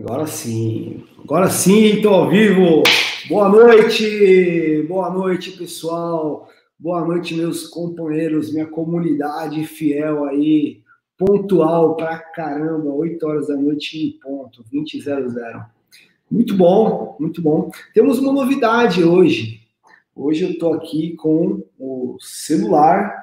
Agora 0.00 0.26
sim, 0.26 1.04
agora 1.22 1.50
sim, 1.50 1.96
estou 1.96 2.14
ao 2.14 2.30
vivo. 2.30 2.82
Boa 3.28 3.50
noite, 3.50 4.82
boa 4.88 5.10
noite, 5.10 5.50
pessoal. 5.50 6.48
Boa 6.78 7.04
noite, 7.04 7.34
meus 7.34 7.66
companheiros, 7.66 8.50
minha 8.50 8.66
comunidade 8.66 9.62
fiel 9.66 10.24
aí, 10.24 10.80
pontual 11.18 11.96
pra 11.96 12.18
caramba, 12.18 12.88
8 12.88 13.26
horas 13.26 13.48
da 13.48 13.56
noite 13.56 13.98
em 13.98 14.18
ponto, 14.18 14.64
2000. 14.72 15.60
Muito 16.30 16.56
bom, 16.56 17.14
muito 17.20 17.42
bom. 17.42 17.70
Temos 17.92 18.18
uma 18.20 18.32
novidade 18.32 19.04
hoje. 19.04 19.60
Hoje 20.16 20.44
eu 20.44 20.50
estou 20.52 20.72
aqui 20.72 21.14
com 21.16 21.62
o 21.78 22.16
celular. 22.20 23.14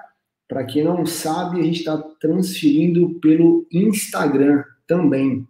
Para 0.48 0.64
quem 0.64 0.84
não 0.84 1.08
sabe, 1.08 1.60
a 1.60 1.64
gente 1.64 1.80
está 1.80 1.98
transferindo 1.98 3.20
pelo 3.20 3.66
Instagram 3.72 4.64
também. 4.86 5.44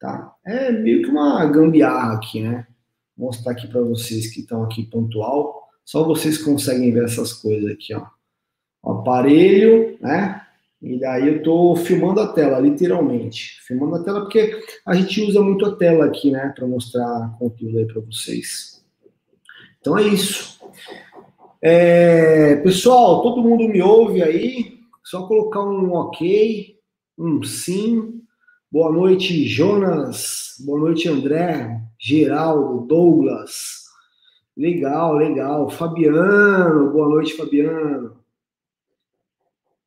Tá? 0.00 0.34
É 0.46 0.72
meio 0.72 1.02
que 1.02 1.10
uma 1.10 1.44
gambiarra 1.44 2.14
aqui, 2.14 2.40
né? 2.40 2.66
Vou 3.14 3.26
mostrar 3.26 3.52
aqui 3.52 3.68
para 3.68 3.82
vocês 3.82 4.32
que 4.32 4.40
estão 4.40 4.64
aqui 4.64 4.84
pontual. 4.84 5.68
Só 5.84 6.02
vocês 6.04 6.38
conseguem 6.38 6.90
ver 6.90 7.04
essas 7.04 7.34
coisas 7.34 7.70
aqui, 7.70 7.94
ó. 7.94 8.06
O 8.82 8.92
aparelho, 8.92 9.98
né? 10.00 10.40
E 10.80 10.98
daí 10.98 11.28
eu 11.28 11.42
tô 11.42 11.76
filmando 11.76 12.20
a 12.20 12.32
tela, 12.32 12.58
literalmente. 12.58 13.60
Filmando 13.66 13.96
a 13.96 14.02
tela 14.02 14.20
porque 14.22 14.58
a 14.86 14.94
gente 14.94 15.20
usa 15.20 15.42
muito 15.42 15.66
a 15.66 15.76
tela 15.76 16.06
aqui, 16.06 16.30
né? 16.30 16.50
Para 16.56 16.66
mostrar 16.66 17.36
conteúdo 17.38 17.78
aí 17.78 17.86
para 17.86 18.00
vocês. 18.00 18.82
Então 19.78 19.98
é 19.98 20.02
isso. 20.02 20.58
É, 21.60 22.56
pessoal, 22.56 23.20
todo 23.22 23.42
mundo 23.42 23.68
me 23.68 23.82
ouve 23.82 24.22
aí? 24.22 24.80
Só 25.04 25.26
colocar 25.26 25.62
um 25.62 25.92
ok, 25.92 26.78
um 27.18 27.42
sim, 27.42 28.19
Boa 28.72 28.92
noite, 28.92 29.48
Jonas. 29.48 30.54
Boa 30.60 30.78
noite, 30.78 31.08
André, 31.08 31.80
Geraldo, 31.98 32.86
Douglas. 32.86 33.86
Legal, 34.56 35.16
legal. 35.16 35.68
Fabiano, 35.68 36.92
boa 36.92 37.08
noite, 37.08 37.36
Fabiano. 37.36 38.16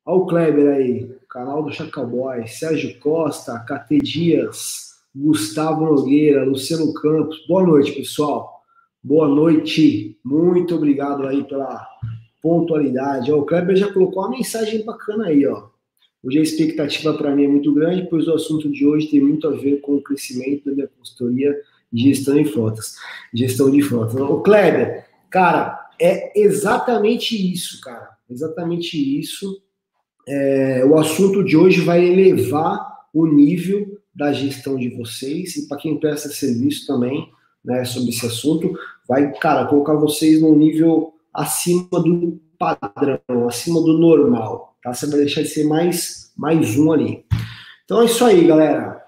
Olha 0.04 0.16
o 0.18 0.26
Kleber 0.26 0.74
aí, 0.74 1.16
canal 1.30 1.62
do 1.62 1.72
Chacaboy. 1.72 2.46
Sérgio 2.46 3.00
Costa, 3.00 3.58
KT 3.60 4.00
Dias, 4.00 4.96
Gustavo 5.16 5.86
Nogueira, 5.86 6.44
Luciano 6.44 6.92
Campos. 6.92 7.42
Boa 7.48 7.66
noite, 7.66 7.92
pessoal. 7.92 8.60
Boa 9.02 9.26
noite. 9.26 10.18
Muito 10.22 10.74
obrigado 10.74 11.26
aí 11.26 11.42
pela 11.44 11.88
pontualidade. 12.42 13.32
o 13.32 13.46
Kleber 13.46 13.76
já 13.76 13.90
colocou 13.90 14.24
uma 14.24 14.36
mensagem 14.36 14.84
bacana 14.84 15.28
aí, 15.28 15.46
ó. 15.46 15.73
Hoje 16.24 16.38
a 16.38 16.42
expectativa 16.42 17.12
para 17.12 17.36
mim 17.36 17.44
é 17.44 17.48
muito 17.48 17.70
grande, 17.74 18.06
pois 18.08 18.26
o 18.26 18.32
assunto 18.32 18.70
de 18.70 18.86
hoje 18.86 19.08
tem 19.08 19.20
muito 19.20 19.46
a 19.46 19.50
ver 19.50 19.82
com 19.82 19.96
o 19.96 20.02
crescimento 20.02 20.64
da 20.64 20.72
minha 20.72 20.88
consultoria 20.88 21.54
de 21.92 22.02
gestão 22.02 22.38
em 22.38 22.46
frotas, 22.46 22.94
gestão 23.34 23.70
de 23.70 23.82
frotas. 23.82 24.18
O 24.18 24.40
Kleber, 24.40 25.04
cara, 25.28 25.86
é 26.00 26.40
exatamente 26.40 27.36
isso, 27.36 27.78
cara, 27.82 28.08
exatamente 28.30 28.96
isso. 28.96 29.62
É, 30.26 30.82
o 30.86 30.96
assunto 30.96 31.44
de 31.44 31.58
hoje 31.58 31.82
vai 31.82 32.02
elevar 32.02 33.04
o 33.12 33.26
nível 33.26 34.00
da 34.14 34.32
gestão 34.32 34.76
de 34.76 34.88
vocês 34.88 35.56
e 35.56 35.68
para 35.68 35.76
quem 35.76 36.00
presta 36.00 36.30
serviço 36.30 36.86
também, 36.86 37.28
né, 37.62 37.84
sobre 37.84 38.10
esse 38.10 38.24
assunto, 38.24 38.74
vai, 39.06 39.30
cara, 39.38 39.66
colocar 39.66 39.94
vocês 39.94 40.40
num 40.40 40.56
nível 40.56 41.12
acima 41.34 41.86
do 41.90 42.40
padrão, 42.58 43.46
acima 43.46 43.80
do 43.82 43.98
normal. 43.98 44.73
Tá? 44.84 44.92
Você 44.92 45.06
vai 45.06 45.20
deixar 45.20 45.40
de 45.40 45.48
ser 45.48 45.64
mais, 45.64 46.30
mais 46.36 46.78
um 46.78 46.92
ali. 46.92 47.24
Então 47.84 48.02
é 48.02 48.04
isso 48.04 48.22
aí, 48.22 48.46
galera. 48.46 49.02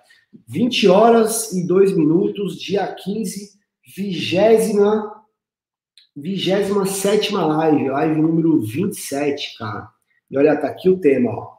20 0.48 0.88
horas 0.88 1.52
e 1.52 1.66
2 1.66 1.94
minutos, 1.94 2.58
dia 2.58 2.86
15, 2.86 3.50
vigésima, 3.94 5.12
vigésima 6.16 6.86
sétima 6.86 7.44
live, 7.46 7.90
live 7.90 8.20
número 8.20 8.60
27, 8.60 9.58
cara. 9.58 9.88
E 10.30 10.38
olha, 10.38 10.56
tá 10.56 10.68
aqui 10.68 10.88
o 10.88 10.98
tema, 10.98 11.30
ó. 11.30 11.56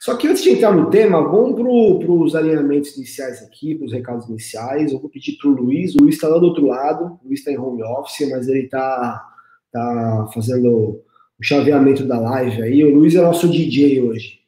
Só 0.00 0.16
que 0.16 0.28
antes 0.28 0.44
de 0.44 0.50
entrar 0.50 0.72
no 0.72 0.88
tema, 0.88 1.20
vamos 1.20 1.54
para 1.54 2.12
os 2.12 2.36
alinhamentos 2.36 2.96
iniciais 2.96 3.42
aqui, 3.42 3.74
para 3.74 3.86
os 3.86 3.92
recados 3.92 4.28
iniciais. 4.28 4.92
Eu 4.92 5.00
vou 5.00 5.10
pedir 5.10 5.36
para 5.36 5.50
o 5.50 5.54
Luiz, 5.54 5.94
o 5.94 5.98
Luiz 5.98 6.14
está 6.14 6.28
lá 6.28 6.38
do 6.38 6.46
outro 6.46 6.66
lado, 6.66 7.18
o 7.22 7.26
Luiz 7.26 7.40
está 7.40 7.50
em 7.50 7.58
home 7.58 7.82
office, 7.82 8.30
mas 8.30 8.46
ele 8.46 8.66
está 8.66 9.28
tá 9.72 10.30
fazendo 10.32 11.02
o 11.38 11.44
chaveamento 11.44 12.04
da 12.04 12.18
live 12.18 12.62
aí. 12.62 12.84
O 12.84 12.94
Luiz 12.94 13.14
é 13.14 13.22
nosso 13.22 13.48
DJ 13.48 14.02
hoje. 14.02 14.40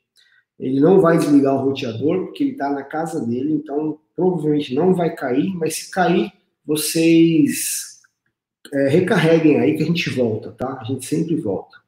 Ele 0.58 0.80
não 0.80 1.00
vai 1.00 1.16
desligar 1.16 1.54
o 1.54 1.64
roteador, 1.64 2.26
porque 2.26 2.42
ele 2.42 2.52
está 2.52 2.70
na 2.70 2.82
casa 2.82 3.24
dele, 3.24 3.52
então 3.52 3.98
provavelmente 4.14 4.74
não 4.74 4.94
vai 4.94 5.14
cair, 5.14 5.54
mas 5.56 5.76
se 5.76 5.90
cair, 5.90 6.30
vocês 6.66 8.00
é, 8.72 8.88
recarreguem 8.88 9.58
aí 9.58 9.74
que 9.74 9.82
a 9.82 9.86
gente 9.86 10.10
volta, 10.10 10.50
tá? 10.50 10.78
A 10.80 10.84
gente 10.84 11.06
sempre 11.06 11.36
volta. 11.36 11.78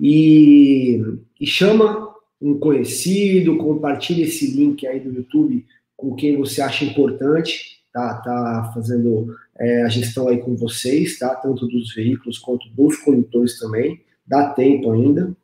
E, 0.00 1.02
e 1.40 1.46
chama 1.46 2.14
um 2.40 2.58
conhecido, 2.58 3.56
compartilha 3.56 4.24
esse 4.24 4.54
link 4.54 4.86
aí 4.86 5.00
do 5.00 5.12
YouTube 5.12 5.66
com 5.96 6.14
quem 6.14 6.36
você 6.36 6.60
acha 6.60 6.84
importante, 6.84 7.80
tá, 7.92 8.14
tá 8.18 8.70
fazendo 8.74 9.34
é, 9.58 9.82
a 9.82 9.88
gestão 9.88 10.28
aí 10.28 10.38
com 10.38 10.54
vocês, 10.54 11.18
tá? 11.18 11.34
Tanto 11.34 11.66
dos 11.66 11.92
veículos 11.94 12.38
quanto 12.38 12.68
dos 12.68 12.98
condutores 12.98 13.58
também 13.58 14.05
dá 14.26 14.50
tempo 14.50 14.92
ainda. 14.92 15.34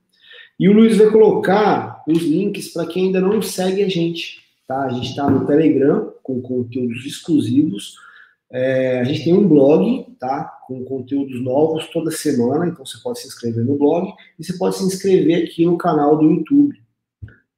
E 0.59 0.69
o 0.69 0.73
Luiz 0.73 0.97
vai 0.97 1.11
colocar 1.11 2.03
os 2.07 2.23
links 2.23 2.73
para 2.73 2.87
quem 2.87 3.07
ainda 3.07 3.21
não 3.21 3.41
segue 3.43 3.83
a 3.83 3.89
gente. 3.89 4.41
Tá? 4.67 4.85
A 4.85 4.91
gente 4.91 5.11
está 5.11 5.29
no 5.29 5.47
Telegram 5.47 6.13
com 6.23 6.41
conteúdos 6.41 7.05
exclusivos. 7.05 7.97
É, 8.51 9.01
a 9.01 9.05
gente 9.05 9.25
tem 9.25 9.35
um 9.35 9.49
blog, 9.49 10.07
tá? 10.21 10.45
Com 10.67 10.85
conteúdos 10.85 11.43
novos 11.43 11.89
toda 11.89 12.11
semana, 12.11 12.67
então 12.67 12.85
você 12.85 12.99
pode 13.03 13.21
se 13.21 13.27
inscrever 13.27 13.65
no 13.65 13.79
blog 13.79 14.13
e 14.39 14.45
você 14.45 14.57
pode 14.59 14.77
se 14.77 14.85
inscrever 14.85 15.45
aqui 15.45 15.65
no 15.65 15.79
canal 15.79 16.19
do 16.19 16.31
YouTube. 16.31 16.79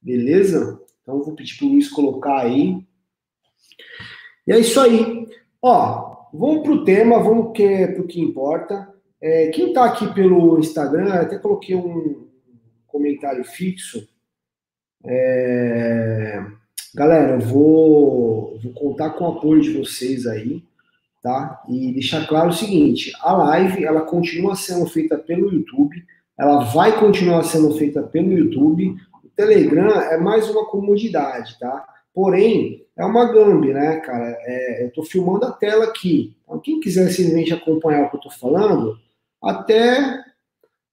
Beleza? 0.00 0.80
Então 1.02 1.22
vou 1.22 1.34
pedir 1.34 1.58
para 1.58 1.66
o 1.66 1.70
Luiz 1.70 1.88
colocar 1.88 2.42
aí. 2.42 2.78
E 4.46 4.52
é 4.52 4.58
isso 4.58 4.80
aí. 4.80 5.26
Ó, 5.60 6.28
vamos 6.32 6.62
para 6.62 6.72
o 6.72 6.84
tema, 6.84 7.18
vamos 7.18 7.56
para 7.56 8.00
o 8.00 8.06
que 8.06 8.20
importa. 8.20 8.93
É, 9.24 9.46
quem 9.46 9.68
está 9.68 9.86
aqui 9.86 10.12
pelo 10.12 10.58
Instagram, 10.58 11.14
até 11.14 11.38
coloquei 11.38 11.74
um 11.74 12.26
comentário 12.86 13.42
fixo. 13.42 14.06
É, 15.02 16.44
galera, 16.94 17.36
eu 17.36 17.40
vou, 17.40 18.58
vou 18.62 18.72
contar 18.74 19.08
com 19.12 19.24
o 19.24 19.28
apoio 19.28 19.62
de 19.62 19.78
vocês 19.78 20.26
aí, 20.26 20.62
tá? 21.22 21.62
E 21.70 21.94
deixar 21.94 22.26
claro 22.26 22.50
o 22.50 22.52
seguinte: 22.52 23.12
a 23.22 23.32
live 23.32 23.82
ela 23.82 24.02
continua 24.02 24.54
sendo 24.56 24.84
feita 24.84 25.16
pelo 25.16 25.50
YouTube, 25.50 26.04
ela 26.38 26.58
vai 26.58 27.00
continuar 27.00 27.44
sendo 27.44 27.72
feita 27.78 28.02
pelo 28.02 28.30
YouTube. 28.30 28.94
O 29.24 29.28
Telegram 29.34 29.88
é 30.02 30.18
mais 30.18 30.50
uma 30.50 30.66
comodidade, 30.66 31.58
tá? 31.58 31.82
Porém, 32.12 32.84
é 32.94 33.02
uma 33.06 33.32
gambi, 33.32 33.72
né, 33.72 34.00
cara? 34.00 34.36
É, 34.40 34.82
eu 34.82 34.88
estou 34.88 35.02
filmando 35.02 35.46
a 35.46 35.50
tela 35.50 35.86
aqui. 35.86 36.36
Então, 36.44 36.60
quem 36.60 36.78
quiser 36.78 37.08
simplesmente 37.08 37.54
acompanhar 37.54 38.02
o 38.02 38.10
que 38.10 38.16
eu 38.16 38.20
estou 38.20 38.32
falando, 38.32 39.02
até, 39.44 40.24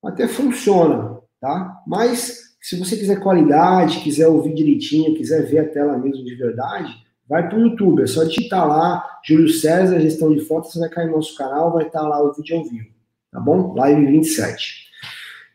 até 0.03 0.27
funciona, 0.27 1.19
tá? 1.39 1.81
Mas 1.87 2.55
se 2.61 2.77
você 2.77 2.95
quiser 2.95 3.19
qualidade, 3.19 4.01
quiser 4.01 4.27
ouvir 4.27 4.53
direitinho, 4.53 5.15
quiser 5.15 5.45
ver 5.47 5.59
a 5.59 5.69
tela 5.69 5.97
mesmo 5.97 6.23
de 6.23 6.35
verdade, 6.35 6.93
vai 7.27 7.47
para 7.47 7.57
o 7.57 7.61
YouTube. 7.61 8.03
É 8.03 8.07
só 8.07 8.23
digitar 8.23 8.67
lá, 8.67 9.19
Júlio 9.25 9.49
César, 9.49 9.99
gestão 9.99 10.33
de 10.33 10.41
fotos, 10.41 10.71
você 10.73 10.79
vai 10.79 10.89
cair 10.89 11.07
no 11.07 11.15
nosso 11.15 11.35
canal, 11.35 11.73
vai 11.73 11.87
estar 11.87 12.01
lá 12.01 12.21
o 12.21 12.33
vídeo 12.33 12.57
ao 12.57 12.63
vivo, 12.63 12.89
tá 13.31 13.39
bom? 13.39 13.73
Live 13.73 14.05
27. 14.05 14.91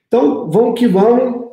Então, 0.08 0.50
vamos 0.50 0.78
que 0.78 0.88
vamos. 0.88 1.46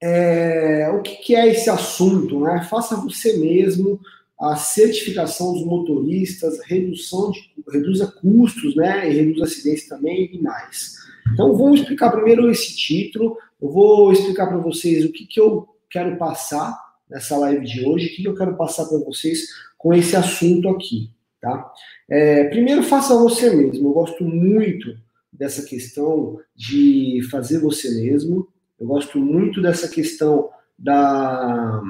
É, 0.00 0.90
o 0.90 1.00
que, 1.00 1.16
que 1.16 1.34
é 1.34 1.48
esse 1.48 1.70
assunto? 1.70 2.38
Né? 2.40 2.62
Faça 2.68 2.96
você 2.96 3.38
mesmo 3.38 3.98
a 4.38 4.56
certificação 4.56 5.54
dos 5.54 5.64
motoristas, 5.64 6.60
redução 6.64 7.30
de, 7.30 7.50
reduza 7.70 8.06
custos, 8.06 8.76
né, 8.76 9.10
e 9.10 9.14
reduz 9.14 9.40
acidentes 9.42 9.88
também 9.88 10.30
e 10.32 10.42
mais. 10.42 10.96
Então, 11.32 11.56
vamos 11.56 11.80
explicar 11.80 12.10
primeiro 12.10 12.50
esse 12.50 12.76
título, 12.76 13.36
eu 13.60 13.70
vou 13.70 14.12
explicar 14.12 14.46
para 14.46 14.58
vocês 14.58 15.04
o 15.04 15.12
que, 15.12 15.26
que 15.26 15.40
eu 15.40 15.66
quero 15.90 16.16
passar 16.16 16.78
nessa 17.08 17.36
live 17.38 17.64
de 17.64 17.84
hoje, 17.86 18.06
o 18.06 18.10
que, 18.10 18.22
que 18.22 18.28
eu 18.28 18.34
quero 18.34 18.56
passar 18.56 18.84
para 18.86 18.98
vocês 18.98 19.48
com 19.78 19.94
esse 19.94 20.14
assunto 20.14 20.68
aqui, 20.68 21.10
tá? 21.40 21.72
É, 22.08 22.44
primeiro, 22.44 22.82
faça 22.82 23.16
você 23.16 23.50
mesmo, 23.50 23.88
eu 23.88 23.92
gosto 23.92 24.24
muito 24.24 24.96
dessa 25.32 25.62
questão 25.62 26.38
de 26.54 27.20
fazer 27.30 27.58
você 27.58 27.90
mesmo, 28.02 28.48
eu 28.78 28.86
gosto 28.86 29.18
muito 29.18 29.62
dessa 29.62 29.88
questão 29.88 30.50
da 30.78 31.82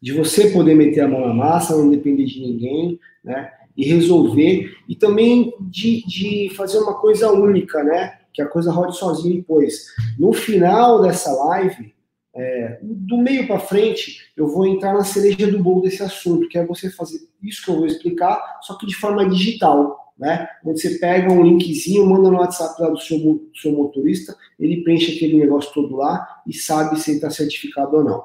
de 0.00 0.12
você 0.12 0.50
poder 0.50 0.74
meter 0.74 1.00
a 1.00 1.08
mão 1.08 1.26
na 1.26 1.34
massa, 1.34 1.76
não 1.76 1.90
depender 1.90 2.24
de 2.24 2.40
ninguém, 2.40 3.00
né? 3.24 3.50
E 3.76 3.84
resolver, 3.84 4.74
e 4.88 4.94
também 4.94 5.52
de, 5.60 6.06
de 6.06 6.50
fazer 6.56 6.78
uma 6.78 6.94
coisa 6.94 7.30
única, 7.30 7.82
né? 7.82 8.18
Que 8.32 8.40
a 8.40 8.46
coisa 8.46 8.72
rode 8.72 8.96
sozinha 8.96 9.36
depois. 9.36 9.86
No 10.18 10.32
final 10.32 11.02
dessa 11.02 11.32
live, 11.32 11.94
é, 12.34 12.78
do 12.82 13.16
meio 13.16 13.46
para 13.46 13.58
frente, 13.58 14.30
eu 14.36 14.46
vou 14.46 14.66
entrar 14.66 14.92
na 14.92 15.04
cereja 15.04 15.50
do 15.50 15.62
bolo 15.62 15.80
desse 15.80 16.02
assunto, 16.02 16.48
que 16.48 16.58
é 16.58 16.66
você 16.66 16.90
fazer 16.90 17.18
isso 17.42 17.64
que 17.64 17.70
eu 17.70 17.76
vou 17.76 17.86
explicar, 17.86 18.58
só 18.62 18.76
que 18.76 18.86
de 18.86 18.94
forma 18.94 19.28
digital, 19.28 20.12
né? 20.18 20.46
Onde 20.64 20.80
você 20.80 20.98
pega 20.98 21.32
um 21.32 21.42
linkzinho, 21.42 22.06
manda 22.06 22.30
no 22.30 22.38
WhatsApp 22.38 22.80
lá 22.80 22.90
do 22.90 22.98
seu, 22.98 23.18
do 23.18 23.50
seu 23.54 23.72
motorista, 23.72 24.36
ele 24.58 24.82
preenche 24.82 25.16
aquele 25.16 25.38
negócio 25.38 25.72
todo 25.72 25.96
lá 25.96 26.26
e 26.46 26.52
sabe 26.52 27.00
se 27.00 27.10
ele 27.10 27.18
está 27.18 27.30
certificado 27.30 27.96
ou 27.96 28.04
não. 28.04 28.24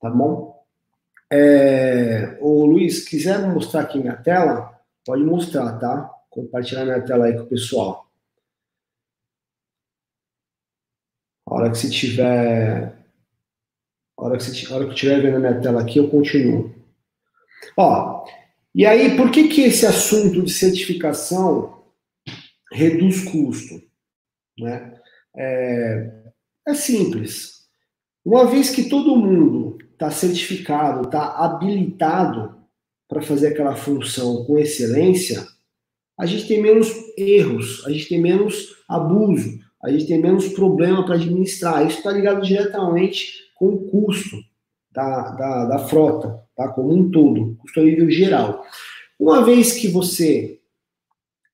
Tá 0.00 0.10
bom? 0.10 0.55
É, 1.32 2.38
ô 2.40 2.64
Luiz, 2.64 3.08
quiser 3.08 3.40
mostrar 3.48 3.82
aqui 3.82 3.98
minha 3.98 4.16
tela, 4.16 4.80
pode 5.04 5.24
mostrar, 5.24 5.78
tá? 5.78 6.10
Compartilhar 6.30 6.84
minha 6.84 7.04
tela 7.04 7.26
aí 7.26 7.34
com 7.34 7.42
o 7.42 7.48
pessoal. 7.48 8.06
A 11.46 11.54
hora 11.54 11.70
que 11.70 11.78
você 11.78 11.90
tiver 11.90 12.96
a 14.18 14.24
hora 14.24 14.38
que, 14.38 14.44
você, 14.44 14.72
hora 14.72 14.84
que 14.84 14.90
eu 14.90 14.94
estiver 14.94 15.20
vendo 15.20 15.36
a 15.36 15.40
minha 15.40 15.60
tela 15.60 15.82
aqui, 15.82 15.98
eu 15.98 16.08
continuo. 16.08 16.74
Ó, 17.76 18.24
e 18.74 18.86
aí, 18.86 19.16
por 19.16 19.30
que, 19.30 19.48
que 19.48 19.62
esse 19.62 19.84
assunto 19.84 20.42
de 20.42 20.50
certificação 20.50 21.84
reduz 22.72 23.24
custo? 23.24 23.82
Né? 24.58 24.98
É, 25.36 26.12
é 26.68 26.74
simples. 26.74 27.66
Uma 28.24 28.46
vez 28.46 28.70
que 28.70 28.88
todo 28.88 29.16
mundo 29.16 29.78
está 29.96 30.10
certificado, 30.10 31.06
está 31.06 31.36
habilitado 31.38 32.54
para 33.08 33.22
fazer 33.22 33.48
aquela 33.48 33.74
função 33.74 34.44
com 34.44 34.58
excelência, 34.58 35.46
a 36.18 36.26
gente 36.26 36.46
tem 36.46 36.62
menos 36.62 36.88
erros, 37.16 37.82
a 37.86 37.90
gente 37.90 38.08
tem 38.08 38.20
menos 38.20 38.76
abuso, 38.88 39.58
a 39.82 39.90
gente 39.90 40.06
tem 40.06 40.20
menos 40.20 40.48
problema 40.48 41.04
para 41.04 41.14
administrar. 41.14 41.86
Isso 41.86 41.98
está 41.98 42.12
ligado 42.12 42.42
diretamente 42.42 43.32
com 43.54 43.68
o 43.68 43.90
custo 43.90 44.36
da, 44.90 45.30
da, 45.32 45.64
da 45.66 45.78
frota, 45.78 46.40
tá? 46.54 46.68
como 46.68 46.94
um 46.94 47.10
todo, 47.10 47.56
custo 47.56 47.80
a 47.80 47.84
nível 47.84 48.10
geral. 48.10 48.64
Uma 49.18 49.44
vez 49.44 49.72
que 49.72 49.88
você 49.88 50.58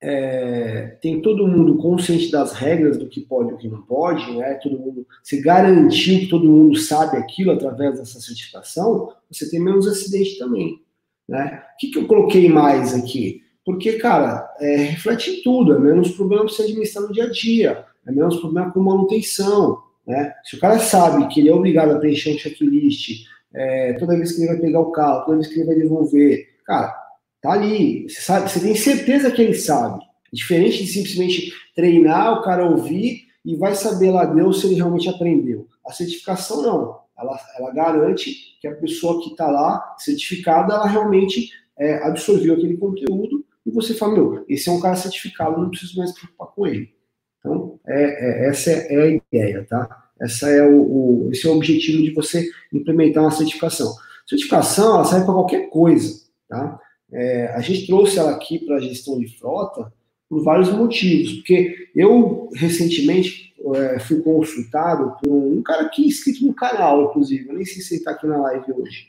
é, 0.03 0.97
tem 1.01 1.23
todo 1.23 1.47
mundo 1.47 1.77
consciente 1.77 2.29
das 2.29 2.53
regras 2.53 2.99
do 2.99 3.09
que 3.09 3.21
pode 3.21 3.51
e 3.51 3.55
o 3.55 3.57
que 3.57 3.69
não 3.69 3.83
pode, 3.83 4.37
né? 4.37 4.55
Todo 4.55 4.77
mundo 4.77 5.07
se 5.23 5.41
garantiu 5.41 6.19
que 6.19 6.27
todo 6.27 6.51
mundo 6.51 6.77
sabe 6.77 7.17
aquilo 7.17 7.53
através 7.53 7.99
dessa 7.99 8.21
certificação, 8.21 9.13
você 9.31 9.49
tem 9.49 9.61
menos 9.61 9.87
acidente 9.87 10.39
também, 10.39 10.81
né? 11.29 11.63
O 11.75 11.79
que, 11.79 11.91
que 11.91 11.99
eu 11.99 12.09
coloquei 12.09 12.49
mais 12.49 12.93
aqui? 12.95 13.43
Porque, 13.65 13.93
cara, 13.93 14.53
é, 14.59 14.75
reflete 14.77 15.31
em 15.31 15.43
tudo, 15.43 15.73
é 15.73 15.79
menos 15.79 16.11
problema 16.11 16.45
para 16.45 16.53
você 16.53 16.63
administrar 16.63 17.07
no 17.07 17.13
dia 17.13 17.25
a 17.25 17.31
dia, 17.31 17.85
é 18.05 18.11
menos 18.11 18.41
problema 18.41 18.73
com 18.73 18.81
manutenção, 18.81 19.79
né? 20.05 20.33
Se 20.45 20.57
o 20.57 20.59
cara 20.59 20.81
sabe 20.81 21.29
que 21.29 21.39
ele 21.39 21.49
é 21.49 21.55
obrigado 21.55 21.93
a 21.93 21.99
preencher 22.01 22.35
um 22.35 22.39
checklist 22.39 23.25
é, 23.55 23.93
toda 23.95 24.17
vez 24.17 24.33
que 24.33 24.41
ele 24.41 24.49
vai 24.49 24.59
pegar 24.59 24.81
o 24.81 24.91
carro, 24.91 25.25
toda 25.25 25.37
vez 25.37 25.47
que 25.47 25.61
ele 25.61 25.67
vai 25.67 25.75
devolver, 25.77 26.49
cara, 26.65 26.93
tá 27.43 27.53
ali. 27.53 28.09
Você, 28.09 28.21
sabe, 28.23 28.51
você 28.51 28.61
tem 28.61 28.75
certeza 28.75 29.31
que 29.31 29.43
ele 29.43 29.55
sabe. 29.55 30.01
Diferente 30.33 30.85
de 30.85 30.91
simplesmente 30.91 31.53
treinar, 31.75 32.39
o 32.39 32.43
cara 32.43 32.65
ouvir 32.65 33.27
e 33.45 33.57
vai 33.57 33.75
saber 33.75 34.11
lá 34.11 34.25
Deus 34.25 34.61
se 34.61 34.67
ele 34.67 34.77
realmente 34.77 35.09
aprendeu. 35.09 35.67
A 35.87 35.93
certificação 35.93 36.63
não. 36.63 37.03
Ela, 37.19 37.39
ela 37.59 37.73
garante 37.73 38.57
que 38.61 38.67
a 38.67 38.75
pessoa 38.77 39.23
que 39.23 39.31
está 39.31 39.51
lá, 39.51 39.97
certificada, 39.99 40.75
ela 40.75 40.87
realmente 40.87 41.51
é, 41.79 41.97
absorveu 42.05 42.55
aquele 42.55 42.77
conteúdo 42.77 43.45
e 43.67 43.71
você 43.71 43.95
fala, 43.95 44.15
meu, 44.15 44.45
esse 44.49 44.69
é 44.69 44.73
um 44.73 44.81
cara 44.81 44.97
certificado, 44.97 45.61
não 45.61 45.71
preciso 45.71 45.99
mais 45.99 46.13
preocupar 46.13 46.49
com 46.49 46.67
ele. 46.67 46.95
Então, 47.39 47.79
é, 47.87 48.03
é, 48.03 48.49
essa 48.49 48.71
é 48.71 49.03
a 49.03 49.07
ideia, 49.07 49.67
tá? 49.69 50.05
Essa 50.21 50.49
é 50.49 50.65
o, 50.65 50.81
o, 50.81 51.29
esse 51.33 51.47
é 51.47 51.51
o 51.51 51.57
objetivo 51.57 52.03
de 52.03 52.13
você 52.13 52.49
implementar 52.73 53.25
uma 53.25 53.31
certificação. 53.31 53.93
Certificação, 54.27 54.95
ela 54.95 55.05
serve 55.05 55.25
para 55.25 55.35
qualquer 55.35 55.69
coisa, 55.69 56.23
tá? 56.49 56.81
É, 57.13 57.49
a 57.49 57.61
gente 57.61 57.87
trouxe 57.87 58.19
ela 58.19 58.33
aqui 58.33 58.59
para 58.59 58.77
a 58.77 58.81
gestão 58.81 59.19
de 59.19 59.29
frota 59.39 59.93
por 60.29 60.43
vários 60.43 60.73
motivos, 60.73 61.35
porque 61.35 61.89
eu, 61.95 62.49
recentemente, 62.55 63.53
é, 63.75 63.99
fui 63.99 64.21
consultado 64.23 65.15
por 65.23 65.31
um, 65.31 65.63
cara 65.63 65.83
aqui 65.83 66.07
inscrito 66.07 66.45
no 66.47 66.55
canal, 66.55 67.11
inclusive, 67.11 67.49
eu 67.49 67.55
nem 67.55 67.65
sei 67.65 67.83
se 67.83 67.95
ele 67.95 67.99
está 68.01 68.13
aqui 68.13 68.27
na 68.27 68.39
live 68.39 68.73
hoje. 68.73 69.09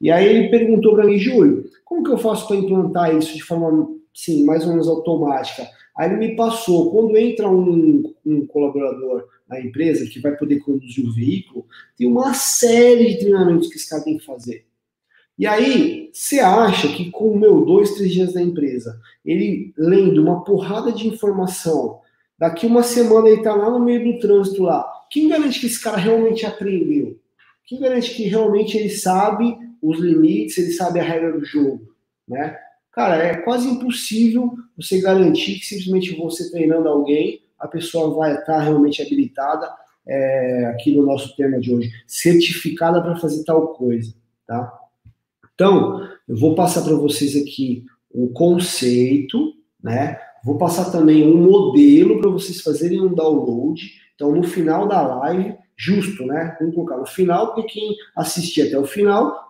E 0.00 0.10
aí 0.10 0.26
ele 0.26 0.48
perguntou 0.48 0.94
para 0.94 1.06
mim, 1.06 1.16
Júlio, 1.16 1.64
como 1.84 2.02
que 2.02 2.10
eu 2.10 2.18
faço 2.18 2.48
para 2.48 2.56
implantar 2.56 3.16
isso 3.16 3.34
de 3.34 3.42
forma, 3.42 3.88
sim, 4.12 4.44
mais 4.44 4.64
ou 4.64 4.70
menos 4.70 4.88
automática? 4.88 5.66
Aí 5.96 6.10
ele 6.10 6.18
me 6.18 6.36
passou, 6.36 6.90
quando 6.90 7.16
entra 7.16 7.48
um, 7.48 8.12
um 8.26 8.44
colaborador 8.46 9.28
na 9.48 9.60
empresa 9.60 10.06
que 10.06 10.18
vai 10.18 10.36
poder 10.36 10.58
conduzir 10.58 11.06
o 11.06 11.12
veículo, 11.12 11.64
tem 11.96 12.06
uma 12.06 12.34
série 12.34 13.12
de 13.12 13.20
treinamentos 13.20 13.68
que 13.68 13.76
esse 13.76 13.88
cara 13.88 14.02
tem 14.02 14.18
que 14.18 14.24
fazer. 14.24 14.66
E 15.38 15.46
aí, 15.46 16.10
você 16.12 16.38
acha 16.38 16.88
que 16.88 17.10
com 17.10 17.30
o 17.30 17.38
meu 17.38 17.64
dois, 17.64 17.94
três 17.94 18.12
dias 18.12 18.34
na 18.34 18.42
empresa, 18.42 19.00
ele 19.24 19.72
lendo 19.76 20.22
uma 20.22 20.44
porrada 20.44 20.92
de 20.92 21.08
informação, 21.08 22.00
daqui 22.38 22.66
uma 22.66 22.82
semana 22.82 23.28
ele 23.28 23.38
está 23.38 23.54
lá 23.54 23.68
no 23.70 23.80
meio 23.80 24.12
do 24.12 24.20
trânsito 24.20 24.62
lá, 24.62 24.86
quem 25.10 25.28
garante 25.28 25.58
que 25.58 25.66
esse 25.66 25.82
cara 25.82 25.96
realmente 25.96 26.46
aprendeu? 26.46 27.18
Quem 27.66 27.80
garante 27.80 28.14
que 28.14 28.24
realmente 28.24 28.76
ele 28.76 28.90
sabe 28.90 29.56
os 29.82 29.98
limites, 29.98 30.56
ele 30.58 30.72
sabe 30.72 31.00
a 31.00 31.04
regra 31.04 31.32
do 31.32 31.44
jogo, 31.44 31.94
né? 32.28 32.56
Cara, 32.92 33.16
é 33.16 33.36
quase 33.38 33.66
impossível 33.66 34.54
você 34.76 35.00
garantir 35.00 35.58
que 35.58 35.66
simplesmente 35.66 36.14
você 36.16 36.48
treinando 36.50 36.88
alguém, 36.88 37.42
a 37.58 37.66
pessoa 37.66 38.14
vai 38.14 38.34
estar 38.34 38.60
realmente 38.60 39.02
habilitada, 39.02 39.68
é, 40.06 40.66
aqui 40.66 40.94
no 40.94 41.04
nosso 41.04 41.34
tema 41.34 41.58
de 41.58 41.74
hoje, 41.74 41.90
certificada 42.06 43.02
para 43.02 43.16
fazer 43.16 43.42
tal 43.44 43.68
coisa, 43.68 44.14
tá? 44.46 44.72
Então, 45.54 46.08
eu 46.28 46.36
vou 46.36 46.54
passar 46.54 46.82
para 46.82 46.94
vocês 46.94 47.36
aqui 47.36 47.84
o 48.10 48.28
conceito, 48.28 49.52
né? 49.82 50.18
Vou 50.44 50.58
passar 50.58 50.90
também 50.90 51.26
um 51.26 51.36
modelo 51.36 52.20
para 52.20 52.30
vocês 52.30 52.60
fazerem 52.60 53.00
um 53.00 53.14
download. 53.14 53.82
Então, 54.14 54.32
no 54.32 54.42
final 54.42 54.86
da 54.86 55.02
live, 55.18 55.54
justo, 55.76 56.24
né? 56.26 56.56
Vamos 56.60 56.74
colocar 56.74 56.96
no 56.96 57.06
final, 57.06 57.54
porque 57.54 57.74
quem 57.74 57.96
assistir 58.16 58.62
até 58.62 58.78
o 58.78 58.84
final 58.84 59.44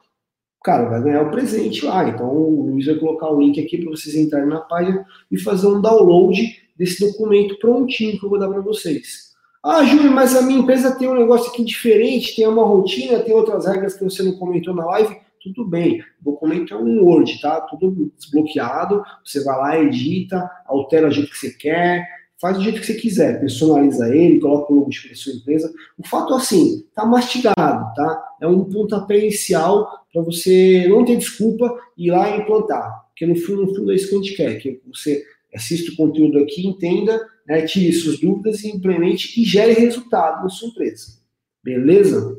cara, 0.64 0.88
vai 0.88 1.02
ganhar 1.02 1.22
o 1.22 1.30
presente 1.30 1.84
lá. 1.84 2.08
Então 2.08 2.26
o 2.26 2.70
Luiz 2.70 2.86
vai 2.86 2.94
colocar 2.96 3.30
o 3.30 3.38
link 3.38 3.60
aqui 3.60 3.76
para 3.76 3.90
vocês 3.90 4.16
entrarem 4.16 4.48
na 4.48 4.60
página 4.60 5.06
e 5.30 5.38
fazer 5.38 5.66
um 5.66 5.80
download 5.80 6.42
desse 6.76 7.06
documento 7.06 7.58
prontinho 7.58 8.18
que 8.18 8.24
eu 8.24 8.30
vou 8.30 8.38
dar 8.38 8.48
para 8.48 8.62
vocês. 8.62 9.34
Ah, 9.62 9.84
Júlio, 9.84 10.10
mas 10.10 10.34
a 10.34 10.42
minha 10.42 10.60
empresa 10.60 10.96
tem 10.96 11.08
um 11.08 11.14
negócio 11.14 11.50
aqui 11.50 11.64
diferente, 11.64 12.34
tem 12.34 12.46
uma 12.46 12.64
rotina, 12.64 13.20
tem 13.20 13.34
outras 13.34 13.66
regras 13.66 13.94
que 13.94 14.04
você 14.04 14.22
não 14.22 14.32
comentou 14.32 14.74
na 14.74 14.84
live. 14.86 15.16
Tudo 15.44 15.68
bem, 15.68 16.00
o 16.22 16.32
documento 16.32 16.72
é 16.72 16.76
um 16.78 17.04
Word, 17.04 17.38
tá? 17.38 17.60
Tudo 17.60 18.10
desbloqueado. 18.16 19.02
Você 19.22 19.44
vai 19.44 19.58
lá, 19.58 19.78
edita, 19.78 20.50
altera 20.64 21.08
do 21.08 21.14
jeito 21.14 21.30
que 21.30 21.36
você 21.36 21.50
quer, 21.50 22.08
faz 22.40 22.56
do 22.56 22.62
jeito 22.62 22.80
que 22.80 22.86
você 22.86 22.94
quiser, 22.94 23.40
personaliza 23.40 24.08
ele, 24.08 24.40
coloca 24.40 24.72
o 24.72 24.76
logo 24.76 24.88
de 24.88 25.14
sua 25.14 25.34
empresa. 25.34 25.70
O 25.98 26.08
fato 26.08 26.32
assim, 26.32 26.86
tá 26.94 27.04
mastigado, 27.04 27.94
tá? 27.94 28.36
É 28.40 28.46
um 28.46 28.64
pontapé 28.64 29.18
inicial 29.18 30.06
para 30.10 30.22
você 30.22 30.86
não 30.88 31.04
ter 31.04 31.18
desculpa 31.18 31.78
ir 31.98 32.10
lá 32.10 32.38
implantar. 32.38 33.04
Porque 33.08 33.26
no 33.26 33.36
fundo, 33.36 33.66
no 33.66 33.74
fundo 33.74 33.92
é 33.92 33.96
isso 33.96 34.08
que 34.08 34.14
a 34.14 34.18
gente 34.18 34.36
quer, 34.36 34.58
que 34.58 34.80
você 34.86 35.22
assista 35.54 35.92
o 35.92 35.96
conteúdo 35.96 36.38
aqui, 36.38 36.66
entenda, 36.66 37.20
né, 37.46 37.62
tire 37.66 37.92
suas 37.92 38.18
dúvidas 38.18 38.64
e 38.64 38.70
implemente 38.70 39.38
e 39.38 39.44
gere 39.44 39.74
resultado 39.74 40.42
na 40.42 40.48
sua 40.48 40.68
empresa. 40.68 41.18
Beleza? 41.62 42.34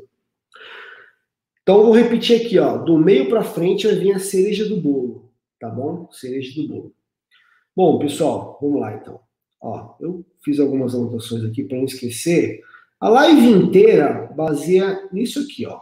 Então, 1.65 1.83
vou 1.83 1.93
repetir 1.93 2.45
aqui, 2.45 2.59
ó, 2.59 2.77
do 2.77 2.95
meio 2.95 3.27
para 3.27 3.43
frente 3.43 3.87
vai 3.87 3.95
vir 3.95 4.11
a 4.13 4.19
cereja 4.19 4.69
do 4.69 4.79
bolo, 4.79 5.31
tá 5.59 5.67
bom? 5.67 6.07
Cereja 6.11 6.61
do 6.61 6.67
bolo. 6.67 6.93
Bom, 7.75 7.97
pessoal, 7.97 8.59
vamos 8.61 8.81
lá 8.81 8.93
então. 8.93 9.19
Ó, 9.59 9.95
eu 9.99 10.23
fiz 10.43 10.59
algumas 10.59 10.93
anotações 10.93 11.43
aqui 11.43 11.63
para 11.63 11.75
não 11.75 11.85
esquecer. 11.85 12.61
A 12.99 13.09
live 13.09 13.49
inteira 13.49 14.31
baseia 14.35 15.09
nisso 15.11 15.39
aqui, 15.39 15.65
ó, 15.65 15.81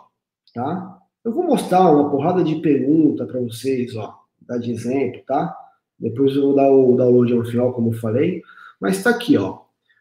tá? 0.54 1.02
Eu 1.22 1.34
vou 1.34 1.44
mostrar 1.44 1.92
uma 1.92 2.10
porrada 2.10 2.46
de 2.46 2.62
pergunta 2.62 3.26
para 3.26 3.42
vocês, 3.42 3.94
ó, 3.98 4.18
dar 4.40 4.60
de 4.60 4.72
exemplo, 4.72 5.22
tá? 5.28 5.54
Depois 6.00 6.34
eu 6.34 6.44
vou 6.44 6.56
dar 6.56 6.72
o 6.72 6.96
download 6.96 7.34
no 7.34 7.46
final, 7.46 7.74
como 7.74 7.90
eu 7.90 8.00
falei. 8.00 8.42
Mas 8.80 9.00
está 9.00 9.10
aqui, 9.10 9.36
ó. 9.36 9.60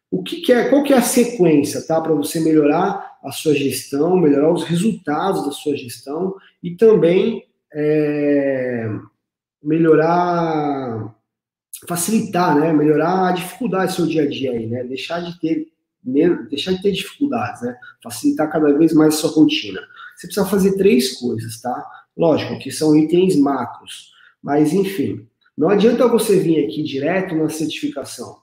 O 0.08 0.22
que, 0.22 0.42
que, 0.42 0.52
é, 0.52 0.68
qual 0.68 0.84
que 0.84 0.92
é 0.92 0.98
a 0.98 1.02
sequência, 1.02 1.84
tá? 1.84 2.00
Para 2.00 2.14
você 2.14 2.38
melhorar 2.38 3.11
a 3.22 3.30
sua 3.30 3.54
gestão, 3.54 4.16
melhorar 4.16 4.52
os 4.52 4.64
resultados 4.64 5.44
da 5.44 5.52
sua 5.52 5.76
gestão 5.76 6.34
e 6.62 6.74
também 6.74 7.46
é, 7.72 8.88
melhorar 9.62 11.14
facilitar, 11.88 12.58
né, 12.58 12.72
melhorar 12.72 13.28
a 13.28 13.32
dificuldade 13.32 13.92
do 13.92 13.96
seu 13.96 14.06
dia 14.06 14.22
a 14.22 14.28
dia 14.28 14.52
aí, 14.52 14.66
né, 14.66 14.84
deixar 14.84 15.20
de 15.20 15.38
ter 15.40 15.68
deixar 16.48 16.72
de 16.72 16.82
ter 16.82 16.90
dificuldades, 16.90 17.62
né, 17.62 17.76
facilitar 18.02 18.50
cada 18.50 18.76
vez 18.76 18.92
mais 18.92 19.14
a 19.14 19.18
sua 19.18 19.30
rotina. 19.30 19.80
Você 20.16 20.26
precisa 20.26 20.46
fazer 20.46 20.76
três 20.76 21.16
coisas, 21.16 21.60
tá? 21.60 21.84
Lógico 22.16 22.58
que 22.58 22.72
são 22.72 22.96
itens 22.96 23.36
macros, 23.36 24.10
mas 24.42 24.72
enfim, 24.72 25.28
não 25.56 25.68
adianta 25.68 26.08
você 26.08 26.40
vir 26.40 26.64
aqui 26.64 26.82
direto 26.82 27.36
na 27.36 27.48
certificação, 27.48 28.38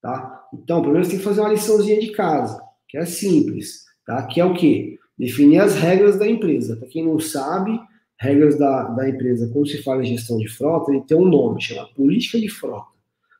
tá? 0.00 0.48
Então, 0.54 0.80
primeiro 0.80 1.04
você 1.04 1.10
tem 1.10 1.18
que 1.18 1.24
fazer 1.24 1.40
uma 1.40 1.50
liçãozinha 1.50 2.00
de 2.00 2.10
casa, 2.12 2.62
que 2.92 2.98
é 2.98 3.04
simples, 3.04 3.86
tá? 4.06 4.24
Que 4.26 4.40
é 4.40 4.44
o 4.44 4.54
quê? 4.54 5.00
definir 5.22 5.60
as 5.60 5.76
regras 5.76 6.18
da 6.18 6.28
empresa. 6.28 6.76
Para 6.76 6.88
quem 6.88 7.04
não 7.04 7.20
sabe, 7.20 7.78
regras 8.18 8.58
da, 8.58 8.84
da 8.88 9.08
empresa, 9.08 9.48
quando 9.52 9.68
se 9.68 9.80
fala 9.80 10.02
em 10.02 10.06
gestão 10.06 10.36
de 10.36 10.48
frota, 10.48 10.90
ele 10.90 11.02
tem 11.02 11.16
um 11.16 11.24
nome, 11.24 11.62
chama 11.62 11.88
política 11.94 12.40
de 12.40 12.48
frota. 12.48 12.90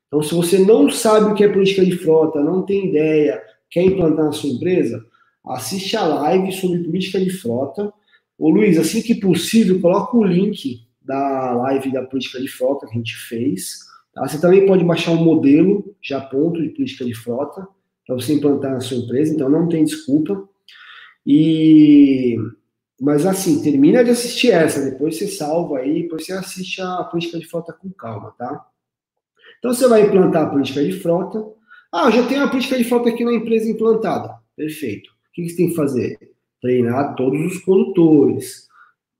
Então, 0.06 0.22
se 0.22 0.32
você 0.32 0.58
não 0.58 0.88
sabe 0.90 1.26
o 1.26 1.34
que 1.34 1.42
é 1.42 1.48
política 1.48 1.84
de 1.84 1.96
frota, 1.96 2.40
não 2.40 2.62
tem 2.62 2.90
ideia, 2.90 3.42
quer 3.68 3.82
implantar 3.82 4.26
na 4.26 4.32
sua 4.32 4.50
empresa, 4.50 5.04
assiste 5.44 5.96
a 5.96 6.04
live 6.04 6.52
sobre 6.52 6.84
política 6.84 7.18
de 7.18 7.30
frota. 7.30 7.92
Ô 8.38 8.48
Luiz, 8.48 8.78
assim 8.78 9.02
que 9.02 9.14
possível, 9.14 9.80
coloca 9.80 10.16
o 10.16 10.24
link 10.24 10.82
da 11.00 11.52
live 11.52 11.92
da 11.92 12.02
política 12.02 12.40
de 12.40 12.48
frota 12.48 12.86
que 12.86 12.92
a 12.92 12.98
gente 12.98 13.16
fez. 13.16 13.80
Tá? 14.14 14.28
Você 14.28 14.40
também 14.40 14.66
pode 14.66 14.84
baixar 14.84 15.10
um 15.12 15.24
modelo 15.24 15.96
já 16.00 16.20
pronto 16.20 16.62
de 16.62 16.68
política 16.68 17.04
de 17.04 17.14
frota 17.14 17.66
para 18.06 18.16
você 18.16 18.34
implantar 18.34 18.72
na 18.72 18.80
sua 18.80 18.96
empresa, 18.96 19.34
então 19.34 19.48
não 19.48 19.68
tem 19.68 19.84
desculpa. 19.84 20.48
E 21.26 22.36
mas 23.00 23.26
assim, 23.26 23.60
termina 23.60 24.04
de 24.04 24.10
assistir 24.10 24.52
essa, 24.52 24.88
depois 24.88 25.18
você 25.18 25.26
salva 25.26 25.78
aí, 25.78 26.02
depois 26.02 26.24
você 26.24 26.32
assiste 26.32 26.80
a 26.80 27.02
política 27.02 27.36
de 27.36 27.48
frota 27.48 27.72
com 27.72 27.90
calma, 27.90 28.32
tá? 28.38 28.64
Então 29.58 29.74
você 29.74 29.88
vai 29.88 30.02
implantar 30.06 30.44
a 30.44 30.50
política 30.50 30.84
de 30.84 30.92
frota. 30.92 31.44
Ah, 31.92 32.06
eu 32.06 32.12
já 32.12 32.26
tenho 32.28 32.44
a 32.44 32.48
política 32.48 32.78
de 32.78 32.84
frota 32.84 33.08
aqui 33.08 33.24
na 33.24 33.32
empresa 33.32 33.68
implantada. 33.68 34.36
Perfeito. 34.56 35.10
O 35.10 35.32
que 35.32 35.48
você 35.48 35.56
tem 35.56 35.68
que 35.70 35.74
fazer? 35.74 36.16
Treinar 36.60 37.16
todos 37.16 37.40
os 37.40 37.58
condutores. 37.64 38.68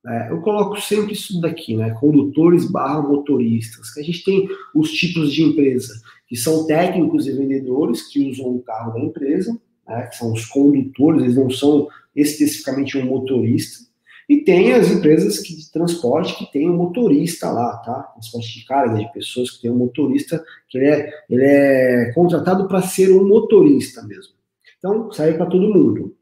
É, 0.07 0.31
eu 0.31 0.41
coloco 0.41 0.81
sempre 0.81 1.13
isso 1.13 1.41
daqui, 1.41 1.77
né? 1.77 1.91
Condutores 1.99 2.71
barra 2.71 3.03
motoristas. 3.03 3.93
Que 3.93 4.01
a 4.01 4.03
gente 4.05 4.25
tem 4.25 4.49
os 4.75 4.93
tipos 4.93 5.33
de 5.33 5.43
empresa, 5.43 5.93
que 6.33 6.39
são 6.39 6.67
técnicos 6.67 7.27
e 7.27 7.33
vendedores 7.33 8.09
que 8.09 8.31
usam 8.31 8.57
o 8.57 8.63
carro 8.63 8.95
da 8.95 9.01
empresa, 9.01 9.55
né? 9.87 10.07
que 10.07 10.17
são 10.17 10.33
os 10.33 10.47
condutores, 10.47 11.25
eles 11.25 11.37
não 11.37 11.51
são 11.51 11.89
especificamente 12.17 12.97
um 12.97 13.05
motorista. 13.05 13.85
E 14.27 14.39
tem 14.39 14.73
as 14.73 14.91
empresas 14.91 15.41
que, 15.41 15.55
de 15.55 15.71
transporte 15.71 16.35
que 16.39 16.51
tem 16.51 16.71
um 16.71 16.75
motorista 16.75 17.51
lá, 17.51 17.77
tá? 17.85 18.05
Transporte 18.15 18.61
de 18.61 18.65
carga, 18.65 18.99
de 18.99 19.13
pessoas 19.13 19.51
que 19.51 19.61
tem 19.61 19.71
um 19.71 19.77
motorista, 19.77 20.43
que 20.71 20.79
ele 20.79 20.87
é, 20.87 21.11
ele 21.29 21.45
é 21.45 22.13
contratado 22.15 22.67
para 22.67 22.81
ser 22.81 23.13
um 23.13 23.29
motorista 23.29 24.01
mesmo. 24.01 24.33
Então, 24.79 25.13
serve 25.13 25.37
para 25.37 25.51
todo 25.51 25.75
mundo. 25.75 26.17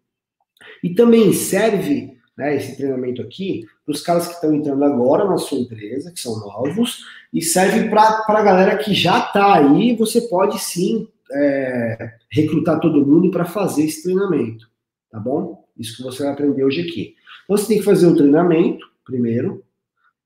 E 0.83 0.93
também 0.93 1.33
serve, 1.33 2.19
né, 2.41 2.57
esse 2.57 2.75
treinamento 2.75 3.21
aqui, 3.21 3.67
para 3.85 3.93
os 3.93 4.01
caras 4.01 4.27
que 4.27 4.35
estão 4.35 4.55
entrando 4.55 4.83
agora 4.83 5.27
na 5.27 5.37
sua 5.37 5.59
empresa, 5.59 6.11
que 6.11 6.19
são 6.19 6.41
novos, 6.41 7.05
e 7.35 7.43
serve 7.43 7.91
para 7.91 8.25
a 8.27 8.43
galera 8.43 8.79
que 8.79 8.95
já 8.95 9.19
está 9.19 9.57
aí, 9.57 9.95
você 9.95 10.23
pode 10.23 10.59
sim 10.59 11.07
é, 11.31 12.15
recrutar 12.33 12.81
todo 12.81 13.05
mundo 13.05 13.31
para 13.31 13.45
fazer 13.45 13.85
esse 13.85 14.03
treinamento, 14.03 14.67
tá 15.11 15.21
bom? 15.21 15.67
Isso 15.77 15.99
que 15.99 16.03
você 16.03 16.23
vai 16.23 16.33
aprender 16.33 16.65
hoje 16.65 16.81
aqui. 16.81 17.15
Então, 17.45 17.59
você 17.59 17.69
tem 17.69 17.79
que 17.79 17.85
fazer 17.85 18.07
o 18.07 18.17
treinamento 18.17 18.87
primeiro. 19.05 19.63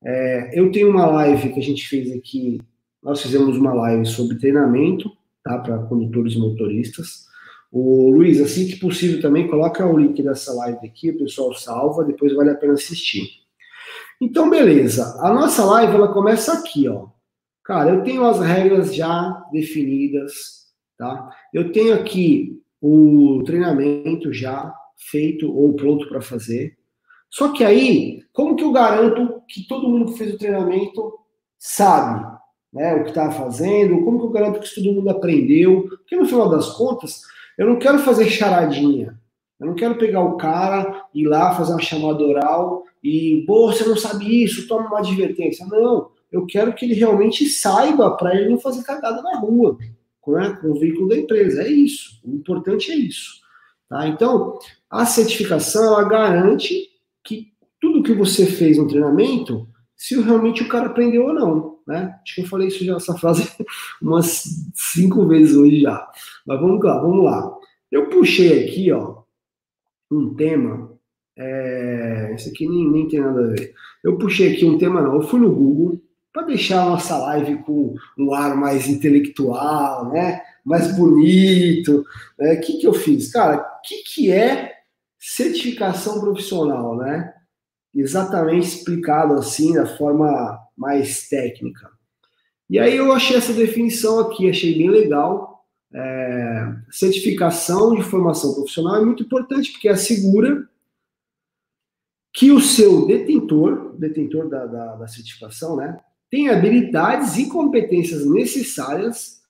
É, 0.01 0.57
eu 0.57 0.71
tenho 0.71 0.89
uma 0.89 1.05
live 1.07 1.51
que 1.51 1.59
a 1.59 1.63
gente 1.63 1.85
fez 1.85 2.09
aqui, 2.13 2.61
nós 3.03 3.21
fizemos 3.21 3.57
uma 3.57 3.73
live 3.73 4.05
sobre 4.05 4.37
treinamento, 4.37 5.11
tá? 5.43 5.57
Para 5.59 5.79
condutores 5.79 6.33
e 6.33 6.39
motoristas. 6.39 7.24
O 7.77 8.09
Luiz, 8.09 8.39
assim 8.39 8.65
que 8.69 8.77
possível 8.77 9.21
também, 9.21 9.49
coloca 9.49 9.85
o 9.85 9.97
link 9.97 10.23
dessa 10.23 10.53
live 10.53 10.87
aqui, 10.87 11.09
o 11.09 11.17
pessoal 11.17 11.53
salva, 11.53 12.05
depois 12.05 12.33
vale 12.33 12.51
a 12.51 12.55
pena 12.55 12.71
assistir. 12.71 13.27
Então, 14.21 14.49
beleza. 14.49 15.19
A 15.19 15.33
nossa 15.33 15.65
live, 15.65 15.93
ela 15.93 16.07
começa 16.13 16.53
aqui, 16.53 16.87
ó. 16.87 17.07
Cara, 17.65 17.89
eu 17.89 18.01
tenho 18.01 18.23
as 18.23 18.39
regras 18.39 18.95
já 18.95 19.45
definidas, 19.51 20.71
tá? 20.97 21.29
Eu 21.53 21.73
tenho 21.73 21.93
aqui 21.95 22.63
o 22.79 23.43
treinamento 23.45 24.31
já 24.31 24.73
feito 24.95 25.53
ou 25.53 25.73
pronto 25.73 26.07
para 26.07 26.21
fazer. 26.21 26.77
Só 27.29 27.51
que 27.51 27.61
aí, 27.61 28.23
como 28.31 28.55
que 28.55 28.63
eu 28.63 28.71
garanto 28.71 29.41
que 29.49 29.67
todo 29.67 29.89
mundo 29.89 30.13
que 30.13 30.17
fez 30.17 30.33
o 30.33 30.37
treinamento 30.37 31.13
sabe 31.59 32.25
né, 32.71 32.95
o 32.95 33.03
que 33.03 33.09
está 33.09 33.29
fazendo? 33.31 34.01
Como 34.05 34.17
que 34.17 34.25
eu 34.27 34.31
garanto 34.31 34.61
que 34.61 34.75
todo 34.75 34.93
mundo 34.93 35.09
aprendeu? 35.09 35.89
Porque 35.89 36.15
no 36.15 36.25
final 36.25 36.49
das 36.49 36.69
contas, 36.69 37.34
eu 37.57 37.67
não 37.67 37.79
quero 37.79 37.99
fazer 37.99 38.29
charadinha. 38.29 39.19
Eu 39.59 39.67
não 39.67 39.75
quero 39.75 39.97
pegar 39.97 40.21
o 40.21 40.35
cara, 40.37 41.05
ir 41.13 41.27
lá, 41.27 41.55
fazer 41.55 41.71
uma 41.71 41.81
chamada 41.81 42.21
oral 42.23 42.83
e, 43.01 43.43
pô, 43.47 43.71
você 43.71 43.85
não 43.85 43.95
sabe 43.95 44.43
isso, 44.43 44.67
toma 44.67 44.87
uma 44.87 44.99
advertência. 44.99 45.65
Não, 45.65 46.09
eu 46.31 46.45
quero 46.45 46.73
que 46.73 46.85
ele 46.85 46.93
realmente 46.93 47.45
saiba 47.45 48.17
para 48.17 48.35
ele 48.35 48.49
não 48.49 48.59
fazer 48.59 48.83
cagada 48.83 49.21
na 49.21 49.39
rua, 49.39 49.77
né, 50.27 50.57
com 50.59 50.71
o 50.71 50.79
veículo 50.79 51.07
da 51.07 51.17
empresa. 51.17 51.63
É 51.63 51.69
isso. 51.69 52.19
O 52.25 52.35
importante 52.35 52.91
é 52.91 52.95
isso. 52.95 53.35
Tá? 53.87 54.07
Então, 54.07 54.59
a 54.89 55.05
certificação 55.05 55.85
ela 55.85 56.03
garante 56.03 56.89
que 57.23 57.53
tudo 57.79 58.03
que 58.03 58.13
você 58.13 58.45
fez 58.45 58.77
no 58.77 58.87
treinamento, 58.87 59.67
se 59.95 60.19
realmente 60.19 60.63
o 60.63 60.67
cara 60.67 60.87
aprendeu 60.87 61.27
ou 61.27 61.33
não. 61.33 61.74
Né? 61.87 62.15
Acho 62.23 62.35
que 62.35 62.41
eu 62.41 62.47
falei 62.47 62.67
isso 62.67 62.83
já, 62.83 62.95
essa 62.95 63.17
frase 63.17 63.49
umas 64.01 64.43
cinco 64.73 65.27
vezes 65.27 65.55
hoje 65.55 65.81
já. 65.81 66.09
Mas 66.45 66.59
vamos 66.59 66.83
lá, 66.83 66.99
vamos 66.99 67.23
lá. 67.23 67.57
Eu 67.91 68.09
puxei 68.09 68.65
aqui, 68.65 68.91
ó, 68.91 69.23
um 70.11 70.33
tema. 70.33 70.93
É, 71.37 72.31
esse 72.33 72.49
aqui 72.49 72.67
nem, 72.67 72.89
nem 72.89 73.07
tem 73.07 73.19
nada 73.19 73.45
a 73.45 73.47
ver. 73.47 73.73
Eu 74.03 74.17
puxei 74.17 74.53
aqui 74.53 74.65
um 74.65 74.77
tema, 74.77 75.01
não. 75.01 75.15
Eu 75.15 75.21
fui 75.21 75.39
no 75.39 75.53
Google 75.53 76.01
para 76.33 76.47
deixar 76.47 76.81
a 76.81 76.89
nossa 76.89 77.17
live 77.17 77.63
com 77.63 77.95
um 78.17 78.33
ar 78.33 78.55
mais 78.55 78.87
intelectual, 78.87 80.11
né? 80.11 80.41
mais 80.65 80.97
bonito. 80.97 82.03
O 82.39 82.43
né? 82.43 82.55
que, 82.57 82.79
que 82.79 82.87
eu 82.87 82.93
fiz? 82.93 83.31
Cara, 83.31 83.57
o 83.57 83.81
que, 83.87 84.03
que 84.03 84.31
é 84.31 84.73
certificação 85.19 86.19
profissional, 86.19 86.97
né? 86.97 87.33
Exatamente 87.93 88.67
explicado 88.67 89.35
assim, 89.35 89.73
da 89.73 89.85
forma 89.85 90.59
mais 90.75 91.27
técnica. 91.29 91.89
E 92.69 92.79
aí 92.79 92.95
eu 92.95 93.11
achei 93.13 93.37
essa 93.37 93.53
definição 93.53 94.19
aqui, 94.19 94.49
achei 94.49 94.77
bem 94.77 94.89
legal. 94.89 95.65
É, 95.93 96.75
certificação 96.91 97.95
de 97.95 98.03
formação 98.03 98.53
profissional 98.53 98.97
é 98.97 99.05
muito 99.05 99.23
importante 99.23 99.71
porque 99.71 99.87
assegura 99.87 100.67
que 102.33 102.51
o 102.51 102.59
seu 102.59 103.05
detentor, 103.05 103.95
detentor 103.97 104.49
da, 104.49 104.65
da, 104.65 104.95
da 104.97 105.07
certificação, 105.07 105.77
né, 105.77 105.97
tem 106.29 106.49
habilidades 106.49 107.37
e 107.37 107.47
competências 107.47 108.25
necessárias 108.25 109.41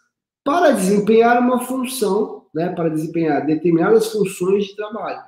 para 0.44 0.72
desempenhar 0.72 1.40
uma 1.40 1.66
função, 1.66 2.46
né, 2.54 2.70
para 2.70 2.90
desempenhar 2.90 3.44
determinadas 3.44 4.12
funções 4.12 4.66
de 4.66 4.76
trabalho. 4.76 5.24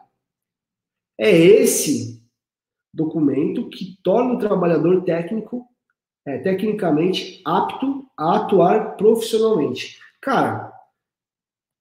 É 1.17 1.35
esse 1.35 2.21
documento 2.93 3.69
que 3.69 3.97
torna 4.03 4.35
o 4.35 4.37
trabalhador 4.37 5.03
técnico, 5.03 5.67
é, 6.27 6.37
tecnicamente 6.37 7.41
apto 7.43 8.05
a 8.17 8.37
atuar 8.37 8.97
profissionalmente. 8.97 9.97
Cara, 10.21 10.71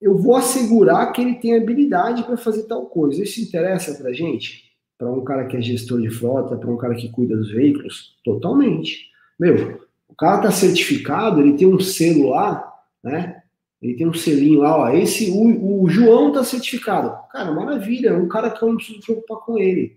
eu 0.00 0.16
vou 0.16 0.36
assegurar 0.36 1.12
que 1.12 1.20
ele 1.20 1.34
tem 1.34 1.56
habilidade 1.56 2.22
para 2.22 2.36
fazer 2.36 2.62
tal 2.64 2.86
coisa. 2.86 3.22
Isso 3.22 3.40
interessa 3.40 3.94
para 3.94 4.12
gente? 4.12 4.64
Para 4.96 5.10
um 5.10 5.24
cara 5.24 5.46
que 5.46 5.56
é 5.56 5.60
gestor 5.60 6.00
de 6.00 6.10
frota, 6.10 6.56
para 6.56 6.70
um 6.70 6.76
cara 6.76 6.94
que 6.94 7.10
cuida 7.10 7.36
dos 7.36 7.50
veículos? 7.50 8.16
Totalmente. 8.24 9.10
Meu, 9.38 9.82
o 10.08 10.14
cara 10.14 10.36
está 10.36 10.50
certificado, 10.50 11.40
ele 11.40 11.56
tem 11.56 11.66
um 11.66 11.80
selo 11.80 12.30
lá 12.30 12.72
né? 13.06 13.42
Ele 13.80 13.94
tem 13.94 14.08
um 14.08 14.14
selinho 14.14 14.60
lá, 14.60 14.76
ó. 14.76 14.88
Esse, 14.88 15.30
o, 15.30 15.82
o 15.82 15.88
João 15.88 16.32
tá 16.32 16.42
certificado. 16.42 17.16
Cara, 17.30 17.52
maravilha, 17.52 18.08
é 18.08 18.16
um 18.16 18.26
cara 18.26 18.50
que 18.50 18.60
eu 18.60 18.68
não 18.68 18.76
preciso 18.76 18.98
me 18.98 19.04
preocupar 19.04 19.38
com 19.38 19.58
ele. 19.58 19.96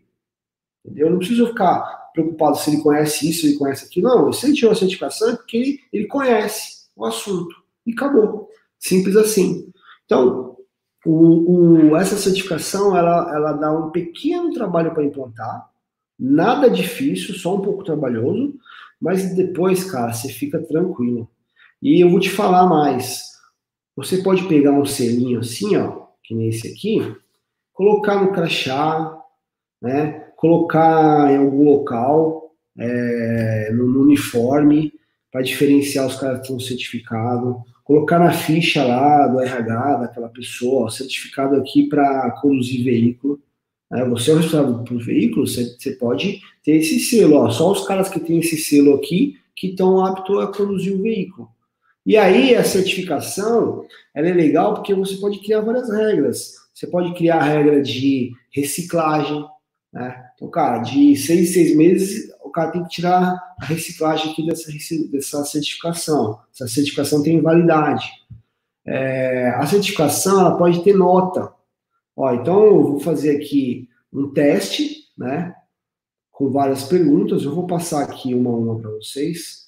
Entendeu? 0.86 1.08
Eu 1.08 1.12
não 1.12 1.18
preciso 1.18 1.48
ficar 1.48 2.09
preocupado 2.22 2.58
se 2.58 2.70
ele 2.70 2.82
conhece 2.82 3.30
isso, 3.30 3.42
se 3.42 3.48
ele 3.48 3.58
conhece 3.58 3.86
aquilo. 3.86 4.08
Não, 4.08 4.30
ele 4.30 4.54
tirou 4.54 4.72
a 4.72 4.76
certificação 4.76 5.36
porque 5.36 5.58
ele, 5.58 5.80
ele 5.92 6.08
conhece 6.08 6.88
o 6.96 7.06
assunto. 7.06 7.56
E 7.86 7.94
acabou. 7.94 8.50
Simples 8.78 9.16
assim. 9.16 9.72
Então, 10.06 10.58
o, 11.06 11.90
o, 11.92 11.98
essa 11.98 12.18
certificação, 12.18 12.96
ela, 12.96 13.34
ela 13.34 13.54
dá 13.54 13.72
um 13.72 13.90
pequeno 13.90 14.52
trabalho 14.54 14.94
para 14.94 15.04
implantar. 15.04 15.70
Nada 16.18 16.70
difícil, 16.70 17.36
só 17.36 17.56
um 17.56 17.62
pouco 17.62 17.84
trabalhoso. 17.84 18.54
Mas 19.00 19.34
depois, 19.36 19.90
cara, 19.90 20.12
você 20.12 20.30
fica 20.30 20.60
tranquilo. 20.60 21.30
E 21.82 22.04
eu 22.04 22.10
vou 22.10 22.20
te 22.20 22.30
falar 22.30 22.68
mais. 22.68 23.24
Você 23.96 24.22
pode 24.22 24.48
pegar 24.48 24.72
um 24.72 24.86
selinho 24.86 25.40
assim, 25.40 25.78
ó, 25.78 26.08
que 26.24 26.36
nem 26.36 26.50
esse 26.50 26.68
aqui, 26.68 27.16
colocar 27.74 28.22
no 28.22 28.32
crachá, 28.34 29.18
né? 29.82 30.29
Colocar 30.40 31.30
em 31.30 31.36
algum 31.36 31.66
local, 31.66 32.54
é, 32.78 33.72
no, 33.74 33.88
no, 33.88 34.04
uniforme, 34.04 34.94
para 35.30 35.42
diferenciar 35.42 36.08
os 36.08 36.16
caras 36.16 36.38
que 36.38 36.44
estão 36.44 36.60
certificados. 36.62 37.58
Colocar 37.84 38.20
na 38.20 38.32
ficha 38.32 38.86
lá 38.86 39.28
do 39.28 39.42
RH 39.42 39.96
daquela 39.98 40.30
pessoa, 40.30 40.86
ó, 40.86 40.90
certificado 40.90 41.58
aqui 41.58 41.90
para 41.90 42.32
conduzir 42.42 42.86
veículo. 42.86 43.38
Né? 43.92 44.06
Você 44.06 44.32
é 44.32 44.36
o 44.36 44.38
responsável 44.38 44.84
por 44.86 45.04
veículo, 45.04 45.46
você, 45.46 45.76
você 45.78 45.92
pode 45.92 46.40
ter 46.64 46.78
esse 46.78 47.00
selo. 47.00 47.36
Ó, 47.36 47.50
só 47.50 47.70
os 47.70 47.86
caras 47.86 48.08
que 48.08 48.20
têm 48.22 48.40
esse 48.40 48.56
selo 48.56 48.96
aqui 48.96 49.38
que 49.54 49.68
estão 49.68 50.06
aptos 50.06 50.40
a 50.40 50.48
conduzir 50.48 50.94
o 50.94 51.02
veículo. 51.02 51.50
E 52.06 52.16
aí 52.16 52.56
a 52.56 52.64
certificação 52.64 53.86
ela 54.16 54.30
é 54.30 54.34
legal 54.34 54.74
porque 54.74 54.94
você 54.94 55.18
pode 55.18 55.40
criar 55.40 55.60
várias 55.60 55.90
regras. 55.90 56.54
Você 56.74 56.88
pode 56.88 57.14
criar 57.14 57.40
a 57.40 57.44
regra 57.44 57.82
de 57.82 58.32
reciclagem, 58.52 59.46
né? 59.92 60.30
Então, 60.36 60.50
cara, 60.50 60.80
de 60.80 61.16
seis 61.16 61.54
seis 61.54 61.76
meses, 61.76 62.32
o 62.44 62.50
cara 62.50 62.72
tem 62.72 62.84
que 62.84 62.90
tirar 62.90 63.40
a 63.60 63.66
reciclagem 63.66 64.32
aqui 64.32 64.46
dessa, 64.46 64.72
dessa 65.12 65.46
certificação. 65.46 66.40
Essa 66.54 66.68
certificação 66.68 67.24
tem 67.24 67.42
validade. 67.42 68.08
É, 68.86 69.50
a 69.50 69.66
certificação 69.66 70.40
ela 70.40 70.58
pode 70.58 70.84
ter 70.84 70.96
nota. 70.96 71.52
Ó, 72.16 72.34
então, 72.34 72.64
eu 72.66 72.84
vou 72.84 73.00
fazer 73.00 73.38
aqui 73.38 73.88
um 74.12 74.32
teste, 74.32 75.08
né? 75.18 75.54
Com 76.32 76.50
várias 76.52 76.84
perguntas. 76.84 77.44
Eu 77.44 77.54
vou 77.54 77.68
passar 77.68 78.04
aqui 78.04 78.34
uma 78.34 78.50
a 78.50 78.56
uma 78.56 78.80
para 78.80 78.92
vocês. 78.92 79.68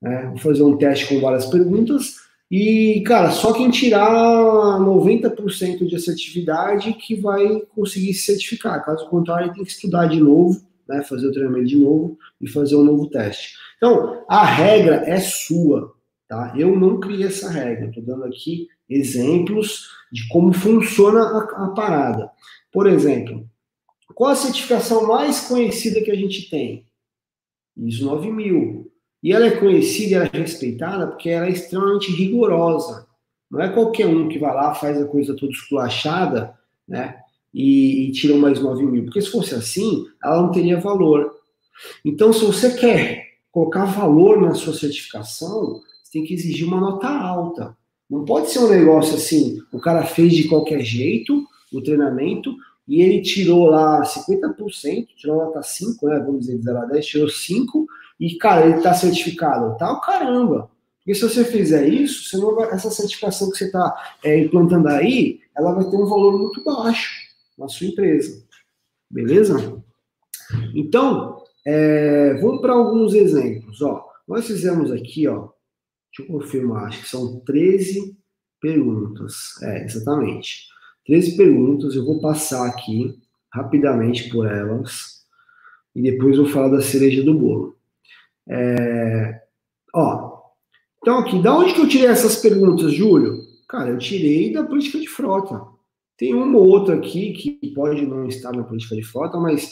Né? 0.00 0.26
Vou 0.28 0.38
fazer 0.38 0.62
um 0.62 0.76
teste 0.76 1.06
com 1.06 1.20
várias 1.20 1.46
perguntas. 1.46 2.16
E, 2.52 3.02
cara, 3.06 3.30
só 3.30 3.54
quem 3.54 3.70
tirar 3.70 4.78
90% 4.78 5.86
de 5.86 5.96
assertividade 5.96 6.92
que 6.92 7.14
vai 7.14 7.62
conseguir 7.74 8.12
se 8.12 8.26
certificar. 8.26 8.84
Caso 8.84 9.08
contrário, 9.08 9.54
tem 9.54 9.64
que 9.64 9.70
estudar 9.70 10.04
de 10.04 10.20
novo, 10.20 10.60
né? 10.86 11.02
Fazer 11.02 11.28
o 11.28 11.32
treinamento 11.32 11.68
de 11.68 11.78
novo 11.78 12.18
e 12.38 12.46
fazer 12.46 12.76
um 12.76 12.84
novo 12.84 13.08
teste. 13.08 13.54
Então, 13.78 14.22
a 14.28 14.44
regra 14.44 14.96
é 15.06 15.18
sua, 15.18 15.94
tá? 16.28 16.52
Eu 16.54 16.78
não 16.78 17.00
criei 17.00 17.26
essa 17.26 17.48
regra. 17.48 17.86
Estou 17.86 18.02
dando 18.02 18.24
aqui 18.24 18.68
exemplos 18.86 19.88
de 20.12 20.28
como 20.28 20.52
funciona 20.52 21.22
a, 21.22 21.64
a 21.64 21.68
parada. 21.68 22.30
Por 22.70 22.86
exemplo, 22.86 23.48
qual 24.14 24.30
a 24.30 24.36
certificação 24.36 25.08
mais 25.08 25.48
conhecida 25.48 26.02
que 26.02 26.10
a 26.10 26.16
gente 26.16 26.50
tem? 26.50 26.84
ISO 27.78 28.04
9000. 28.04 28.91
E 29.22 29.32
ela 29.32 29.46
é 29.46 29.50
conhecida 29.52 30.16
ela 30.16 30.30
é 30.32 30.38
respeitada 30.38 31.06
porque 31.06 31.30
ela 31.30 31.46
é 31.46 31.50
extremamente 31.50 32.10
rigorosa. 32.10 33.06
Não 33.50 33.60
é 33.60 33.68
qualquer 33.68 34.06
um 34.06 34.28
que 34.28 34.38
vai 34.38 34.54
lá, 34.54 34.74
faz 34.74 35.00
a 35.00 35.06
coisa 35.06 35.36
toda 35.36 35.52
esculachada, 35.52 36.54
né? 36.88 37.18
E, 37.52 38.08
e 38.08 38.12
tira 38.12 38.36
mais 38.36 38.60
9 38.60 38.82
mil. 38.84 39.04
Porque 39.04 39.20
se 39.20 39.30
fosse 39.30 39.54
assim, 39.54 40.06
ela 40.24 40.42
não 40.42 40.50
teria 40.50 40.80
valor. 40.80 41.30
Então, 42.04 42.32
se 42.32 42.44
você 42.44 42.74
quer 42.74 43.26
colocar 43.50 43.84
valor 43.84 44.40
na 44.40 44.54
sua 44.54 44.72
certificação, 44.72 45.80
você 46.02 46.12
tem 46.12 46.24
que 46.24 46.32
exigir 46.32 46.66
uma 46.66 46.80
nota 46.80 47.08
alta. 47.08 47.76
Não 48.08 48.24
pode 48.24 48.50
ser 48.50 48.60
um 48.60 48.68
negócio 48.68 49.14
assim, 49.14 49.62
o 49.72 49.78
cara 49.78 50.04
fez 50.04 50.32
de 50.34 50.48
qualquer 50.48 50.80
jeito 50.80 51.46
o 51.72 51.80
treinamento 51.80 52.54
e 52.86 53.00
ele 53.00 53.22
tirou 53.22 53.66
lá 53.66 54.02
50%, 54.02 55.06
tirou 55.16 55.36
nota 55.36 55.62
5, 55.62 56.06
né? 56.08 56.18
Vamos 56.20 56.40
dizer, 56.40 56.58
de 56.58 56.64
0 56.64 56.78
a 56.78 56.84
10, 56.86 57.06
tirou 57.06 57.28
5 57.28 57.86
e, 58.18 58.36
cara, 58.36 58.66
ele 58.66 58.76
está 58.76 58.94
certificado. 58.94 59.76
Tá 59.78 59.92
o 59.92 60.00
caramba. 60.00 60.70
Porque 60.98 61.14
se 61.14 61.22
você 61.22 61.44
fizer 61.44 61.88
isso, 61.88 62.28
você 62.28 62.36
não 62.36 62.54
vai, 62.54 62.70
essa 62.70 62.90
certificação 62.90 63.50
que 63.50 63.58
você 63.58 63.64
está 63.64 64.14
é, 64.22 64.38
implantando 64.38 64.88
aí, 64.88 65.40
ela 65.56 65.72
vai 65.72 65.84
ter 65.90 65.96
um 65.96 66.06
valor 66.06 66.38
muito 66.38 66.62
baixo 66.62 67.10
na 67.58 67.68
sua 67.68 67.88
empresa. 67.88 68.44
Beleza? 69.10 69.82
Então, 70.74 71.42
é, 71.66 72.34
vamos 72.34 72.60
para 72.60 72.72
alguns 72.72 73.14
exemplos. 73.14 73.82
Ó, 73.82 74.08
nós 74.28 74.46
fizemos 74.46 74.92
aqui, 74.92 75.26
ó, 75.26 75.48
deixa 76.16 76.22
eu 76.22 76.26
confirmar, 76.26 76.86
acho 76.86 77.02
que 77.02 77.08
são 77.08 77.40
13 77.40 78.16
perguntas. 78.60 79.60
É, 79.62 79.84
exatamente. 79.84 80.68
13 81.04 81.36
perguntas, 81.36 81.96
eu 81.96 82.04
vou 82.04 82.20
passar 82.20 82.66
aqui 82.66 83.18
rapidamente 83.52 84.30
por 84.30 84.46
elas 84.46 85.26
e 85.94 86.00
depois 86.00 86.36
vou 86.36 86.46
falar 86.46 86.68
da 86.68 86.80
cereja 86.80 87.22
do 87.22 87.34
bolo. 87.34 87.76
É, 88.48 89.40
ó, 89.94 90.32
então 91.02 91.18
aqui, 91.18 91.42
da 91.42 91.56
onde 91.56 91.74
que 91.74 91.80
eu 91.80 91.88
tirei 91.88 92.06
essas 92.06 92.36
perguntas, 92.36 92.92
Júlio? 92.92 93.42
Cara, 93.68 93.90
eu 93.90 93.98
tirei 93.98 94.52
da 94.52 94.62
política 94.62 94.98
de 95.00 95.08
frota. 95.08 95.60
Tem 96.16 96.32
uma 96.32 96.56
ou 96.56 96.68
outra 96.68 96.94
aqui 96.94 97.32
que 97.32 97.74
pode 97.74 98.06
não 98.06 98.26
estar 98.26 98.52
na 98.52 98.62
política 98.62 98.94
de 98.94 99.02
frota, 99.02 99.38
mas 99.38 99.68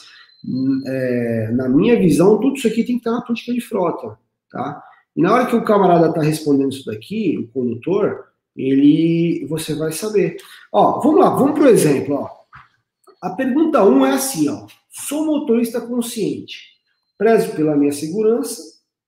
é, 0.87 1.51
na 1.53 1.69
minha 1.69 1.97
visão, 1.99 2.41
tudo 2.41 2.57
isso 2.57 2.67
aqui 2.67 2.83
tem 2.83 2.97
que 2.97 3.01
estar 3.01 3.13
na 3.13 3.23
política 3.23 3.53
de 3.53 3.61
frota, 3.61 4.19
tá? 4.51 4.83
E 5.15 5.23
na 5.23 5.33
hora 5.33 5.47
que 5.47 5.55
o 5.55 5.65
camarada 5.65 6.09
está 6.09 6.23
respondendo 6.23 6.73
isso 6.73 6.87
daqui, 6.87 7.39
o 7.39 7.49
condutor, 7.53 8.25
ele, 8.57 9.47
você 9.49 9.75
vai 9.75 9.93
saber. 9.93 10.37
Ó, 10.73 11.01
vamos 11.01 11.21
lá, 11.21 11.31
vamos 11.31 11.53
para 11.53 11.65
o 11.65 11.69
exemplo, 11.69 12.17
ó. 12.17 12.29
A 13.23 13.31
pergunta 13.31 13.85
1 13.85 13.89
um 13.89 14.07
é 14.07 14.13
assim, 14.13 14.49
ó. 14.49 14.67
Sou 14.89 15.27
motorista 15.27 15.81
consciente 15.81 16.70
prezo 17.21 17.55
pela 17.55 17.77
minha 17.77 17.93
segurança, 17.93 18.63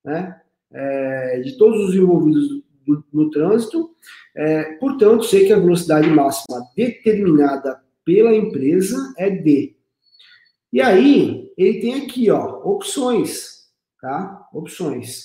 né, 0.04 0.38
é, 0.70 1.40
de 1.40 1.56
todos 1.56 1.88
os 1.88 1.94
envolvidos 1.94 2.62
no, 2.86 3.02
no 3.10 3.30
trânsito, 3.30 3.90
é, 4.36 4.74
portanto, 4.74 5.24
sei 5.24 5.46
que 5.46 5.52
a 5.54 5.58
velocidade 5.58 6.10
máxima 6.10 6.62
determinada 6.76 7.80
pela 8.04 8.34
empresa 8.34 9.14
é 9.16 9.30
D. 9.30 9.74
E 10.70 10.82
aí, 10.82 11.50
ele 11.56 11.80
tem 11.80 11.94
aqui, 12.02 12.30
ó, 12.30 12.60
opções, 12.64 13.68
tá? 13.98 14.46
Opções. 14.52 15.24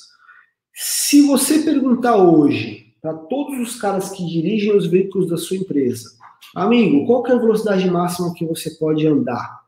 Se 0.73 1.28
você 1.28 1.60
perguntar 1.60 2.15
hoje 2.15 2.93
para 3.02 3.13
todos 3.13 3.60
os 3.60 3.82
caras 3.82 4.12
que 4.12 4.26
dirigem 4.26 4.73
os 4.73 4.88
veículos 4.88 5.30
da 5.30 5.36
sua 5.36 5.58
empresa, 5.58 6.10
amigo, 6.56 7.06
qual 7.06 7.28
é 7.28 7.34
a 7.34 7.38
velocidade 7.38 7.89
máxima 7.89 8.34
que 8.34 8.45
você 8.45 8.71
pode 8.76 9.06
andar? 9.06 9.66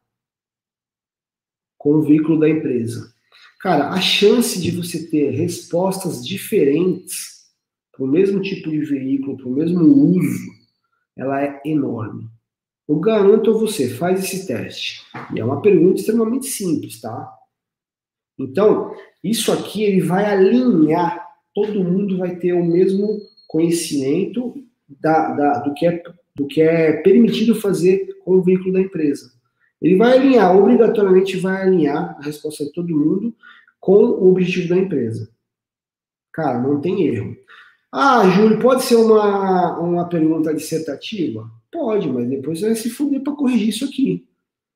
Com 1.79 1.95
o 1.95 2.01
veículo 2.03 2.39
da 2.39 2.47
empresa. 2.47 3.11
Cara, 3.59 3.89
a 3.89 3.99
chance 3.99 4.61
de 4.61 4.69
você 4.69 5.07
ter 5.09 5.31
respostas 5.31 6.25
diferentes 6.25 7.47
para 7.91 8.03
o 8.03 8.07
mesmo 8.07 8.41
tipo 8.41 8.69
de 8.69 8.79
veículo, 8.79 9.37
para 9.37 9.47
o 9.47 9.53
mesmo 9.53 9.81
uso, 9.81 10.51
ela 11.17 11.43
é 11.43 11.59
enorme. 11.65 12.29
Eu 12.87 12.99
garanto 12.99 13.51
a 13.51 13.53
você, 13.53 13.89
faz 13.89 14.23
esse 14.23 14.45
teste. 14.45 15.01
E 15.33 15.39
é 15.39 15.45
uma 15.45 15.61
pergunta 15.61 15.99
extremamente 15.99 16.47
simples, 16.47 17.01
tá? 17.01 17.31
Então, 18.37 18.93
isso 19.23 19.51
aqui 19.51 19.83
ele 19.83 20.01
vai 20.01 20.25
alinhar, 20.25 21.27
todo 21.53 21.83
mundo 21.83 22.17
vai 22.17 22.35
ter 22.37 22.53
o 22.53 22.63
mesmo 22.63 23.19
conhecimento 23.47 24.55
da, 24.87 25.33
da, 25.33 25.59
do, 25.59 25.73
que 25.73 25.85
é, 25.85 26.03
do 26.35 26.47
que 26.47 26.61
é 26.61 26.93
permitido 27.01 27.53
fazer 27.53 28.17
com 28.23 28.35
o 28.37 28.41
veículo 28.41 28.73
da 28.73 28.81
empresa. 28.81 29.38
Ele 29.81 29.95
vai 29.95 30.17
alinhar, 30.17 30.55
obrigatoriamente 30.55 31.37
vai 31.37 31.61
alinhar 31.61 32.17
a 32.19 32.23
resposta 32.23 32.65
de 32.65 32.71
todo 32.73 32.95
mundo 32.95 33.33
com 33.79 33.95
o 33.95 34.31
objetivo 34.31 34.69
da 34.69 34.77
empresa. 34.77 35.29
Cara, 36.33 36.59
não 36.59 36.81
tem 36.81 37.07
erro. 37.07 37.35
Ah, 37.91 38.29
Júlio, 38.29 38.59
pode 38.59 38.83
ser 38.83 38.97
uma, 38.97 39.79
uma 39.79 40.07
pergunta 40.07 40.53
dissertativa? 40.53 41.49
Pode, 41.71 42.09
mas 42.09 42.29
depois 42.29 42.61
vai 42.61 42.75
se 42.75 42.89
fuder 42.89 43.21
para 43.21 43.33
corrigir 43.33 43.69
isso 43.69 43.85
aqui. 43.85 44.27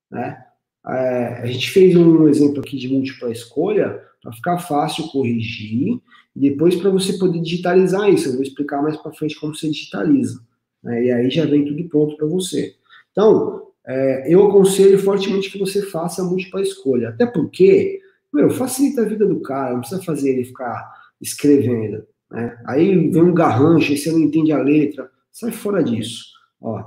Né? 0.09 0.43
É, 0.87 1.41
a 1.41 1.45
gente 1.45 1.69
fez 1.69 1.95
um 1.95 2.27
exemplo 2.27 2.59
aqui 2.59 2.77
de 2.77 2.87
múltipla 2.87 3.31
escolha 3.31 4.01
para 4.21 4.33
ficar 4.33 4.57
fácil 4.59 5.07
corrigir 5.09 5.99
e 6.35 6.39
depois 6.39 6.75
para 6.75 6.89
você 6.89 7.17
poder 7.17 7.39
digitalizar 7.41 8.09
isso. 8.09 8.29
Eu 8.29 8.33
vou 8.33 8.43
explicar 8.43 8.81
mais 8.81 8.97
para 8.97 9.13
frente 9.13 9.39
como 9.39 9.53
você 9.53 9.69
digitaliza. 9.69 10.41
Né? 10.81 11.05
E 11.05 11.11
aí 11.11 11.29
já 11.29 11.45
vem 11.45 11.65
tudo 11.65 11.87
pronto 11.89 12.17
para 12.17 12.27
você. 12.27 12.75
Então, 13.11 13.67
é, 13.85 14.33
eu 14.33 14.47
aconselho 14.47 14.97
fortemente 14.99 15.51
que 15.51 15.59
você 15.59 15.81
faça 15.81 16.21
a 16.21 16.25
múltipla 16.25 16.61
escolha. 16.61 17.09
Até 17.09 17.25
porque, 17.25 17.99
meu, 18.33 18.49
facilita 18.49 19.01
a 19.01 19.05
vida 19.05 19.25
do 19.25 19.41
cara, 19.41 19.73
não 19.73 19.81
precisa 19.81 20.01
fazer 20.03 20.31
ele 20.31 20.45
ficar 20.45 20.91
escrevendo. 21.21 22.05
Né? 22.31 22.57
Aí 22.65 23.09
vem 23.09 23.21
um 23.21 23.33
garrancho, 23.33 23.91
e 23.93 23.97
você 23.97 24.11
não 24.11 24.19
entende 24.19 24.51
a 24.51 24.61
letra, 24.61 25.09
sai 25.31 25.51
fora 25.51 25.83
disso. 25.83 26.25
Ó, 26.61 26.83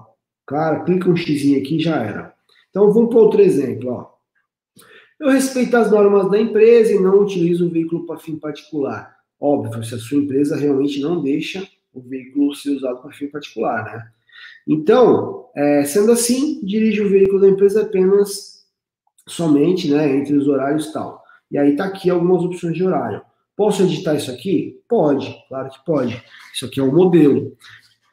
cara, 0.46 0.84
clica 0.84 1.08
um 1.08 1.16
x 1.16 1.30
aqui 1.56 1.76
e 1.76 1.82
já 1.82 1.96
era. 2.02 2.34
Então 2.70 2.90
vamos 2.92 3.10
para 3.10 3.18
outro 3.18 3.40
exemplo. 3.40 3.90
Ó. 3.90 4.16
Eu 5.18 5.30
respeito 5.30 5.76
as 5.76 5.90
normas 5.90 6.30
da 6.30 6.38
empresa 6.38 6.92
e 6.92 6.98
não 6.98 7.20
utilizo 7.20 7.66
o 7.66 7.70
veículo 7.70 8.06
para 8.06 8.18
fim 8.18 8.36
particular. 8.36 9.16
Óbvio, 9.38 9.82
se 9.84 9.94
a 9.94 9.98
sua 9.98 10.18
empresa 10.18 10.56
realmente 10.56 11.00
não 11.00 11.22
deixa 11.22 11.66
o 11.92 12.00
veículo 12.00 12.54
ser 12.54 12.70
usado 12.70 13.00
para 13.00 13.12
fim 13.12 13.28
particular, 13.28 13.84
né? 13.84 14.10
Então, 14.66 15.46
é, 15.54 15.84
sendo 15.84 16.12
assim, 16.12 16.60
dirige 16.64 17.00
o 17.00 17.08
veículo 17.08 17.40
da 17.40 17.48
empresa 17.48 17.82
apenas 17.82 18.64
somente 19.28 19.90
né, 19.90 20.16
entre 20.16 20.34
os 20.34 20.48
horários 20.48 20.92
tal. 20.92 21.22
E 21.50 21.58
aí 21.58 21.72
está 21.72 21.84
aqui 21.84 22.10
algumas 22.10 22.42
opções 22.42 22.74
de 22.74 22.84
horário. 22.84 23.22
Posso 23.56 23.82
editar 23.82 24.14
isso 24.14 24.30
aqui? 24.30 24.80
Pode, 24.88 25.34
claro 25.48 25.70
que 25.70 25.84
pode. 25.84 26.22
Isso 26.52 26.66
aqui 26.66 26.80
é 26.80 26.82
um 26.82 26.94
modelo. 26.94 27.56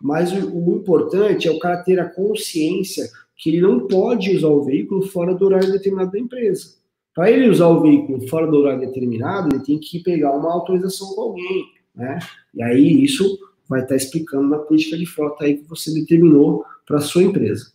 Mas 0.01 0.31
o, 0.31 0.57
o 0.57 0.75
importante 0.77 1.47
é 1.47 1.51
o 1.51 1.59
cara 1.59 1.83
ter 1.83 1.99
a 1.99 2.09
consciência 2.09 3.05
que 3.35 3.49
ele 3.49 3.61
não 3.61 3.87
pode 3.87 4.35
usar 4.35 4.47
o 4.47 4.63
veículo 4.63 5.01
fora 5.01 5.33
do 5.33 5.45
horário 5.45 5.71
determinado 5.71 6.11
da 6.11 6.19
empresa. 6.19 6.75
Para 7.13 7.29
ele 7.29 7.49
usar 7.49 7.67
o 7.67 7.81
veículo 7.81 8.27
fora 8.27 8.47
do 8.47 8.57
horário 8.57 8.79
determinado, 8.79 9.53
ele 9.53 9.63
tem 9.63 9.79
que 9.79 9.99
pegar 9.99 10.31
uma 10.31 10.51
autorização 10.51 11.13
com 11.13 11.21
alguém, 11.21 11.65
né? 11.93 12.19
E 12.55 12.63
aí 12.63 13.03
isso 13.03 13.37
vai 13.73 13.81
estar 13.81 13.95
explicando 13.95 14.47
na 14.47 14.59
política 14.59 14.95
de 14.95 15.05
frota 15.07 15.45
aí 15.45 15.57
que 15.57 15.67
você 15.67 15.91
determinou 15.91 16.63
para 16.85 16.99
sua 16.99 17.23
empresa. 17.23 17.73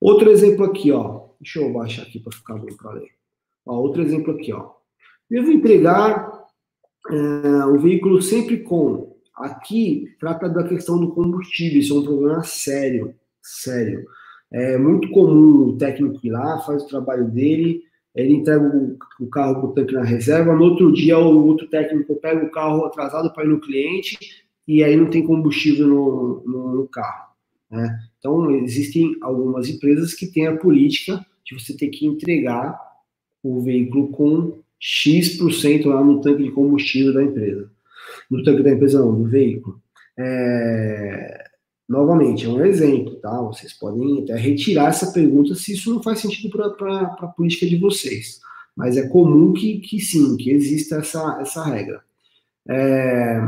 Outro 0.00 0.30
exemplo 0.30 0.64
aqui, 0.64 0.90
ó. 0.90 1.26
Deixa 1.38 1.60
eu 1.60 1.70
baixar 1.70 2.02
aqui 2.02 2.18
para 2.18 2.32
ficar 2.32 2.54
bom 2.54 2.74
para 2.76 2.92
ler. 2.92 3.10
Ó, 3.66 3.76
outro 3.76 4.02
exemplo 4.02 4.32
aqui, 4.32 4.54
ó. 4.54 4.70
Devo 5.30 5.52
entregar 5.52 6.46
é, 7.10 7.64
o 7.66 7.78
veículo 7.78 8.22
sempre 8.22 8.58
com. 8.58 9.14
Aqui 9.34 10.14
trata 10.18 10.48
da 10.48 10.66
questão 10.66 10.98
do 10.98 11.12
combustível, 11.12 11.78
isso 11.78 11.94
é 11.94 11.98
um 11.98 12.04
problema 12.04 12.42
sério, 12.42 13.14
sério. 13.42 14.06
É 14.50 14.78
muito 14.78 15.10
comum 15.10 15.68
o 15.68 15.76
técnico 15.76 16.18
ir 16.26 16.30
lá, 16.30 16.58
faz 16.60 16.84
o 16.84 16.88
trabalho 16.88 17.28
dele, 17.30 17.82
ele 18.14 18.32
entrega 18.32 18.64
o, 18.64 18.96
o 19.20 19.28
carro 19.28 19.60
com 19.60 19.66
o 19.66 19.72
tanque 19.72 19.92
na 19.92 20.04
reserva, 20.04 20.54
no 20.54 20.64
outro 20.64 20.90
dia 20.90 21.18
o 21.18 21.46
outro 21.46 21.68
técnico 21.68 22.16
pega 22.16 22.46
o 22.46 22.50
carro 22.50 22.86
atrasado 22.86 23.30
para 23.34 23.44
ir 23.44 23.48
no 23.48 23.60
cliente 23.60 24.45
e 24.66 24.82
aí 24.82 24.96
não 24.96 25.10
tem 25.10 25.26
combustível 25.26 25.86
no, 25.86 26.42
no, 26.44 26.76
no 26.76 26.88
carro. 26.88 27.30
Né? 27.70 27.98
Então, 28.18 28.50
existem 28.50 29.16
algumas 29.20 29.68
empresas 29.68 30.14
que 30.14 30.26
têm 30.26 30.46
a 30.46 30.56
política 30.56 31.24
de 31.44 31.54
você 31.54 31.76
ter 31.76 31.88
que 31.88 32.06
entregar 32.06 32.78
o 33.42 33.60
veículo 33.62 34.08
com 34.08 34.58
X% 34.80 35.86
lá 35.86 36.02
no 36.02 36.20
tanque 36.20 36.42
de 36.42 36.50
combustível 36.50 37.14
da 37.14 37.22
empresa. 37.22 37.70
No 38.30 38.42
tanque 38.42 38.62
da 38.62 38.72
empresa, 38.72 39.00
não, 39.00 39.14
do 39.14 39.28
veículo. 39.28 39.80
É... 40.18 41.44
Novamente, 41.88 42.44
é 42.44 42.48
um 42.48 42.64
exemplo, 42.64 43.14
tá? 43.16 43.40
Vocês 43.42 43.72
podem 43.72 44.22
até 44.22 44.34
retirar 44.34 44.88
essa 44.88 45.12
pergunta 45.12 45.54
se 45.54 45.72
isso 45.72 45.94
não 45.94 46.02
faz 46.02 46.18
sentido 46.18 46.50
para 46.50 46.98
a 47.20 47.26
política 47.28 47.66
de 47.66 47.76
vocês. 47.76 48.40
Mas 48.74 48.96
é 48.96 49.08
comum 49.08 49.52
que, 49.52 49.78
que 49.78 50.00
sim, 50.00 50.36
que 50.36 50.50
exista 50.50 50.96
essa, 50.96 51.38
essa 51.40 51.64
regra. 51.64 52.02
É... 52.68 53.40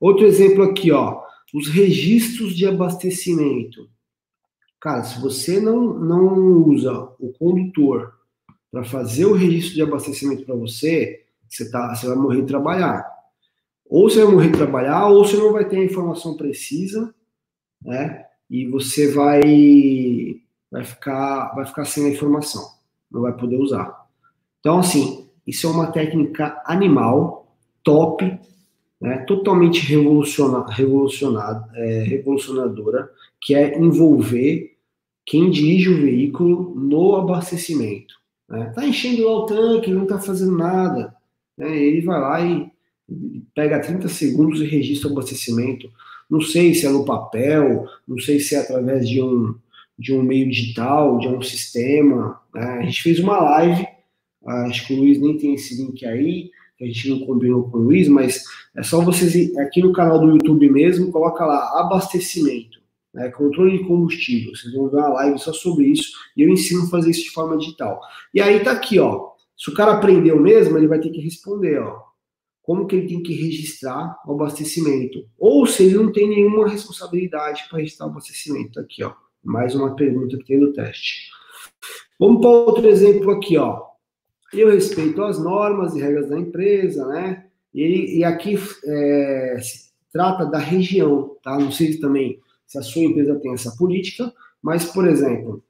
Outro 0.00 0.26
exemplo 0.26 0.62
aqui, 0.62 0.92
ó. 0.92 1.22
Os 1.54 1.68
registros 1.68 2.54
de 2.54 2.66
abastecimento. 2.66 3.88
Cara, 4.80 5.04
se 5.04 5.20
você 5.20 5.60
não, 5.60 5.94
não 5.94 6.64
usa 6.68 6.92
o 7.18 7.32
condutor 7.32 8.14
para 8.70 8.84
fazer 8.84 9.24
o 9.24 9.32
registro 9.32 9.74
de 9.74 9.82
abastecimento 9.82 10.44
para 10.44 10.54
você, 10.54 11.24
você, 11.48 11.70
tá, 11.70 11.94
você 11.94 12.06
vai 12.06 12.16
morrer 12.16 12.42
de 12.42 12.48
trabalhar. 12.48 13.06
Ou 13.88 14.10
você 14.10 14.22
vai 14.22 14.34
morrer 14.34 14.50
de 14.50 14.58
trabalhar, 14.58 15.06
ou 15.06 15.24
você 15.24 15.36
não 15.36 15.52
vai 15.52 15.64
ter 15.66 15.78
a 15.78 15.84
informação 15.84 16.36
precisa, 16.36 17.14
né? 17.82 18.26
E 18.50 18.66
você 18.66 19.12
vai, 19.12 19.40
vai, 20.70 20.84
ficar, 20.84 21.54
vai 21.54 21.64
ficar 21.64 21.84
sem 21.84 22.06
a 22.06 22.10
informação, 22.10 22.64
não 23.10 23.22
vai 23.22 23.32
poder 23.32 23.56
usar. 23.56 24.06
Então, 24.60 24.78
assim, 24.80 25.28
isso 25.46 25.66
é 25.66 25.70
uma 25.70 25.92
técnica 25.92 26.60
animal, 26.66 27.56
top, 27.82 28.38
né? 29.00 29.18
totalmente 29.18 29.80
revoluciona, 29.86 30.64
revolucionada, 30.68 31.68
é, 31.74 32.02
revolucionadora, 32.04 33.10
que 33.40 33.54
é 33.54 33.78
envolver 33.78 34.76
quem 35.24 35.50
dirige 35.50 35.90
o 35.90 36.00
veículo 36.00 36.74
no 36.74 37.16
abastecimento. 37.16 38.14
Né? 38.48 38.72
Tá 38.74 38.86
enchendo 38.86 39.24
lá 39.24 39.32
o 39.32 39.46
tanque, 39.46 39.90
não 39.90 40.04
está 40.04 40.18
fazendo 40.18 40.56
nada. 40.56 41.14
Né? 41.58 41.76
Ele 41.76 42.00
vai 42.00 42.20
lá 42.20 42.40
e 42.40 42.70
pega 43.54 43.80
30 43.80 44.08
segundos 44.08 44.60
e 44.60 44.66
registra 44.66 45.08
o 45.08 45.12
abastecimento. 45.12 45.90
Não 46.30 46.40
sei 46.40 46.74
se 46.74 46.86
é 46.86 46.90
no 46.90 47.04
papel, 47.04 47.86
não 48.06 48.18
sei 48.18 48.40
se 48.40 48.54
é 48.54 48.58
através 48.58 49.08
de 49.08 49.22
um, 49.22 49.54
de 49.98 50.12
um 50.12 50.22
meio 50.22 50.48
digital, 50.48 51.18
de 51.18 51.28
um 51.28 51.42
sistema. 51.42 52.40
Né? 52.54 52.62
A 52.62 52.82
gente 52.82 53.02
fez 53.02 53.18
uma 53.18 53.38
live, 53.38 53.86
acho 54.44 54.86
que 54.86 54.94
o 54.94 54.98
Luiz 54.98 55.20
nem 55.20 55.36
tem 55.36 55.54
esse 55.54 55.80
link 55.80 56.04
aí, 56.04 56.50
a 56.80 56.84
gente 56.84 57.08
não 57.08 57.20
combinou 57.20 57.70
com 57.70 57.78
o 57.78 57.82
Luiz, 57.82 58.06
mas 58.06 58.44
é 58.76 58.82
só 58.82 59.00
vocês 59.00 59.56
aqui 59.56 59.80
no 59.80 59.92
canal 59.92 60.20
do 60.20 60.28
YouTube 60.28 60.68
mesmo, 60.70 61.10
coloca 61.10 61.46
lá 61.46 61.80
abastecimento, 61.80 62.78
né, 63.12 63.30
controle 63.30 63.78
de 63.78 63.84
combustível. 63.84 64.54
Vocês 64.54 64.74
vão 64.74 64.90
ver 64.90 64.98
uma 64.98 65.08
live 65.08 65.38
só 65.38 65.52
sobre 65.52 65.86
isso 65.86 66.12
e 66.36 66.42
eu 66.42 66.48
ensino 66.50 66.84
a 66.84 66.88
fazer 66.88 67.10
isso 67.10 67.24
de 67.24 67.30
forma 67.30 67.56
digital. 67.56 68.00
E 68.34 68.40
aí 68.40 68.62
tá 68.62 68.72
aqui, 68.72 68.98
ó. 68.98 69.30
Se 69.56 69.70
o 69.70 69.74
cara 69.74 69.92
aprendeu 69.92 70.38
mesmo, 70.38 70.76
ele 70.76 70.86
vai 70.86 71.00
ter 71.00 71.08
que 71.08 71.20
responder, 71.20 71.80
ó. 71.80 72.04
Como 72.62 72.86
que 72.86 72.96
ele 72.96 73.08
tem 73.08 73.22
que 73.22 73.32
registrar 73.32 74.18
o 74.26 74.32
abastecimento? 74.32 75.26
Ou 75.38 75.66
se 75.66 75.84
ele 75.84 75.94
não 75.94 76.12
tem 76.12 76.28
nenhuma 76.28 76.68
responsabilidade 76.68 77.64
para 77.70 77.78
registrar 77.78 78.06
o 78.06 78.10
abastecimento. 78.10 78.72
Tá 78.72 78.80
aqui, 78.82 79.02
ó. 79.02 79.14
Mais 79.42 79.74
uma 79.74 79.94
pergunta 79.94 80.36
que 80.36 80.44
tem 80.44 80.58
no 80.58 80.72
teste. 80.72 81.30
Vamos 82.18 82.40
para 82.40 82.50
outro 82.50 82.86
exemplo 82.86 83.30
aqui, 83.30 83.56
ó. 83.56 83.82
Eu 84.52 84.70
respeito 84.70 85.22
as 85.22 85.42
normas 85.42 85.94
e 85.94 86.00
regras 86.00 86.28
da 86.28 86.38
empresa, 86.38 87.06
né? 87.06 87.45
E, 87.76 88.20
e 88.20 88.24
aqui 88.24 88.58
é, 88.86 89.58
se 89.60 89.90
trata 90.10 90.46
da 90.46 90.58
região, 90.58 91.36
tá? 91.42 91.58
Não 91.58 91.70
sei 91.70 91.98
também 91.98 92.40
se 92.66 92.78
a 92.78 92.82
sua 92.82 93.02
empresa 93.02 93.38
tem 93.38 93.52
essa 93.52 93.76
política, 93.76 94.32
mas, 94.62 94.86
por 94.86 95.06
exemplo, 95.06 95.62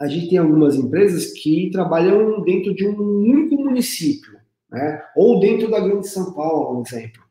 a 0.00 0.08
gente 0.08 0.30
tem 0.30 0.38
algumas 0.38 0.74
empresas 0.74 1.32
que 1.32 1.70
trabalham 1.70 2.42
dentro 2.42 2.74
de 2.74 2.84
um 2.84 2.98
único 2.98 3.54
município, 3.54 4.32
né? 4.68 5.00
Ou 5.16 5.38
dentro 5.38 5.70
da 5.70 5.78
Grande 5.78 6.08
São 6.08 6.34
Paulo, 6.34 6.82
por 6.82 6.88
exemplo. 6.88 7.22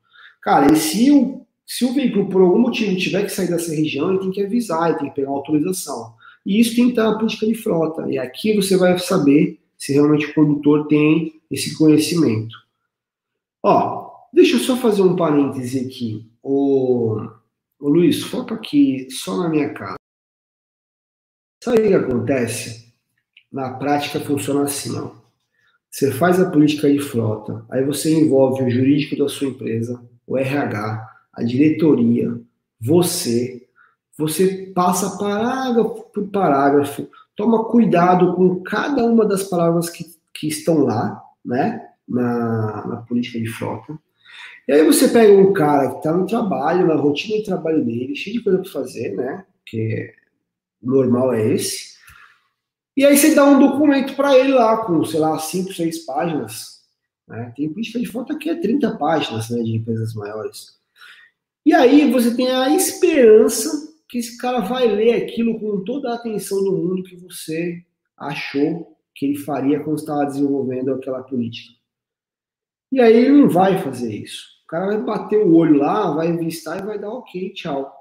Cara, 0.42 0.72
e 0.72 0.78
se 0.78 1.12
o, 1.12 1.46
se 1.68 1.84
o 1.84 1.94
veículo, 1.94 2.30
por 2.30 2.42
algum 2.42 2.60
motivo, 2.60 2.96
tiver 2.96 3.24
que 3.24 3.30
sair 3.30 3.50
dessa 3.50 3.76
região, 3.76 4.10
ele 4.10 4.20
tem 4.20 4.32
que 4.32 4.42
avisar, 4.42 4.90
ele 4.90 5.00
tem 5.00 5.10
que 5.10 5.16
pegar 5.16 5.32
autorização. 5.32 6.14
E 6.46 6.62
isso 6.62 6.76
tem 6.76 6.86
que 6.86 6.92
estar 6.92 7.12
na 7.12 7.18
política 7.18 7.46
de 7.46 7.56
frota. 7.56 8.10
E 8.10 8.18
aqui 8.18 8.56
você 8.56 8.78
vai 8.78 8.98
saber 8.98 9.60
se 9.78 9.92
realmente 9.92 10.28
o 10.28 10.34
condutor 10.34 10.88
tem 10.88 11.34
esse 11.52 11.78
conhecimento. 11.78 12.56
Ó, 13.64 14.12
deixa 14.34 14.56
eu 14.56 14.60
só 14.60 14.76
fazer 14.78 15.02
um 15.02 15.16
parêntese 15.16 15.80
aqui. 15.80 16.32
O, 16.42 17.18
Luiz, 17.80 18.24
foca 18.24 18.56
aqui 18.56 19.08
só 19.10 19.38
na 19.38 19.50
minha 19.50 19.74
cara. 19.74 19.96
Sabe 21.64 21.82
o 21.82 21.88
que 21.88 21.94
acontece? 21.94 22.94
Na 23.52 23.74
prática 23.74 24.20
funciona 24.20 24.64
assim, 24.64 24.98
ó. 24.98 25.12
Você 25.90 26.10
faz 26.12 26.40
a 26.40 26.50
política 26.50 26.92
de 26.92 27.00
frota, 27.00 27.66
aí 27.70 27.84
você 27.84 28.18
envolve 28.18 28.64
o 28.64 28.70
jurídico 28.70 29.18
da 29.18 29.28
sua 29.28 29.48
empresa, 29.48 30.02
o 30.26 30.38
RH, 30.38 31.10
a 31.34 31.44
diretoria, 31.44 32.40
você, 32.80 33.68
você 34.18 34.72
passa 34.74 35.18
parágrafo 35.18 36.10
por 36.14 36.28
parágrafo, 36.30 37.10
toma 37.36 37.66
cuidado 37.66 38.34
com 38.36 38.64
cada 38.64 39.04
uma 39.04 39.26
das 39.26 39.44
palavras 39.44 39.90
que, 39.90 40.06
que 40.34 40.48
estão 40.48 40.86
lá, 40.86 41.22
né, 41.44 41.91
na, 42.08 42.88
na 42.88 42.96
política 42.98 43.40
de 43.40 43.48
frota. 43.48 43.98
E 44.68 44.74
aí 44.74 44.86
você 44.86 45.08
pega 45.10 45.34
um 45.34 45.54
cara 45.54 45.90
que 45.92 45.98
está 45.98 46.14
no 46.14 46.26
trabalho, 46.26 46.88
na 46.88 46.96
rotina 46.96 47.38
de 47.38 47.44
trabalho 47.44 47.84
dele, 47.84 48.16
cheio 48.16 48.38
de 48.38 48.44
coisa 48.44 48.60
para 48.60 48.72
fazer, 48.72 49.16
né, 49.16 49.46
que 49.66 50.14
normal 50.82 51.34
é 51.34 51.54
esse, 51.54 51.92
e 52.96 53.06
aí 53.06 53.18
você 53.18 53.34
dá 53.34 53.46
um 53.46 53.60
documento 53.60 54.16
para 54.16 54.38
ele 54.38 54.54
lá, 54.54 54.86
com, 54.86 55.04
sei 55.06 55.20
lá, 55.20 55.40
cinco, 55.40 55.74
seis 55.74 56.06
páginas, 56.06 56.82
né, 57.28 57.52
tem 57.56 57.70
política 57.70 58.00
de 58.00 58.06
frota 58.06 58.38
que 58.38 58.50
é 58.50 58.56
30 58.56 58.98
páginas, 58.98 59.50
né, 59.50 59.62
de 59.64 59.76
empresas 59.76 60.14
maiores. 60.14 60.80
E 61.66 61.74
aí 61.74 62.12
você 62.12 62.36
tem 62.36 62.50
a 62.50 62.74
esperança 62.76 63.92
que 64.10 64.18
esse 64.18 64.38
cara 64.38 64.60
vai 64.60 64.88
ler 64.88 65.14
aquilo 65.14 65.60
com 65.60 65.84
toda 65.84 66.12
a 66.12 66.16
atenção 66.16 66.64
do 66.64 66.74
mundo 66.74 67.04
que 67.04 67.16
você 67.16 67.82
achou 68.18 68.98
que 69.16 69.26
ele 69.26 69.38
faria 69.38 69.80
quando 69.80 70.00
estava 70.00 70.26
desenvolvendo 70.26 70.94
aquela 70.94 71.24
política. 71.24 71.81
E 72.92 73.00
aí 73.00 73.16
ele 73.16 73.42
não 73.42 73.50
vai 73.50 73.82
fazer 73.82 74.14
isso. 74.14 74.46
O 74.64 74.68
cara 74.68 74.88
vai 74.88 75.02
bater 75.02 75.44
o 75.44 75.54
olho 75.56 75.78
lá, 75.78 76.12
vai 76.14 76.36
vistar 76.36 76.80
e 76.80 76.86
vai 76.86 77.00
dar 77.00 77.10
ok, 77.10 77.54
tchau. 77.54 77.92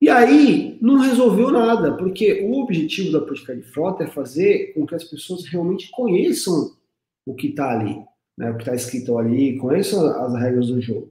E 0.00 0.08
aí 0.08 0.78
não 0.80 0.98
resolveu 0.98 1.50
nada, 1.50 1.96
porque 1.96 2.42
o 2.42 2.60
objetivo 2.60 3.12
da 3.12 3.20
política 3.20 3.56
de 3.56 3.62
frota 3.62 4.04
é 4.04 4.06
fazer 4.06 4.74
com 4.74 4.86
que 4.86 4.94
as 4.94 5.04
pessoas 5.04 5.46
realmente 5.46 5.90
conheçam 5.90 6.76
o 7.24 7.34
que 7.34 7.48
está 7.48 7.70
ali, 7.70 7.96
né, 8.36 8.50
o 8.50 8.56
que 8.56 8.62
está 8.62 8.74
escrito 8.74 9.18
ali, 9.18 9.58
conheçam 9.58 10.06
as 10.06 10.34
regras 10.34 10.68
do 10.68 10.80
jogo. 10.80 11.10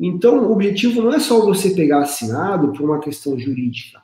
Então, 0.00 0.48
o 0.48 0.52
objetivo 0.52 1.00
não 1.00 1.14
é 1.14 1.20
só 1.20 1.44
você 1.44 1.74
pegar 1.74 2.00
assinado 2.00 2.72
por 2.72 2.82
uma 2.82 2.98
questão 2.98 3.38
jurídica. 3.38 4.02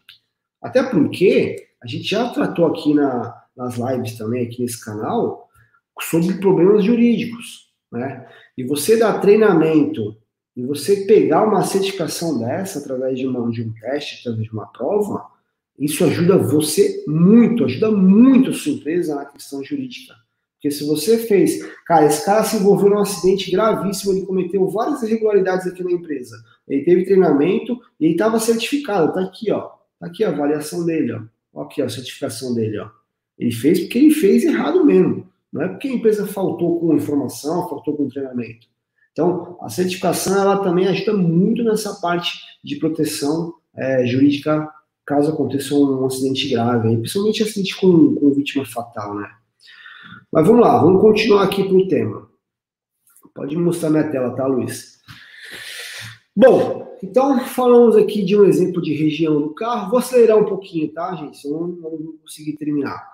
Até 0.63 0.83
porque 0.83 1.69
a 1.83 1.87
gente 1.87 2.05
já 2.05 2.29
tratou 2.31 2.67
aqui 2.67 2.95
na, 2.95 3.43
nas 3.57 3.77
lives 3.77 4.17
também, 4.17 4.47
aqui 4.47 4.63
nesse 4.63 4.83
canal, 4.83 5.48
sobre 6.01 6.35
problemas 6.35 6.85
jurídicos. 6.85 7.69
Né? 7.91 8.27
E 8.57 8.65
você 8.65 8.97
dar 8.97 9.21
treinamento 9.21 10.17
e 10.57 10.63
você 10.63 11.07
pegar 11.07 11.47
uma 11.47 11.63
certificação 11.63 12.39
dessa 12.39 12.81
através 12.81 13.19
de, 13.19 13.27
uma, 13.27 13.51
de 13.51 13.63
um 13.63 13.73
teste, 13.73 14.21
através 14.21 14.49
de 14.49 14.53
uma 14.53 14.67
prova, 14.67 15.25
isso 15.79 16.05
ajuda 16.05 16.37
você 16.37 17.05
muito, 17.07 17.65
ajuda 17.65 17.91
muito 17.93 18.51
a 18.51 18.53
sua 18.53 18.73
empresa 18.73 19.15
na 19.15 19.25
questão 19.25 19.63
jurídica. 19.63 20.15
Porque 20.55 20.73
se 20.73 20.85
você 20.85 21.19
fez, 21.19 21.65
cara, 21.87 22.07
esse 22.07 22.25
cara 22.25 22.43
se 22.43 22.57
envolveu 22.57 22.91
num 22.91 22.99
acidente 22.99 23.49
gravíssimo, 23.49 24.13
ele 24.13 24.27
cometeu 24.27 24.69
várias 24.69 25.01
irregularidades 25.05 25.69
aqui 25.69 25.85
na 25.85 25.93
empresa. 25.93 26.37
Ele 26.67 26.83
teve 26.83 27.05
treinamento 27.05 27.81
e 28.01 28.07
ele 28.07 28.15
estava 28.15 28.41
certificado. 28.41 29.13
Tá 29.15 29.21
aqui, 29.21 29.53
ó. 29.53 29.71
Tá 30.01 30.07
aqui 30.09 30.25
a 30.25 30.31
avaliação 30.31 30.85
dele, 30.85 31.13
ó. 31.55 31.63
Aqui, 31.63 31.81
ó, 31.81 31.85
a 31.85 31.89
certificação 31.89 32.53
dele, 32.57 32.79
ó. 32.81 32.91
Ele 33.39 33.53
fez 33.53 33.79
porque 33.79 33.99
ele 33.99 34.11
fez 34.11 34.45
errado 34.45 34.85
mesmo. 34.85 35.29
Não 35.53 35.63
é 35.63 35.69
porque 35.69 35.89
a 35.89 35.93
empresa 35.93 36.27
faltou 36.27 36.79
com 36.79 36.95
informação, 36.95 37.69
faltou 37.69 37.97
com 37.97 38.09
treinamento. 38.09 38.67
Então, 39.13 39.57
a 39.61 39.69
certificação 39.69 40.41
ela 40.41 40.59
também 40.59 40.87
ajuda 40.87 41.13
muito 41.15 41.65
nessa 41.65 41.95
parte 42.01 42.39
de 42.63 42.77
proteção 42.77 43.55
é, 43.75 44.07
jurídica 44.07 44.69
caso 45.09 45.33
aconteça 45.33 45.75
um, 45.75 46.05
acidente 46.05 46.51
grave, 46.51 46.95
principalmente 46.99 47.43
acidente 47.43 47.75
com, 47.81 48.15
com 48.15 48.31
vítima 48.35 48.67
fatal, 48.67 49.15
né? 49.15 49.31
Mas 50.31 50.47
vamos 50.47 50.61
lá, 50.61 50.79
vamos 50.83 51.01
continuar 51.01 51.45
aqui 51.45 51.65
para 51.65 51.77
o 51.77 51.89
tema. 51.89 52.29
Pode 53.35 53.57
mostrar 53.57 53.89
minha 53.89 54.11
tela, 54.11 54.37
tá, 54.37 54.47
Luiz? 54.47 54.99
Bom, 56.37 56.97
então 57.03 57.41
falamos 57.41 57.97
aqui 57.97 58.23
de 58.23 58.37
um 58.37 58.45
exemplo 58.45 58.83
de 58.83 58.93
região 58.93 59.41
do 59.41 59.55
carro. 59.55 59.91
Vou 59.91 59.99
acelerar 59.99 60.37
um 60.37 60.45
pouquinho, 60.45 60.93
tá, 60.93 61.15
gente? 61.15 61.39
Senão 61.39 61.69
não 61.69 61.91
vou 61.91 62.15
conseguir 62.21 62.57
terminar. 62.57 63.09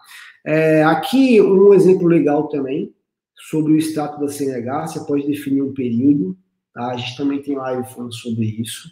É, 0.45 0.83
aqui 0.85 1.41
um 1.41 1.73
exemplo 1.73 2.07
legal 2.07 2.49
também 2.49 2.95
sobre 3.49 3.73
o 3.73 3.77
extrato 3.77 4.21
da 4.21 4.29
CNH. 4.29 4.89
Você 4.89 5.07
pode 5.07 5.27
definir 5.27 5.63
um 5.63 5.73
período, 5.73 6.37
tá? 6.73 6.89
A 6.89 6.97
gente 6.97 7.17
também 7.17 7.43
tem 7.43 7.57
live 7.57 7.89
falando 7.89 8.15
sobre 8.15 8.45
isso. 8.61 8.91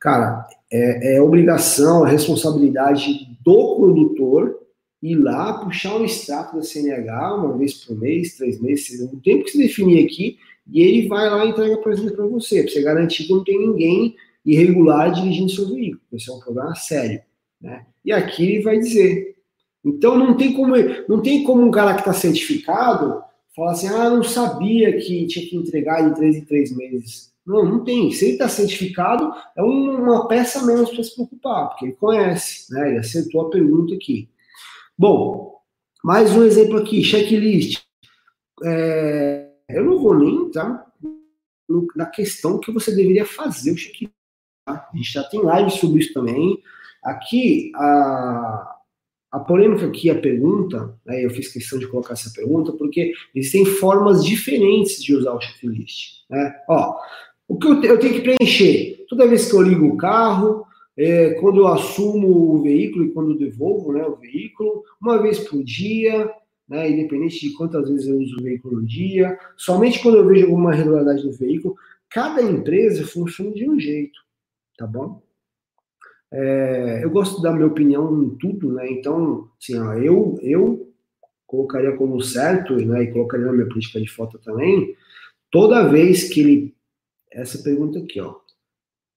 Cara, 0.00 0.46
é, 0.70 1.16
é 1.16 1.22
obrigação, 1.22 2.06
é 2.06 2.10
responsabilidade 2.10 3.36
do 3.44 3.76
condutor 3.76 4.62
ir 5.02 5.16
lá, 5.16 5.54
puxar 5.54 5.96
um 5.96 6.04
extrato 6.04 6.56
da 6.56 6.62
CNH 6.62 7.34
uma 7.34 7.58
vez 7.58 7.84
por 7.84 7.98
mês, 7.98 8.36
três 8.36 8.60
meses, 8.60 9.00
o 9.00 9.20
tempo 9.20 9.44
que 9.44 9.50
se 9.50 9.58
definir 9.58 10.04
aqui, 10.04 10.38
e 10.70 10.80
ele 10.80 11.08
vai 11.08 11.28
lá 11.28 11.44
e 11.44 11.48
entrega 11.48 11.76
para 11.78 11.94
você, 11.94 12.10
para 12.12 12.26
você 12.26 12.82
garantir 12.82 13.24
que 13.24 13.32
não 13.32 13.42
tem 13.42 13.58
ninguém 13.58 14.14
irregular 14.44 15.12
dirigindo 15.12 15.50
seu 15.50 15.68
veículo. 15.68 16.02
Esse 16.12 16.30
é 16.30 16.32
um 16.32 16.38
problema 16.38 16.74
sério. 16.76 17.20
Né? 17.60 17.84
E 18.04 18.12
aqui 18.12 18.44
ele 18.44 18.62
vai 18.62 18.78
dizer. 18.78 19.36
Então 19.84 20.16
não 20.16 20.36
tem 20.36 20.52
como, 20.52 20.74
não 21.08 21.20
tem 21.20 21.42
como 21.42 21.62
um 21.62 21.70
cara 21.70 21.94
que 21.94 22.00
está 22.00 22.12
certificado 22.12 23.22
falar 23.54 23.72
assim, 23.72 23.88
ah, 23.88 24.10
não 24.10 24.22
sabia 24.22 24.96
que 24.98 25.26
tinha 25.26 25.46
que 25.46 25.56
entregar 25.56 26.08
de 26.08 26.14
três 26.14 26.36
em 26.36 26.44
três 26.44 26.74
meses. 26.74 27.32
Não, 27.46 27.64
não 27.64 27.84
tem. 27.84 28.10
Se 28.12 28.24
ele 28.24 28.32
está 28.34 28.48
certificado, 28.48 29.32
é 29.56 29.62
uma 29.62 30.28
peça 30.28 30.64
menos 30.64 30.90
para 30.90 31.02
se 31.02 31.14
preocupar, 31.14 31.68
porque 31.68 31.86
ele 31.86 31.94
conhece, 31.94 32.72
né? 32.72 32.90
Ele 32.90 32.98
acertou 32.98 33.42
a 33.42 33.50
pergunta 33.50 33.94
aqui. 33.94 34.28
Bom, 34.96 35.60
mais 36.04 36.34
um 36.34 36.44
exemplo 36.44 36.78
aqui, 36.78 37.02
checklist. 37.02 37.82
É, 38.64 39.50
eu 39.68 39.84
não 39.84 39.98
vou 39.98 40.16
nem 40.16 40.34
entrar 40.46 40.86
na 41.96 42.06
questão 42.06 42.60
que 42.60 42.70
você 42.70 42.94
deveria 42.94 43.26
fazer 43.26 43.72
o 43.72 43.76
checklist. 43.76 44.12
Tá? 44.64 44.88
A 44.92 44.96
gente 44.96 45.12
já 45.12 45.24
tem 45.24 45.42
live 45.42 45.70
sobre 45.72 46.00
isso 46.00 46.14
também. 46.14 46.62
Aqui, 47.02 47.72
a, 47.74 48.71
a 49.32 49.40
polêmica 49.40 49.86
aqui, 49.86 50.10
a 50.10 50.20
pergunta, 50.20 50.94
né, 51.06 51.24
eu 51.24 51.30
fiz 51.30 51.50
questão 51.50 51.78
de 51.78 51.88
colocar 51.88 52.12
essa 52.12 52.30
pergunta, 52.34 52.70
porque 52.72 53.14
existem 53.34 53.64
formas 53.64 54.22
diferentes 54.22 55.02
de 55.02 55.16
usar 55.16 55.32
o 55.32 55.40
checklist. 55.40 56.20
Né? 56.28 56.54
Ó, 56.68 56.94
o 57.48 57.58
que 57.58 57.66
eu, 57.66 57.82
eu 57.82 57.98
tenho 57.98 58.14
que 58.14 58.20
preencher? 58.20 59.06
Toda 59.08 59.26
vez 59.26 59.50
que 59.50 59.56
eu 59.56 59.62
ligo 59.62 59.86
o 59.86 59.96
carro, 59.96 60.66
é, 60.98 61.30
quando 61.40 61.60
eu 61.60 61.68
assumo 61.68 62.28
o 62.28 62.62
veículo 62.62 63.06
e 63.06 63.10
quando 63.10 63.38
devolvo 63.38 63.92
né, 63.92 64.04
o 64.04 64.16
veículo, 64.16 64.84
uma 65.00 65.20
vez 65.22 65.38
por 65.38 65.64
dia, 65.64 66.30
né, 66.68 66.90
independente 66.90 67.40
de 67.40 67.54
quantas 67.54 67.88
vezes 67.88 68.08
eu 68.08 68.18
uso 68.18 68.36
o 68.38 68.42
veículo 68.42 68.80
no 68.80 68.86
dia, 68.86 69.38
somente 69.56 70.02
quando 70.02 70.18
eu 70.18 70.26
vejo 70.26 70.44
alguma 70.44 70.74
irregularidade 70.74 71.24
no 71.24 71.32
veículo, 71.32 71.74
cada 72.10 72.42
empresa 72.42 73.06
funciona 73.06 73.50
de 73.52 73.68
um 73.68 73.80
jeito, 73.80 74.20
tá 74.76 74.86
bom? 74.86 75.22
É, 76.32 77.00
eu 77.04 77.10
gosto 77.10 77.36
de 77.36 77.42
dar 77.42 77.52
minha 77.52 77.66
opinião 77.66 78.22
em 78.22 78.30
tudo, 78.36 78.72
né? 78.72 78.90
Então, 78.90 79.48
assim, 79.60 79.78
ó, 79.78 79.92
eu, 79.94 80.38
eu 80.40 80.90
colocaria 81.46 81.96
como 81.96 82.20
certo, 82.22 82.74
né, 82.76 83.04
e 83.04 83.12
colocaria 83.12 83.46
na 83.46 83.52
minha 83.52 83.68
política 83.68 84.00
de 84.00 84.08
foto 84.08 84.38
também, 84.38 84.96
toda 85.50 85.88
vez 85.88 86.32
que 86.32 86.40
ele. 86.40 86.74
Essa 87.30 87.62
pergunta 87.62 87.98
aqui, 87.98 88.20
ó 88.20 88.42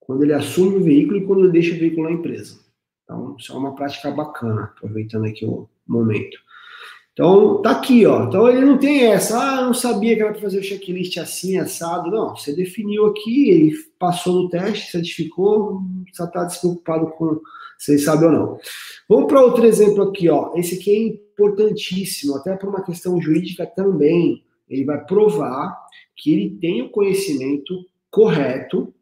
quando 0.06 0.23
ele 0.23 0.34
assume 0.34 0.78
o 0.78 0.84
veículo 0.84 1.17
e 1.17 1.25
quando 1.25 1.43
ele 1.43 1.51
deixa 1.51 1.75
o 1.75 1.80
veículo 1.80 2.04
na 2.04 2.12
empresa. 2.12 2.60
Então, 3.04 3.36
isso 3.39 3.51
é 3.51 3.58
uma 3.58 3.75
prática 3.75 4.12
bacana, 4.12 4.65
aproveitando 4.65 5.25
aqui 5.25 5.45
o 5.45 5.67
momento. 5.88 6.38
Então, 7.15 7.62
tá 7.62 7.71
aqui, 7.71 8.06
ó. 8.06 8.25
Então, 8.25 8.45
ele 8.49 8.60
não 8.60 8.78
tem 8.78 9.06
essa, 9.06 9.39
ah, 9.39 9.65
não 9.65 9.73
sabia 9.73 10.15
que 10.15 10.21
era 10.21 10.34
para 10.34 10.41
fazer 10.41 10.60
o 10.60 10.63
checklist 10.63 11.17
assim, 11.17 11.58
assado. 11.58 12.12
Não, 12.12 12.36
você 12.36 12.54
definiu 12.54 13.06
aqui, 13.06 13.49
ele 13.49 13.73
passou 13.97 14.43
no 14.43 14.49
teste, 14.49 14.91
certificou, 14.91 15.82
só 16.12 16.25
está 16.25 16.43
despreocupado 16.43 17.08
com 17.12 17.39
se 17.78 17.93
ele 17.93 17.99
sabe 17.99 18.25
ou 18.25 18.32
não. 18.32 18.58
Vamos 19.08 19.28
para 19.28 19.41
outro 19.41 19.65
exemplo 19.65 20.04
aqui, 20.04 20.28
ó. 20.28 20.51
Esse 20.56 20.75
aqui 20.75 20.91
é 20.91 21.08
importantíssimo, 21.08 22.36
até 22.36 22.54
por 22.58 22.67
uma 22.67 22.84
questão 22.84 23.19
jurídica 23.21 23.65
também. 23.65 24.43
Ele 24.69 24.84
vai 24.84 25.04
provar 25.06 25.73
que 26.17 26.34
ele 26.34 26.58
tem 26.60 26.82
o 26.82 26.89
conhecimento 26.89 27.86
correto 28.12 28.93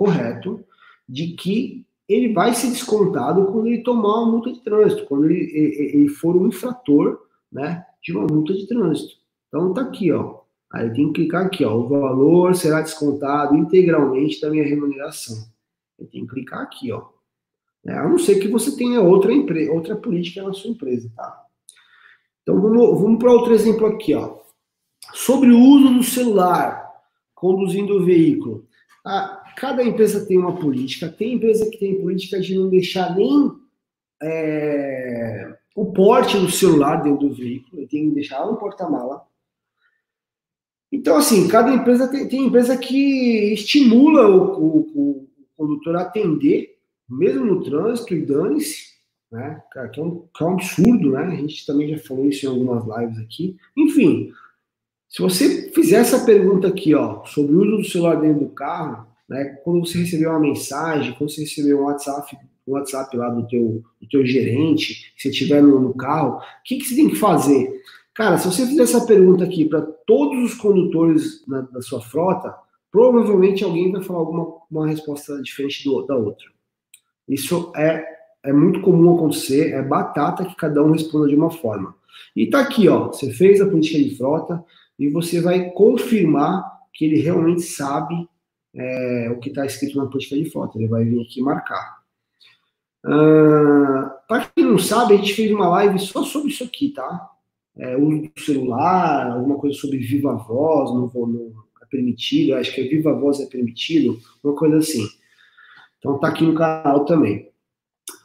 correto 0.00 0.64
de 1.06 1.34
que 1.34 1.84
ele 2.08 2.32
vai 2.32 2.54
ser 2.54 2.68
descontado 2.68 3.44
quando 3.52 3.66
ele 3.66 3.82
tomar 3.82 4.22
uma 4.22 4.32
multa 4.32 4.50
de 4.50 4.60
trânsito, 4.60 5.04
quando 5.04 5.26
ele, 5.26 5.44
ele, 5.44 6.08
for 6.08 6.34
um 6.34 6.48
infrator 6.48 7.20
né, 7.52 7.84
de 8.02 8.12
uma 8.12 8.26
multa 8.26 8.54
de 8.54 8.66
trânsito. 8.66 9.14
Então 9.48 9.74
tá 9.74 9.82
aqui, 9.82 10.12
ó. 10.12 10.40
Aí 10.72 10.92
tem 10.92 11.12
que 11.12 11.22
clicar 11.22 11.46
aqui, 11.46 11.64
ó. 11.64 11.74
O 11.74 11.88
valor 11.88 12.54
será 12.54 12.80
descontado 12.80 13.56
integralmente 13.56 14.40
da 14.40 14.50
minha 14.50 14.64
remuneração. 14.64 15.36
Eu 15.98 16.06
tenho 16.06 16.26
que 16.26 16.34
clicar 16.34 16.62
aqui, 16.62 16.92
ó. 16.92 17.08
É, 17.86 17.94
a 17.94 18.08
não 18.08 18.18
ser 18.18 18.38
que 18.38 18.48
você 18.48 18.76
tenha 18.76 19.00
outra, 19.00 19.32
empresa, 19.32 19.72
outra 19.72 19.96
política 19.96 20.42
na 20.42 20.52
sua 20.52 20.70
empresa, 20.70 21.10
tá? 21.16 21.44
Então 22.42 22.60
vamos, 22.60 23.00
vamos 23.00 23.18
para 23.18 23.32
outro 23.32 23.52
exemplo 23.52 23.86
aqui, 23.86 24.14
ó. 24.14 24.38
Sobre 25.14 25.50
o 25.50 25.58
uso 25.58 25.94
do 25.94 26.02
celular 26.02 26.88
conduzindo 27.34 27.96
o 27.96 28.04
veículo. 28.04 28.68
Ah, 29.04 29.42
cada 29.56 29.82
empresa 29.82 30.26
tem 30.26 30.36
uma 30.36 30.54
política, 30.54 31.08
tem 31.08 31.34
empresa 31.34 31.70
que 31.70 31.78
tem 31.78 32.00
política 32.00 32.38
de 32.38 32.54
não 32.54 32.68
deixar 32.68 33.16
nem 33.16 33.50
é, 34.22 35.58
o 35.74 35.92
porte 35.92 36.38
do 36.38 36.50
celular 36.50 37.02
dentro 37.02 37.28
do 37.28 37.34
veículo, 37.34 37.86
tem 37.86 38.08
que 38.08 38.14
deixar 38.14 38.44
um 38.48 38.56
porta-mala. 38.56 39.24
Então, 40.92 41.16
assim, 41.16 41.46
cada 41.46 41.72
empresa 41.72 42.08
tem, 42.08 42.28
tem 42.28 42.46
empresa 42.46 42.76
que 42.76 43.52
estimula 43.52 44.28
o, 44.28 44.58
o, 44.58 44.78
o, 44.94 45.28
condutor 45.56 45.96
a 45.96 46.02
atender, 46.02 46.76
mesmo 47.08 47.44
no 47.44 47.62
trânsito, 47.62 48.14
e 48.14 48.24
dane-se, 48.24 48.90
né? 49.30 49.62
Cara, 49.70 49.88
que 49.88 50.00
é, 50.00 50.02
um, 50.02 50.26
que 50.34 50.42
é 50.42 50.46
um 50.46 50.52
absurdo, 50.54 51.12
né? 51.12 51.22
A 51.26 51.36
gente 51.36 51.64
também 51.64 51.88
já 51.88 51.98
falou 51.98 52.26
isso 52.26 52.44
em 52.44 52.48
algumas 52.48 52.84
lives 52.84 53.18
aqui. 53.18 53.56
Enfim, 53.76 54.32
se 55.08 55.22
você 55.22 55.70
fizer 55.70 55.96
essa 55.96 56.24
pergunta 56.24 56.66
aqui, 56.66 56.94
ó, 56.94 57.24
sobre 57.24 57.54
o 57.54 57.60
uso 57.60 57.76
do 57.76 57.84
celular 57.84 58.20
dentro 58.20 58.40
do 58.46 58.50
carro, 58.50 59.06
né? 59.28 59.44
Quando 59.62 59.86
você 59.86 59.98
recebeu 59.98 60.30
uma 60.30 60.40
mensagem, 60.40 61.14
quando 61.14 61.30
você 61.30 61.42
recebeu 61.42 61.80
um 61.80 61.84
WhatsApp, 61.84 62.36
um 62.66 62.72
WhatsApp 62.72 63.16
lá 63.16 63.28
do 63.30 63.46
teu, 63.46 63.82
do 64.00 64.08
teu 64.08 64.24
gerente, 64.24 65.12
se 65.16 65.28
estiver 65.28 65.62
no, 65.62 65.80
no 65.80 65.94
carro, 65.94 66.38
o 66.38 66.42
que, 66.64 66.78
que 66.78 66.84
você 66.84 66.94
tem 66.94 67.08
que 67.08 67.16
fazer? 67.16 67.82
Cara, 68.14 68.38
se 68.38 68.46
você 68.46 68.66
fizer 68.66 68.82
essa 68.82 69.06
pergunta 69.06 69.44
aqui 69.44 69.64
para 69.64 69.82
todos 69.82 70.52
os 70.52 70.54
condutores 70.54 71.46
na, 71.46 71.62
da 71.62 71.80
sua 71.80 72.00
frota, 72.00 72.54
provavelmente 72.90 73.64
alguém 73.64 73.90
vai 73.92 74.02
falar 74.02 74.18
alguma 74.18 74.60
uma 74.70 74.86
resposta 74.86 75.40
diferente 75.42 75.84
do, 75.84 76.02
da 76.02 76.16
outra. 76.16 76.46
Isso 77.28 77.72
é, 77.76 78.04
é 78.44 78.52
muito 78.52 78.80
comum 78.80 79.14
acontecer, 79.14 79.72
é 79.72 79.82
batata 79.82 80.44
que 80.44 80.54
cada 80.56 80.82
um 80.82 80.92
responda 80.92 81.28
de 81.28 81.34
uma 81.34 81.50
forma. 81.50 81.94
E 82.34 82.46
tá 82.46 82.60
aqui, 82.60 82.88
ó, 82.88 83.08
você 83.08 83.32
fez 83.32 83.60
a 83.60 83.66
política 83.66 83.98
de 83.98 84.16
frota 84.16 84.64
e 84.98 85.08
você 85.08 85.40
vai 85.40 85.70
confirmar 85.70 86.64
que 86.92 87.04
ele 87.04 87.20
realmente 87.20 87.62
sabe 87.62 88.28
é, 88.74 89.30
o 89.30 89.38
que 89.38 89.48
está 89.48 89.64
escrito 89.64 89.96
na 89.96 90.06
política 90.06 90.36
de 90.36 90.50
foto. 90.50 90.78
Ele 90.78 90.88
vai 90.88 91.04
vir 91.04 91.20
aqui 91.22 91.40
marcar. 91.40 91.99
Uh, 93.04 94.10
Para 94.28 94.46
quem 94.54 94.64
não 94.64 94.78
sabe, 94.78 95.14
a 95.14 95.16
gente 95.16 95.34
fez 95.34 95.50
uma 95.50 95.68
live 95.68 95.98
só 95.98 96.22
sobre 96.22 96.50
isso 96.50 96.62
aqui, 96.62 96.90
tá? 96.90 97.30
É, 97.76 97.96
uso 97.96 98.22
do 98.22 98.40
celular, 98.40 99.32
alguma 99.32 99.56
coisa 99.56 99.76
sobre 99.78 99.98
viva 99.98 100.34
voz, 100.34 100.90
não 100.92 101.08
vou, 101.08 101.26
não 101.26 101.52
é 101.82 101.86
permitido, 101.86 102.54
acho 102.54 102.74
que 102.74 102.80
é 102.80 102.84
viva 102.84 103.12
voz 103.12 103.40
é 103.40 103.46
permitido, 103.46 104.20
uma 104.44 104.54
coisa 104.54 104.76
assim. 104.78 105.06
Então 105.98 106.18
tá 106.18 106.28
aqui 106.28 106.44
no 106.44 106.54
canal 106.54 107.04
também. 107.04 107.50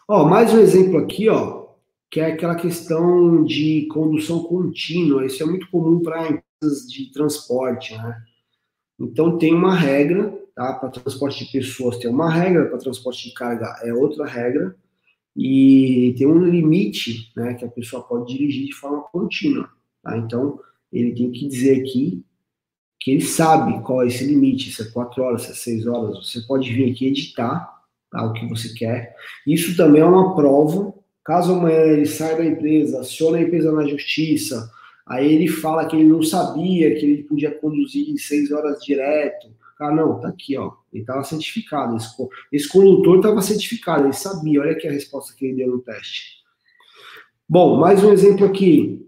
Ó, 0.08 0.26
mais 0.26 0.54
um 0.54 0.60
exemplo 0.60 0.98
aqui, 1.00 1.28
ó, 1.30 1.68
que 2.12 2.20
é 2.20 2.28
aquela 2.28 2.56
questão 2.56 3.44
de 3.44 3.88
condução 3.88 4.44
contínua. 4.44 5.26
Isso 5.26 5.42
é 5.42 5.46
muito 5.46 5.70
comum 5.72 6.02
para 6.02 6.28
empresas 6.28 6.88
de 6.88 7.12
transporte, 7.12 7.98
né? 7.98 8.22
Então 9.00 9.38
tem 9.38 9.54
uma 9.54 9.74
regra, 9.74 10.38
tá? 10.56 10.74
Para 10.74 10.90
transporte 10.90 11.46
de 11.46 11.52
pessoas 11.52 11.98
tem 11.98 12.10
uma 12.10 12.32
regra, 12.32 12.66
para 12.66 12.78
transporte 12.78 13.30
de 13.30 13.34
carga 13.34 13.80
é 13.84 13.94
outra 13.94 14.26
regra, 14.26 14.76
e 15.36 16.16
tem 16.18 16.26
um 16.26 16.44
limite, 16.44 17.32
né, 17.36 17.54
que 17.56 17.66
a 17.66 17.70
pessoa 17.70 18.04
pode 18.04 18.34
dirigir 18.34 18.68
de 18.68 18.74
forma 18.74 19.02
contínua, 19.02 19.70
tá? 20.02 20.18
Então 20.18 20.60
ele 20.92 21.14
tem 21.14 21.30
que 21.32 21.48
dizer 21.48 21.82
aqui 21.82 22.24
que 23.00 23.12
ele 23.12 23.22
sabe 23.22 23.82
qual 23.82 24.02
é 24.02 24.08
esse 24.08 24.26
limite, 24.26 24.72
se 24.72 24.82
é 24.82 24.86
quatro 24.86 25.22
horas, 25.22 25.44
se 25.44 25.52
é 25.52 25.54
seis 25.54 25.86
horas, 25.86 26.26
você 26.26 26.42
pode 26.42 26.72
vir 26.72 26.92
aqui 26.92 27.08
editar 27.08 27.70
tá, 28.10 28.26
o 28.26 28.34
que 28.34 28.48
você 28.48 28.74
quer. 28.74 29.14
Isso 29.46 29.76
também 29.76 30.02
é 30.02 30.06
uma 30.06 30.36
prova, 30.36 30.94
caso 31.24 31.54
amanhã 31.54 31.82
ele 31.82 32.06
saia 32.06 32.38
da 32.38 32.46
empresa, 32.46 33.02
acione 33.02 33.40
a 33.40 33.42
empresa 33.42 33.72
na 33.74 33.86
justiça, 33.86 34.72
Aí 35.06 35.32
ele 35.32 35.48
fala 35.48 35.86
que 35.86 35.96
ele 35.96 36.10
não 36.10 36.24
sabia 36.24 36.96
que 36.96 37.06
ele 37.06 37.24
podia 37.24 37.52
conduzir 37.52 38.10
em 38.10 38.18
seis 38.18 38.52
horas 38.52 38.84
direto. 38.84 39.48
Cara, 39.78 39.94
não, 39.94 40.20
tá 40.20 40.30
aqui, 40.30 40.58
ó. 40.58 40.72
Ele 40.92 41.02
estava 41.04 41.24
certificado. 41.24 41.98
Esse, 41.98 42.10
esse 42.52 42.70
condutor 42.70 43.18
estava 43.18 43.42
certificado, 43.42 44.06
ele 44.06 44.14
sabia. 44.14 44.62
Olha 44.62 44.72
aqui 44.72 44.88
a 44.88 44.92
resposta 44.92 45.36
que 45.36 45.46
ele 45.46 45.58
deu 45.58 45.68
no 45.68 45.80
teste. 45.80 46.44
Bom, 47.48 47.78
mais 47.78 48.04
um 48.04 48.12
exemplo 48.12 48.46
aqui. 48.46 49.06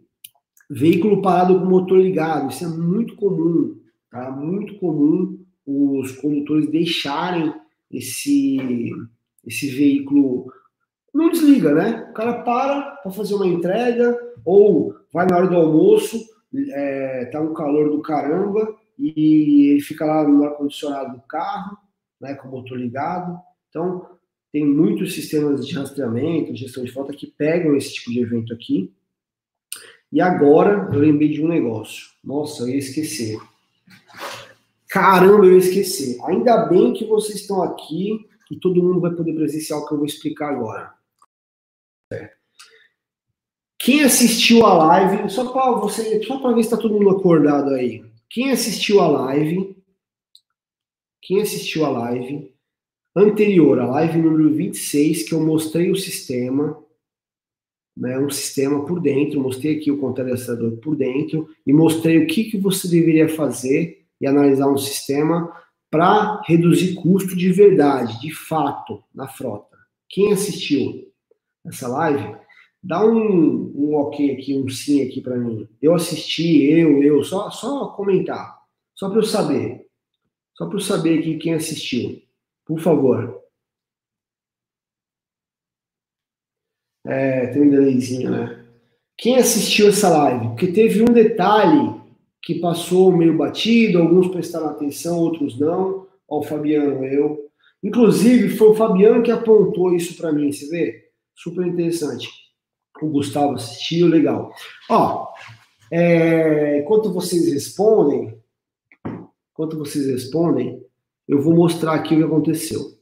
Veículo 0.69 1.21
parado 1.21 1.59
com 1.59 1.65
motor 1.65 1.99
ligado. 1.99 2.51
Isso 2.51 2.65
é 2.65 2.67
muito 2.67 3.15
comum, 3.15 3.79
tá? 4.11 4.29
Muito 4.29 4.77
comum 4.77 5.39
os 5.65 6.13
condutores 6.13 6.69
deixarem 6.69 7.53
esse, 7.91 8.91
esse 9.45 9.69
veículo. 9.69 10.51
Não 11.13 11.29
desliga, 11.29 11.73
né? 11.73 12.07
O 12.09 12.13
cara 12.13 12.41
para 12.43 12.97
para 13.01 13.11
fazer 13.11 13.35
uma 13.35 13.47
entrega, 13.47 14.17
ou 14.45 14.93
vai 15.11 15.25
na 15.25 15.37
hora 15.37 15.47
do 15.47 15.55
almoço, 15.55 16.17
é, 16.71 17.25
tá 17.31 17.41
um 17.41 17.53
calor 17.53 17.89
do 17.89 18.01
caramba, 18.01 18.75
e 18.97 19.71
ele 19.71 19.81
fica 19.81 20.05
lá 20.05 20.27
no 20.27 20.43
ar-condicionado 20.43 21.17
do 21.17 21.21
carro, 21.21 21.77
né, 22.19 22.33
com 22.35 22.47
o 22.47 22.51
motor 22.51 22.77
ligado. 22.77 23.39
Então, 23.69 24.07
tem 24.51 24.65
muitos 24.65 25.13
sistemas 25.13 25.65
de 25.67 25.75
rastreamento, 25.75 26.55
gestão 26.55 26.83
de 26.83 26.91
frota 26.91 27.13
que 27.13 27.27
pegam 27.27 27.75
esse 27.75 27.93
tipo 27.93 28.11
de 28.11 28.21
evento 28.21 28.53
aqui. 28.53 28.93
E 30.11 30.21
agora 30.21 30.89
eu 30.93 30.99
lembrei 30.99 31.29
de 31.29 31.43
um 31.43 31.47
negócio. 31.47 32.07
Nossa, 32.23 32.63
eu 32.63 32.69
ia 32.69 32.77
esquecer. 32.77 33.37
Caramba, 34.89 35.45
eu 35.45 35.53
ia 35.53 35.57
esquecer. 35.57 36.17
Ainda 36.25 36.65
bem 36.65 36.93
que 36.93 37.05
vocês 37.05 37.41
estão 37.41 37.61
aqui 37.61 38.25
e 38.49 38.55
todo 38.57 38.81
mundo 38.81 39.01
vai 39.01 39.11
poder 39.11 39.33
presenciar 39.33 39.79
o 39.79 39.85
que 39.85 39.93
eu 39.93 39.97
vou 39.97 40.05
explicar 40.05 40.53
agora. 40.53 40.93
Quem 43.77 44.03
assistiu 44.03 44.65
a 44.65 44.73
live, 44.73 45.29
só 45.29 45.51
para 45.51 45.71
você, 45.73 46.23
só 46.23 46.39
para 46.39 46.53
ver 46.53 46.63
se 46.63 46.69
está 46.69 46.77
todo 46.77 46.93
mundo 46.93 47.09
acordado 47.09 47.69
aí. 47.71 48.03
Quem 48.29 48.51
assistiu 48.51 48.99
a 48.99 49.07
live, 49.07 49.75
quem 51.21 51.41
assistiu 51.41 51.85
a 51.85 51.89
live 51.89 52.53
anterior, 53.15 53.79
a 53.79 53.87
live 53.87 54.17
número 54.17 54.53
26, 54.53 55.23
que 55.23 55.33
eu 55.33 55.41
mostrei 55.41 55.89
o 55.89 55.95
sistema, 55.95 56.77
né, 57.95 58.19
um 58.19 58.29
sistema 58.29 58.85
por 58.85 58.99
dentro, 58.99 59.41
mostrei 59.41 59.77
aqui 59.77 59.89
o 59.89 59.97
contador 59.97 60.77
por 60.77 60.95
dentro 60.95 61.49
e 61.65 61.73
mostrei 61.73 62.19
o 62.19 62.27
que, 62.27 62.43
que 62.43 62.57
você 62.57 62.87
deveria 62.87 63.27
fazer 63.27 64.05
e 64.21 64.27
analisar 64.27 64.67
um 64.67 64.77
sistema 64.77 65.51
para 65.89 66.41
reduzir 66.45 66.95
custo 66.95 67.35
de 67.35 67.51
verdade, 67.51 68.19
de 68.19 68.31
fato, 68.31 69.03
na 69.15 69.27
frota. 69.27 69.77
Quem 70.09 70.33
assistiu 70.33 71.11
essa 71.65 71.87
live, 71.87 72.35
dá 72.83 73.05
um, 73.05 73.71
um 73.75 73.95
ok 73.95 74.33
aqui, 74.33 74.57
um 74.57 74.67
sim 74.69 75.03
aqui 75.03 75.21
para 75.21 75.37
mim. 75.37 75.67
Eu 75.81 75.93
assisti, 75.93 76.63
eu, 76.63 77.03
eu, 77.03 77.23
só, 77.23 77.49
só 77.49 77.87
comentar, 77.89 78.57
só 78.95 79.09
para 79.09 79.19
eu 79.19 79.23
saber. 79.23 79.87
Só 80.55 80.65
para 80.65 80.77
eu 80.77 80.81
saber 80.81 81.19
aqui 81.19 81.37
quem 81.37 81.53
assistiu. 81.53 82.21
Por 82.65 82.79
favor. 82.79 83.41
É, 87.05 87.47
tem 87.47 87.61
um 87.61 87.69
delayzinho, 87.69 88.31
né? 88.31 88.65
Quem 89.17 89.37
assistiu 89.37 89.89
essa 89.89 90.09
live? 90.09 90.47
Porque 90.49 90.67
teve 90.67 91.01
um 91.01 91.13
detalhe 91.13 92.01
que 92.41 92.59
passou 92.59 93.15
meio 93.15 93.35
batido, 93.37 93.99
alguns 93.99 94.27
prestaram 94.27 94.67
atenção, 94.67 95.19
outros 95.19 95.59
não. 95.59 96.07
Ó, 96.27 96.39
o 96.39 96.43
Fabiano, 96.43 97.03
eu. 97.05 97.49
Inclusive, 97.83 98.55
foi 98.55 98.69
o 98.69 98.75
Fabiano 98.75 99.23
que 99.23 99.31
apontou 99.31 99.93
isso 99.93 100.17
para 100.17 100.31
mim, 100.31 100.51
você 100.51 100.67
vê? 100.69 101.09
Super 101.35 101.65
interessante. 101.65 102.27
O 103.01 103.09
Gustavo 103.09 103.53
assistiu, 103.53 104.07
legal. 104.07 104.53
Ó, 104.89 105.27
é, 105.91 106.79
enquanto 106.79 107.13
vocês 107.13 107.51
respondem, 107.51 108.37
enquanto 109.51 109.77
vocês 109.77 110.05
respondem, 110.07 110.83
eu 111.27 111.41
vou 111.41 111.55
mostrar 111.55 111.93
aqui 111.93 112.15
o 112.15 112.17
que 112.17 112.23
aconteceu. 112.23 112.97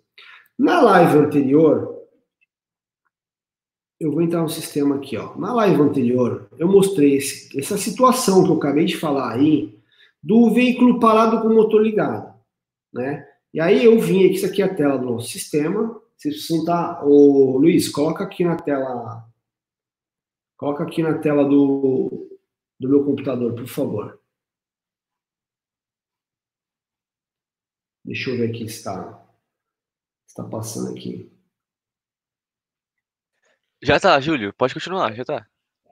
Na 0.58 0.82
live 0.82 1.18
anterior, 1.18 1.96
eu 4.00 4.12
vou 4.12 4.22
entrar 4.22 4.42
no 4.42 4.50
sistema 4.50 4.96
aqui, 4.96 5.18
ó. 5.18 5.36
Na 5.38 5.54
live 5.54 5.82
anterior, 5.82 6.50
eu 6.58 6.68
mostrei 6.68 7.16
esse, 7.16 7.58
essa 7.58 7.78
situação 7.78 8.44
que 8.44 8.52
eu 8.52 8.58
acabei 8.58 8.86
de 8.86 8.98
falar 8.98 9.34
aí, 9.34 9.78
do 10.22 10.52
veículo 10.52 11.00
parado 11.00 11.42
com 11.42 11.48
o 11.48 11.56
motor 11.56 11.82
ligado, 11.82 12.34
né? 12.94 13.26
E 13.54 13.60
aí 13.62 13.86
eu 13.86 13.98
vim 14.00 14.26
aqui, 14.26 14.36
isso 14.36 14.46
aqui 14.46 14.62
é 14.62 14.66
a 14.66 14.74
tela 14.74 14.98
do 14.98 15.06
nosso 15.06 15.30
sistema. 15.30 15.98
Vocês 16.18 16.36
precisam 16.36 16.60
estar. 16.60 16.96
Tá, 16.96 17.06
ô, 17.06 17.58
Luiz, 17.58 17.88
coloca 17.88 18.24
aqui 18.24 18.44
na 18.44 18.58
tela. 18.58 19.24
Coloca 20.58 20.84
aqui 20.84 21.04
na 21.04 21.18
tela 21.20 21.44
do, 21.44 22.30
do 22.80 22.90
meu 22.90 23.04
computador, 23.04 23.54
por 23.54 23.68
favor. 23.68 24.20
Deixa 28.04 28.30
eu 28.30 28.38
ver 28.38 28.50
aqui 28.50 28.70
se 28.70 28.78
está, 28.78 29.26
está 30.28 30.44
passando 30.44 30.96
aqui. 30.96 31.32
Já 33.82 34.00
tá, 34.00 34.20
Júlio. 34.20 34.54
Pode 34.54 34.74
continuar, 34.74 35.14
já 35.14 35.26
tá. 35.26 35.48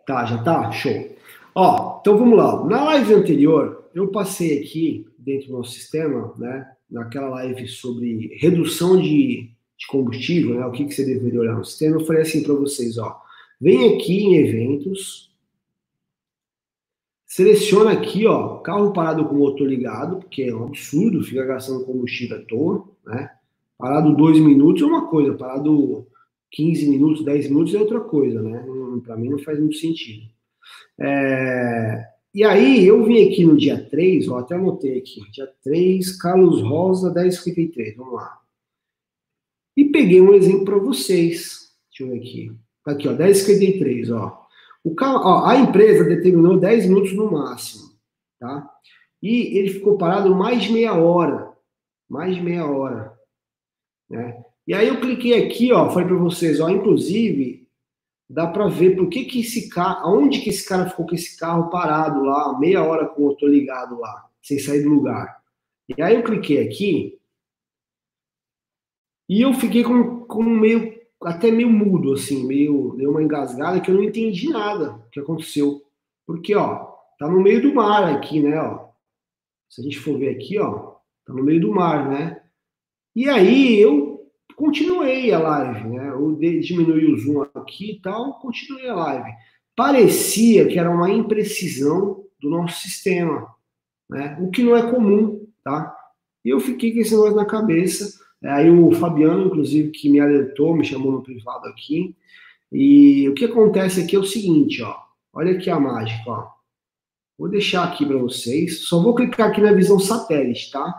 Tá, 0.06 0.26
já 0.26 0.44
tá? 0.44 0.72
Show. 0.72 1.16
Ó, 1.56 2.00
então 2.00 2.18
vamos 2.18 2.38
lá. 2.38 2.64
Na 2.66 2.84
live 2.86 3.14
anterior, 3.14 3.90
eu 3.94 4.12
passei 4.12 4.60
aqui 4.60 5.08
dentro 5.18 5.48
do 5.48 5.58
nosso 5.58 5.72
sistema, 5.72 6.34
né? 6.38 6.72
Naquela 6.90 7.30
live 7.30 7.68
sobre 7.68 8.36
redução 8.40 9.00
de, 9.00 9.52
de 9.78 9.88
combustível, 9.88 10.60
né? 10.60 10.66
O 10.66 10.72
que, 10.72 10.86
que 10.86 10.94
você 10.94 11.06
deveria 11.06 11.40
olhar 11.40 11.56
no 11.56 11.66
sistema, 11.66 11.98
eu 11.98 12.06
falei 12.06 12.22
assim 12.22 12.44
para 12.44 12.54
vocês, 12.54 12.98
ó. 12.98 13.23
Vem 13.64 13.96
aqui 13.96 14.26
em 14.26 14.36
eventos, 14.36 15.34
seleciona 17.26 17.94
aqui, 17.94 18.28
ó, 18.28 18.58
carro 18.58 18.92
parado 18.92 19.26
com 19.26 19.36
motor 19.36 19.66
ligado, 19.66 20.18
porque 20.18 20.44
é 20.44 20.54
um 20.54 20.66
absurdo, 20.66 21.24
fica 21.24 21.46
gastando 21.46 21.86
combustível 21.86 22.40
à 22.40 22.42
toa, 22.42 22.90
né? 23.06 23.30
Parado 23.78 24.18
dois 24.18 24.38
minutos 24.38 24.82
é 24.82 24.86
uma 24.86 25.08
coisa, 25.08 25.34
parado 25.34 26.06
15 26.52 26.90
minutos, 26.90 27.24
10 27.24 27.48
minutos 27.48 27.74
é 27.74 27.80
outra 27.80 28.02
coisa, 28.02 28.42
né? 28.42 28.66
Para 29.02 29.16
mim 29.16 29.30
não 29.30 29.40
faz 29.40 29.58
muito 29.58 29.78
sentido. 29.78 30.28
É... 31.00 32.06
E 32.34 32.44
aí, 32.44 32.86
eu 32.86 33.06
vim 33.06 33.32
aqui 33.32 33.46
no 33.46 33.56
dia 33.56 33.82
3, 33.90 34.28
ó, 34.28 34.40
até 34.40 34.56
anotei 34.56 34.98
aqui, 34.98 35.22
dia 35.32 35.50
3, 35.64 36.18
Carlos 36.18 36.62
Rosa, 36.62 37.14
1053, 37.14 37.96
vamos 37.96 38.16
lá. 38.16 38.42
E 39.78 39.86
peguei 39.86 40.20
um 40.20 40.34
exemplo 40.34 40.66
para 40.66 40.78
vocês. 40.80 41.74
Deixa 41.90 42.04
eu 42.04 42.10
ver 42.10 42.18
aqui. 42.18 42.63
Tá 42.84 42.92
aqui, 42.92 43.08
ó, 43.08 43.14
1053, 43.14 44.12
ó. 44.12 44.48
O 44.84 44.94
carro, 44.94 45.22
ó, 45.24 45.46
a 45.46 45.56
empresa 45.56 46.04
determinou 46.04 46.60
10 46.60 46.88
minutos 46.88 47.14
no 47.14 47.32
máximo, 47.32 47.94
tá? 48.40 48.70
E 49.22 49.58
ele 49.58 49.70
ficou 49.70 49.98
parado 49.98 50.36
mais 50.36 50.70
meia 50.70 50.94
hora. 50.94 51.54
Mais 52.10 52.38
meia 52.42 52.66
hora. 52.66 53.18
Né? 54.10 54.44
E 54.68 54.74
aí 54.74 54.88
eu 54.88 55.00
cliquei 55.00 55.46
aqui, 55.46 55.72
ó, 55.72 55.90
falei 55.90 56.08
para 56.08 56.18
vocês, 56.18 56.60
ó, 56.60 56.70
inclusive 56.70 57.64
dá 58.30 58.48
para 58.48 58.68
ver 58.68 58.96
por 58.96 59.10
que 59.10 59.26
que 59.26 59.42
esse 59.42 59.70
carro, 59.70 60.08
aonde 60.08 60.42
que 60.42 60.50
esse 60.50 60.68
cara 60.68 60.90
ficou 60.90 61.06
com 61.06 61.14
esse 61.14 61.38
carro 61.38 61.70
parado 61.70 62.24
lá, 62.24 62.58
meia 62.58 62.84
hora 62.84 63.08
com 63.08 63.22
o 63.22 63.26
motor 63.28 63.50
ligado 63.50 64.00
lá, 64.00 64.28
sem 64.42 64.58
sair 64.60 64.84
do 64.84 64.90
lugar. 64.90 65.42
E 65.96 66.02
aí 66.02 66.16
eu 66.16 66.24
cliquei 66.24 66.66
aqui 66.66 67.20
e 69.30 69.42
eu 69.42 69.54
fiquei 69.54 69.84
com, 69.84 70.22
com 70.22 70.44
meio 70.44 70.93
até 71.26 71.52
meio 71.52 71.70
mudo 71.70 72.14
assim, 72.14 72.46
meio 72.46 72.96
deu 72.98 73.12
uma 73.12 73.24
engasgada 73.24 73.80
que 73.80 73.90
eu 73.90 73.96
não 73.96 74.04
entendi 74.04 74.50
nada 74.50 75.00
que 75.12 75.20
aconteceu. 75.20 75.82
Porque 76.26 76.56
ó, 76.56 76.94
tá 77.20 77.28
no 77.28 77.42
meio 77.42 77.62
do 77.62 77.74
mar 77.74 78.04
aqui, 78.14 78.42
né, 78.42 78.60
ó. 78.60 78.90
Se 79.70 79.82
a 79.82 79.84
gente 79.84 80.00
for 80.00 80.18
ver 80.18 80.30
aqui, 80.30 80.60
ó, 80.60 80.94
tá 81.26 81.34
no 81.34 81.44
meio 81.44 81.62
do 81.62 81.72
mar, 81.72 82.10
né? 82.10 82.42
E 83.16 83.30
aí 83.30 83.80
eu 83.80 84.32
continuei 84.56 85.32
a 85.32 85.40
live, 85.40 85.90
né? 85.90 86.10
Eu 86.10 86.36
diminui 86.36 87.12
o 87.12 87.18
zoom 87.18 87.46
aqui 87.54 87.94
e 87.94 88.02
tal, 88.02 88.40
continuei 88.40 88.88
a 88.90 88.96
live. 88.96 89.32
Parecia 89.76 90.68
que 90.68 90.78
era 90.78 90.90
uma 90.90 91.10
imprecisão 91.10 92.24
do 92.40 92.50
nosso 92.50 92.82
sistema, 92.82 93.48
né? 94.10 94.38
O 94.40 94.52
que 94.52 94.64
não 94.64 94.76
é 94.76 94.92
comum, 94.92 95.48
tá? 95.64 95.96
E 96.46 96.50
eu 96.50 96.60
fiquei 96.60 96.94
com 96.94 97.00
esse 97.00 97.12
negócio 97.12 97.36
na 97.36 97.46
cabeça. 97.46 98.23
Aí 98.44 98.70
o 98.70 98.92
Fabiano, 98.92 99.46
inclusive, 99.48 99.92
que 99.92 100.10
me 100.10 100.20
alertou, 100.20 100.76
me 100.76 100.84
chamou 100.84 101.12
no 101.12 101.24
privado 101.24 101.68
aqui. 101.68 102.16
E 102.72 103.30
o 103.30 103.34
que 103.34 103.46
acontece 103.46 104.02
aqui 104.02 104.16
é 104.16 104.20
o 104.20 104.26
seguinte, 104.26 104.82
ó. 104.82 104.96
Olha 105.32 105.54
aqui 105.54 105.70
a 105.70 105.80
mágica, 105.80 106.30
ó. 106.30 106.48
Vou 107.38 107.50
deixar 107.50 107.84
aqui 107.86 108.06
para 108.06 108.18
vocês. 108.18 108.82
Só 108.82 109.02
vou 109.02 109.16
clicar 109.16 109.50
aqui 109.50 109.62
na 109.62 109.72
visão 109.72 110.00
satélite, 110.00 110.72
tá? 110.72 110.94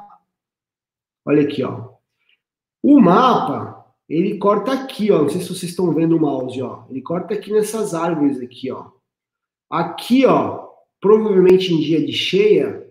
Olha 1.24 1.42
aqui, 1.42 1.62
ó. 1.62 1.90
O 2.82 3.00
mapa, 3.00 3.84
ele 4.08 4.38
corta 4.38 4.72
aqui, 4.72 5.10
ó. 5.10 5.22
Não 5.22 5.28
sei 5.28 5.40
se 5.40 5.48
vocês 5.48 5.70
estão 5.70 5.92
vendo 5.92 6.16
o 6.16 6.20
mouse, 6.20 6.60
ó. 6.62 6.84
Ele 6.90 7.02
corta 7.02 7.34
aqui 7.34 7.52
nessas 7.52 7.94
árvores 7.94 8.40
aqui, 8.40 8.70
ó. 8.70 8.90
Aqui, 9.70 10.24
ó, 10.24 10.68
provavelmente 11.00 11.72
em 11.72 11.80
dia 11.80 12.04
de 12.04 12.12
cheia, 12.12 12.88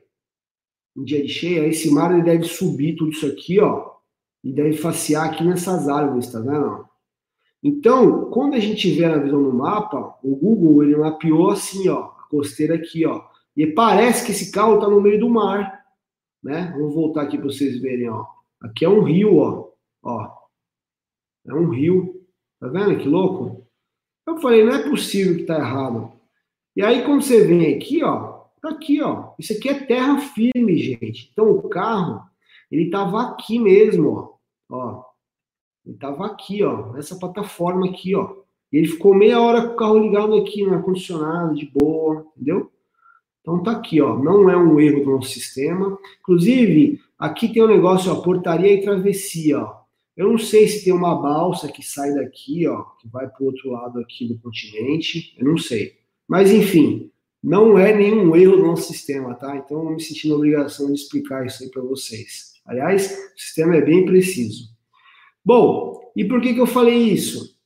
em 0.96 1.04
dia 1.04 1.22
de 1.24 1.30
cheia, 1.30 1.68
esse 1.68 1.90
mar 1.90 2.12
ele 2.12 2.24
deve 2.24 2.44
subir 2.44 2.96
tudo 2.96 3.12
isso 3.12 3.26
aqui, 3.26 3.60
ó, 3.60 3.93
e 4.44 4.52
deve 4.52 4.74
facear 4.78 5.30
aqui 5.30 5.44
nessas 5.44 5.88
árvores, 5.88 6.32
tá 6.32 6.40
vendo? 6.40 6.86
Então, 7.64 8.30
quando 8.30 8.56
a 8.56 8.60
gente 8.60 8.92
vê 8.92 9.06
a 9.06 9.18
visão 9.18 9.40
no 9.40 9.54
mapa, 9.54 10.18
o 10.22 10.36
Google 10.36 10.84
ele 10.84 10.98
mapeou 10.98 11.50
assim, 11.50 11.88
ó, 11.88 12.00
a 12.00 12.28
costeira 12.30 12.76
aqui, 12.76 13.06
ó. 13.06 13.24
E 13.56 13.66
parece 13.68 14.26
que 14.26 14.32
esse 14.32 14.52
carro 14.52 14.80
tá 14.80 14.90
no 14.90 15.00
meio 15.00 15.20
do 15.20 15.30
mar, 15.30 15.82
né? 16.44 16.74
Vou 16.78 16.92
voltar 16.92 17.22
aqui 17.22 17.38
para 17.38 17.48
vocês 17.48 17.80
verem, 17.80 18.10
ó. 18.10 18.26
Aqui 18.62 18.84
é 18.84 18.90
um 18.90 19.02
rio, 19.02 19.38
ó. 19.38 19.70
Ó, 20.04 20.30
é 21.48 21.54
um 21.54 21.70
rio. 21.70 22.22
Tá 22.60 22.68
vendo 22.68 22.98
que 22.98 23.08
louco? 23.08 23.66
Eu 24.28 24.38
falei, 24.40 24.66
não 24.66 24.74
é 24.74 24.90
possível 24.90 25.38
que 25.38 25.44
tá 25.44 25.58
errado. 25.58 26.12
E 26.76 26.82
aí, 26.82 27.06
quando 27.06 27.22
você 27.22 27.46
vem 27.46 27.76
aqui, 27.76 28.04
ó, 28.04 28.46
tá 28.62 28.70
aqui, 28.70 29.02
ó. 29.02 29.34
Isso 29.40 29.54
aqui 29.54 29.70
é 29.70 29.86
terra 29.86 30.20
firme, 30.20 30.78
gente. 30.78 31.30
Então, 31.32 31.50
o 31.52 31.70
carro, 31.70 32.22
ele 32.72 32.86
estava 32.86 33.22
aqui 33.22 33.60
mesmo, 33.60 34.10
ó. 34.10 34.33
Ó. 34.76 35.04
Ele 35.86 35.96
estava 35.96 36.26
aqui, 36.26 36.64
ó, 36.64 36.92
nessa 36.94 37.18
plataforma 37.18 37.88
aqui, 37.88 38.16
ó. 38.16 38.36
E 38.72 38.78
ele 38.78 38.88
ficou 38.88 39.14
meia 39.14 39.40
hora 39.40 39.68
com 39.68 39.74
o 39.74 39.78
carro 39.78 40.00
ligado 40.00 40.36
aqui 40.36 40.64
no 40.64 40.74
ar-condicionado, 40.74 41.56
de 41.56 41.66
boa, 41.66 42.26
entendeu? 42.36 42.72
Então 43.42 43.62
tá 43.62 43.72
aqui, 43.72 44.02
ó. 44.02 44.18
Não 44.18 44.50
é 44.50 44.58
um 44.58 44.80
erro 44.80 45.04
do 45.04 45.12
nosso 45.12 45.30
sistema. 45.30 45.98
Inclusive, 46.22 47.02
aqui 47.20 47.52
tem 47.52 47.64
um 47.64 47.68
negócio, 47.68 48.12
ó, 48.12 48.22
portaria 48.22 48.74
e 48.74 48.82
travessia, 48.82 49.60
ó. 49.60 49.84
Eu 50.16 50.30
não 50.30 50.38
sei 50.38 50.68
se 50.68 50.84
tem 50.84 50.94
uma 50.94 51.16
balsa 51.16 51.72
que 51.72 51.84
sai 51.84 52.14
daqui, 52.14 52.68
ó, 52.68 52.84
que 53.00 53.08
vai 53.08 53.28
para 53.28 53.44
o 53.44 53.48
outro 53.48 53.72
lado 53.72 54.00
aqui 54.00 54.28
do 54.28 54.40
continente. 54.40 55.36
Eu 55.38 55.48
não 55.48 55.58
sei. 55.58 55.98
Mas 56.28 56.52
enfim, 56.52 57.12
não 57.44 57.78
é 57.78 57.94
nenhum 57.94 58.36
erro 58.36 58.58
do 58.58 58.64
nosso 58.64 58.94
sistema, 58.94 59.34
tá? 59.34 59.58
Então 59.58 59.84
eu 59.84 59.90
me 59.92 60.02
senti 60.02 60.30
na 60.30 60.36
obrigação 60.36 60.88
de 60.88 60.94
explicar 60.94 61.46
isso 61.46 61.64
aí 61.64 61.70
para 61.70 61.82
vocês. 61.82 62.53
Aliás, 62.66 63.12
o 63.36 63.40
sistema 63.40 63.76
é 63.76 63.82
bem 63.82 64.06
preciso. 64.06 64.70
Bom, 65.44 66.12
e 66.16 66.24
por 66.26 66.42
que, 66.42 66.54
que 66.54 66.60
eu 66.60 66.68
falei 66.68 66.98
isso? 66.98 67.58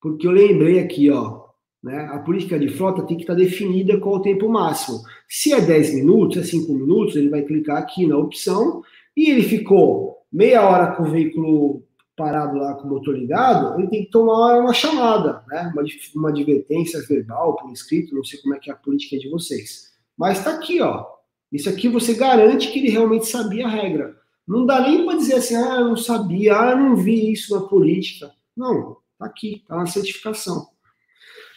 Porque 0.00 0.26
eu 0.26 0.30
lembrei 0.30 0.78
aqui, 0.80 1.10
ó, 1.10 1.48
né? 1.82 2.08
A 2.12 2.18
política 2.18 2.58
de 2.58 2.68
frota 2.68 3.02
tem 3.02 3.16
que 3.16 3.22
estar 3.22 3.34
definida 3.34 3.98
qual 3.98 4.16
o 4.16 4.22
tempo 4.22 4.48
máximo. 4.48 5.00
Se 5.28 5.52
é 5.52 5.60
10 5.60 5.94
minutos, 5.94 6.36
é 6.36 6.42
5 6.42 6.72
minutos, 6.72 7.16
ele 7.16 7.28
vai 7.30 7.42
clicar 7.42 7.78
aqui 7.78 8.06
na 8.06 8.16
opção 8.16 8.82
e 9.16 9.30
ele 9.30 9.42
ficou 9.42 10.18
meia 10.30 10.68
hora 10.68 10.94
com 10.94 11.04
o 11.04 11.10
veículo 11.10 11.82
parado 12.18 12.58
lá 12.58 12.74
com 12.74 12.88
o 12.88 12.90
motor 12.90 13.16
ligado, 13.16 13.78
ele 13.78 13.88
tem 13.88 14.04
que 14.04 14.10
tomar 14.10 14.58
uma 14.58 14.74
chamada, 14.74 15.44
né? 15.46 15.72
uma, 15.72 15.84
uma 16.16 16.30
advertência 16.30 17.00
verbal, 17.06 17.54
por 17.56 17.70
escrito, 17.70 18.14
não 18.14 18.24
sei 18.24 18.40
como 18.40 18.56
é 18.56 18.58
que 18.58 18.68
é 18.68 18.72
a 18.72 18.76
política 18.76 19.16
de 19.16 19.30
vocês. 19.30 19.92
Mas 20.16 20.38
está 20.38 20.54
aqui, 20.54 20.80
ó. 20.82 21.06
Isso 21.52 21.68
aqui 21.68 21.88
você 21.88 22.14
garante 22.14 22.70
que 22.70 22.78
ele 22.78 22.90
realmente 22.90 23.26
sabia 23.26 23.66
a 23.66 23.70
regra. 23.70 24.16
Não 24.46 24.64
dá 24.64 24.80
nem 24.80 25.04
para 25.04 25.18
dizer 25.18 25.34
assim, 25.34 25.56
ah, 25.56 25.76
eu 25.80 25.88
não 25.88 25.96
sabia, 25.96 26.58
ah, 26.58 26.70
eu 26.70 26.78
não 26.78 26.96
vi 26.96 27.32
isso 27.32 27.54
na 27.54 27.66
política. 27.66 28.32
Não, 28.56 28.96
tá 29.18 29.26
aqui, 29.26 29.62
tá 29.66 29.76
na 29.76 29.86
certificação. 29.86 30.68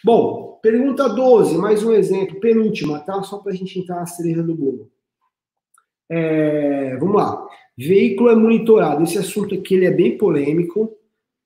Bom, 0.03 0.59
pergunta 0.61 1.07
12, 1.07 1.57
mais 1.57 1.83
um 1.83 1.91
exemplo, 1.91 2.39
penúltima, 2.39 2.99
tá? 2.99 3.21
Só 3.23 3.37
para 3.37 3.51
a 3.53 3.55
gente 3.55 3.79
entrar 3.79 3.97
na 3.97 4.05
cereja 4.07 4.41
do 4.43 4.55
bolo. 4.55 4.91
É, 6.09 6.97
vamos 6.97 7.15
lá. 7.15 7.47
Veículo 7.77 8.29
é 8.29 8.35
monitorado. 8.35 9.03
Esse 9.03 9.17
assunto 9.17 9.55
aqui 9.55 9.75
ele 9.75 9.85
é 9.85 9.91
bem 9.91 10.17
polêmico, 10.17 10.91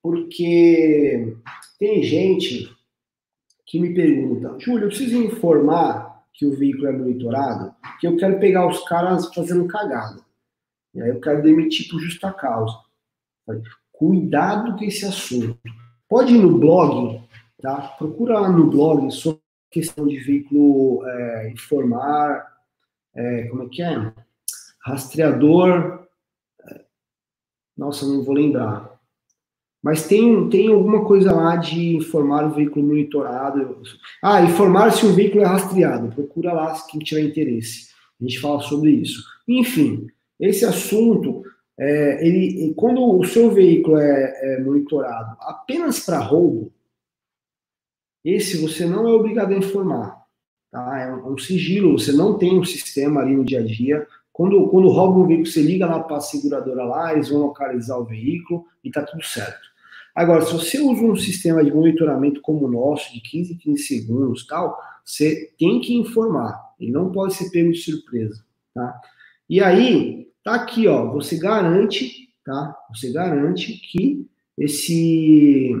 porque 0.02 1.36
tem 1.78 2.02
gente 2.02 2.74
que 3.64 3.78
me 3.78 3.94
pergunta, 3.94 4.56
Júlio, 4.58 4.84
eu 4.84 4.88
preciso 4.88 5.22
informar 5.22 6.24
que 6.32 6.46
o 6.46 6.56
veículo 6.56 6.86
é 6.86 6.92
monitorado, 6.92 7.74
que 7.98 8.06
eu 8.06 8.16
quero 8.16 8.38
pegar 8.38 8.66
os 8.66 8.84
caras 8.84 9.32
fazendo 9.34 9.66
cagada. 9.66 10.20
E 10.94 11.02
aí 11.02 11.10
eu 11.10 11.20
quero 11.20 11.42
demitir 11.42 11.88
por 11.88 12.00
justa 12.00 12.32
causa. 12.32 12.78
Cuidado 13.92 14.76
com 14.76 14.84
esse 14.84 15.04
assunto. 15.04 15.58
Pode 16.08 16.34
ir 16.34 16.38
no 16.38 16.58
blog, 16.58 17.22
tá? 17.60 17.94
Procura 17.98 18.40
lá 18.40 18.48
no 18.50 18.70
blog 18.70 19.10
sobre 19.10 19.40
questão 19.70 20.06
de 20.06 20.18
veículo 20.18 21.06
é, 21.06 21.50
informar, 21.50 22.46
é, 23.14 23.48
como 23.48 23.64
é 23.64 23.68
que 23.68 23.82
é? 23.82 24.12
Rastreador. 24.84 26.06
É, 26.66 26.84
nossa, 27.76 28.06
não 28.06 28.22
vou 28.22 28.34
lembrar. 28.34 28.95
Mas 29.86 30.04
tem, 30.04 30.48
tem 30.48 30.66
alguma 30.66 31.04
coisa 31.04 31.32
lá 31.32 31.54
de 31.54 31.94
informar 31.94 32.44
o 32.44 32.50
veículo 32.50 32.84
monitorado. 32.84 33.82
Ah, 34.20 34.42
informar 34.42 34.90
se 34.90 35.06
o 35.06 35.12
veículo 35.12 35.44
é 35.44 35.46
rastreado. 35.46 36.12
Procura 36.12 36.52
lá 36.52 36.76
quem 36.90 36.98
tiver 36.98 37.20
interesse. 37.20 37.90
A 38.20 38.24
gente 38.24 38.40
fala 38.40 38.60
sobre 38.62 38.90
isso. 38.90 39.22
Enfim, 39.46 40.08
esse 40.40 40.64
assunto, 40.64 41.44
é, 41.78 42.26
ele, 42.26 42.74
quando 42.74 43.00
o 43.00 43.22
seu 43.22 43.48
veículo 43.52 43.96
é, 43.96 44.56
é 44.56 44.60
monitorado 44.60 45.36
apenas 45.38 46.00
para 46.00 46.18
roubo, 46.18 46.72
esse 48.24 48.56
você 48.56 48.86
não 48.86 49.06
é 49.06 49.12
obrigado 49.12 49.52
a 49.52 49.56
informar. 49.56 50.20
Tá? 50.68 50.98
É 50.98 51.14
um, 51.14 51.38
sigilo, 51.38 51.96
você 51.96 52.10
não 52.10 52.36
tem 52.36 52.58
um 52.58 52.64
sistema 52.64 53.20
ali 53.20 53.36
no 53.36 53.44
dia 53.44 53.60
a 53.60 53.64
dia. 53.64 54.04
Quando, 54.32 54.66
quando 54.66 54.88
rouba 54.88 55.20
um 55.20 55.26
veículo, 55.28 55.46
você 55.46 55.62
liga 55.62 55.86
lá 55.86 56.00
para 56.00 56.16
a 56.16 56.20
seguradora 56.20 56.82
lá, 56.82 57.12
eles 57.12 57.28
vão 57.28 57.42
localizar 57.42 57.96
o 57.98 58.04
veículo 58.04 58.64
e 58.82 58.90
tá 58.90 59.04
tudo 59.04 59.24
certo. 59.24 59.75
Agora, 60.16 60.42
se 60.42 60.52
você 60.52 60.80
usa 60.80 61.02
um 61.02 61.14
sistema 61.14 61.62
de 61.62 61.70
monitoramento 61.70 62.40
como 62.40 62.66
o 62.66 62.70
nosso, 62.70 63.12
de 63.12 63.20
15 63.20 63.52
em 63.52 63.56
15 63.58 63.82
segundos 63.82 64.46
tal, 64.46 64.76
você 65.04 65.52
tem 65.58 65.80
que 65.80 65.94
informar. 65.94 66.58
Ele 66.80 66.90
não 66.90 67.12
pode 67.12 67.34
ser 67.34 67.50
pego 67.50 67.70
de 67.70 67.78
surpresa. 67.78 68.42
Tá? 68.74 68.98
E 69.48 69.60
aí, 69.60 70.26
Tá 70.46 70.54
aqui, 70.54 70.86
ó, 70.86 71.10
você 71.10 71.36
garante, 71.36 72.28
tá? 72.44 72.72
Você 72.94 73.10
garante 73.10 73.72
que 73.72 74.24
esse 74.56 75.74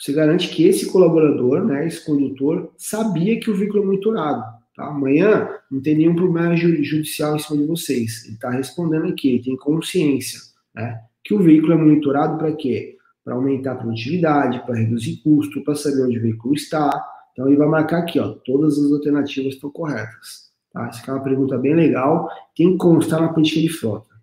você 0.00 0.14
garante 0.14 0.48
que 0.48 0.64
esse 0.66 0.90
colaborador, 0.90 1.62
né, 1.62 1.86
esse 1.86 2.02
condutor, 2.02 2.72
sabia 2.78 3.38
que 3.38 3.50
o 3.50 3.54
veículo 3.54 3.82
é 3.82 3.86
monitorado. 3.86 4.42
Tá? 4.74 4.86
Amanhã 4.86 5.46
não 5.70 5.82
tem 5.82 5.94
nenhum 5.94 6.16
problema 6.16 6.56
judicial 6.56 7.36
em 7.36 7.38
cima 7.38 7.58
de 7.58 7.66
vocês. 7.66 8.24
Ele 8.24 8.36
está 8.36 8.48
respondendo 8.48 9.08
aqui, 9.08 9.28
ele 9.28 9.42
tem 9.42 9.56
consciência 9.58 10.40
né, 10.74 10.98
que 11.22 11.34
o 11.34 11.42
veículo 11.42 11.74
é 11.74 11.76
monitorado 11.76 12.38
para 12.38 12.52
quê? 12.52 12.95
Para 13.26 13.34
aumentar 13.34 13.72
a 13.72 13.74
produtividade, 13.74 14.64
para 14.64 14.76
reduzir 14.76 15.16
custo, 15.16 15.64
para 15.64 15.74
saber 15.74 16.04
onde 16.04 16.16
o 16.16 16.22
veículo 16.22 16.54
está. 16.54 17.04
Então 17.32 17.48
ele 17.48 17.56
vai 17.56 17.66
marcar 17.66 17.98
aqui, 17.98 18.20
ó, 18.20 18.28
todas 18.44 18.78
as 18.78 18.92
alternativas 18.92 19.54
estão 19.54 19.68
corretas. 19.68 20.52
Tá? 20.72 20.86
Essa 20.86 21.10
é 21.10 21.14
uma 21.14 21.24
pergunta 21.24 21.58
bem 21.58 21.74
legal, 21.74 22.30
tem 22.56 22.70
que 22.70 22.78
constar 22.78 23.20
na 23.20 23.32
política 23.32 23.60
de 23.60 23.68
frota. 23.68 24.14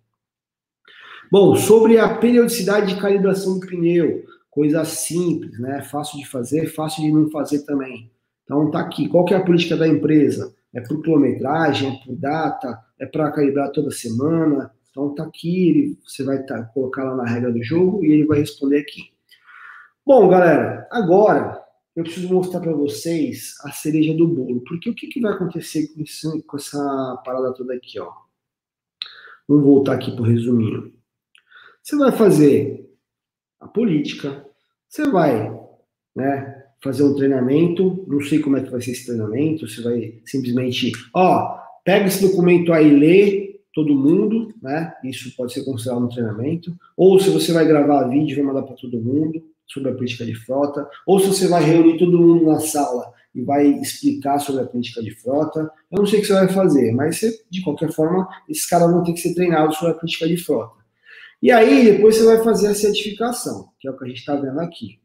Bom, 1.30 1.54
sobre 1.54 1.98
a 1.98 2.16
periodicidade 2.16 2.94
de 2.94 3.00
calibração 3.00 3.58
do 3.58 3.66
pneu, 3.66 4.24
coisa 4.50 4.84
simples, 4.86 5.58
né? 5.58 5.82
Fácil 5.82 6.18
de 6.18 6.26
fazer, 6.26 6.68
fácil 6.68 7.02
de 7.02 7.12
não 7.12 7.30
fazer 7.30 7.64
também. 7.66 8.10
Então 8.44 8.70
tá 8.70 8.80
aqui, 8.80 9.06
qual 9.06 9.24
que 9.26 9.34
é 9.34 9.36
a 9.36 9.44
política 9.44 9.76
da 9.76 9.86
empresa? 9.86 10.54
É 10.72 10.80
por 10.80 11.02
quilometragem, 11.02 11.92
é 11.92 12.06
por 12.06 12.16
data, 12.16 12.78
é 12.98 13.04
para 13.04 13.30
calibrar 13.30 13.70
toda 13.70 13.90
semana. 13.90 14.70
Então 14.94 15.12
tá 15.12 15.24
aqui, 15.24 15.70
ele, 15.70 15.98
você 16.06 16.22
vai 16.22 16.40
tá, 16.44 16.62
colocar 16.66 17.02
lá 17.02 17.16
na 17.16 17.26
regra 17.26 17.50
do 17.50 17.60
jogo 17.64 18.04
e 18.04 18.12
ele 18.12 18.26
vai 18.26 18.38
responder 18.38 18.78
aqui. 18.78 19.10
Bom, 20.06 20.28
galera, 20.28 20.86
agora 20.88 21.60
eu 21.96 22.04
preciso 22.04 22.32
mostrar 22.32 22.60
para 22.60 22.72
vocês 22.72 23.54
a 23.64 23.72
cereja 23.72 24.14
do 24.14 24.28
bolo. 24.28 24.60
Porque 24.60 24.88
o 24.88 24.94
que, 24.94 25.08
que 25.08 25.20
vai 25.20 25.32
acontecer 25.32 25.88
com, 25.88 26.00
isso, 26.00 26.40
com 26.44 26.56
essa 26.56 27.20
parada 27.24 27.52
toda 27.52 27.74
aqui, 27.74 27.98
ó? 27.98 28.08
Vamos 29.48 29.64
voltar 29.64 29.94
aqui 29.94 30.12
para 30.12 30.22
o 30.22 30.26
resuminho. 30.26 30.92
Você 31.82 31.96
vai 31.96 32.12
fazer 32.12 32.88
a 33.58 33.66
política, 33.66 34.46
você 34.88 35.10
vai 35.10 35.52
né, 36.14 36.66
fazer 36.80 37.02
um 37.02 37.16
treinamento, 37.16 38.04
não 38.06 38.20
sei 38.20 38.38
como 38.38 38.58
é 38.58 38.62
que 38.62 38.70
vai 38.70 38.80
ser 38.80 38.92
esse 38.92 39.06
treinamento, 39.06 39.66
você 39.66 39.82
vai 39.82 40.20
simplesmente, 40.24 40.92
ó, 41.12 41.58
pega 41.84 42.06
esse 42.06 42.22
documento 42.22 42.72
aí, 42.72 42.90
lê 42.96 43.43
todo 43.74 43.94
mundo, 43.94 44.54
né? 44.62 44.94
Isso 45.02 45.34
pode 45.36 45.52
ser 45.52 45.64
considerado 45.64 46.04
um 46.04 46.08
treinamento. 46.08 46.74
Ou 46.96 47.18
se 47.18 47.28
você 47.30 47.52
vai 47.52 47.66
gravar 47.66 48.08
vídeo, 48.08 48.36
vai 48.36 48.44
mandar 48.44 48.62
para 48.62 48.76
todo 48.76 49.00
mundo 49.00 49.42
sobre 49.66 49.90
a 49.90 49.94
política 49.94 50.24
de 50.24 50.34
frota, 50.34 50.88
ou 51.06 51.18
se 51.18 51.26
você 51.26 51.48
vai 51.48 51.64
reunir 51.64 51.98
todo 51.98 52.18
mundo 52.18 52.44
na 52.44 52.60
sala 52.60 53.12
e 53.34 53.42
vai 53.42 53.66
explicar 53.66 54.38
sobre 54.38 54.62
a 54.62 54.66
política 54.66 55.02
de 55.02 55.10
frota. 55.10 55.70
Eu 55.90 55.98
não 55.98 56.06
sei 56.06 56.18
o 56.18 56.22
que 56.22 56.28
você 56.28 56.34
vai 56.34 56.48
fazer, 56.48 56.92
mas 56.92 57.18
você, 57.18 57.40
de 57.50 57.62
qualquer 57.62 57.90
forma, 57.90 58.28
esses 58.48 58.66
caras 58.66 58.90
vão 58.90 59.02
ter 59.02 59.12
que 59.12 59.20
ser 59.20 59.34
treinados 59.34 59.76
sobre 59.76 59.92
a 59.92 59.96
política 59.96 60.28
de 60.28 60.36
frota. 60.36 60.84
E 61.42 61.50
aí, 61.50 61.84
depois 61.92 62.16
você 62.16 62.24
vai 62.24 62.44
fazer 62.44 62.68
a 62.68 62.74
certificação, 62.74 63.68
que 63.80 63.88
é 63.88 63.90
o 63.90 63.96
que 63.96 64.04
a 64.04 64.08
gente 64.08 64.18
está 64.18 64.36
vendo 64.36 64.60
aqui. 64.60 64.98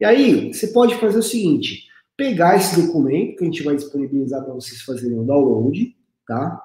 E 0.00 0.04
aí, 0.04 0.52
você 0.52 0.68
pode 0.68 0.94
fazer 0.96 1.18
o 1.18 1.22
seguinte: 1.22 1.88
pegar 2.16 2.56
esse 2.56 2.80
documento 2.80 3.36
que 3.36 3.42
a 3.42 3.46
gente 3.46 3.62
vai 3.62 3.74
disponibilizar 3.74 4.44
para 4.44 4.54
vocês 4.54 4.82
fazerem 4.82 5.18
o 5.18 5.24
download, 5.24 5.94
tá? 6.26 6.62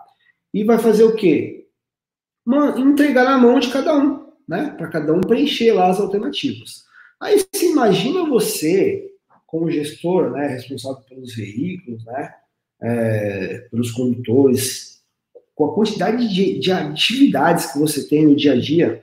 E 0.54 0.64
vai 0.64 0.78
fazer 0.78 1.04
o 1.04 1.16
quê? 1.16 1.58
entregar 2.78 3.26
na 3.26 3.38
mão 3.38 3.60
de 3.60 3.70
cada 3.70 3.98
um, 3.98 4.26
né? 4.48 4.74
Para 4.78 4.88
cada 4.88 5.14
um 5.14 5.22
preencher 5.22 5.74
lá 5.74 5.90
as 5.90 6.00
alternativas. 6.00 6.86
Aí 7.20 7.40
você 7.40 7.72
imagina 7.72 8.30
você, 8.30 9.12
como 9.46 9.72
gestor, 9.72 10.32
né, 10.32 10.48
responsável 10.48 11.04
pelos 11.10 11.36
veículos, 11.36 12.06
né, 12.06 12.34
é, 12.82 13.68
pelos 13.72 13.92
condutores, 13.92 15.02
com 15.56 15.66
a 15.66 15.74
quantidade 15.74 16.34
de, 16.34 16.60
de, 16.60 16.72
atividades 16.72 17.72
que 17.72 17.80
você 17.80 18.08
tem 18.08 18.26
no 18.26 18.36
dia 18.36 18.54
a 18.54 18.60
dia, 18.60 19.02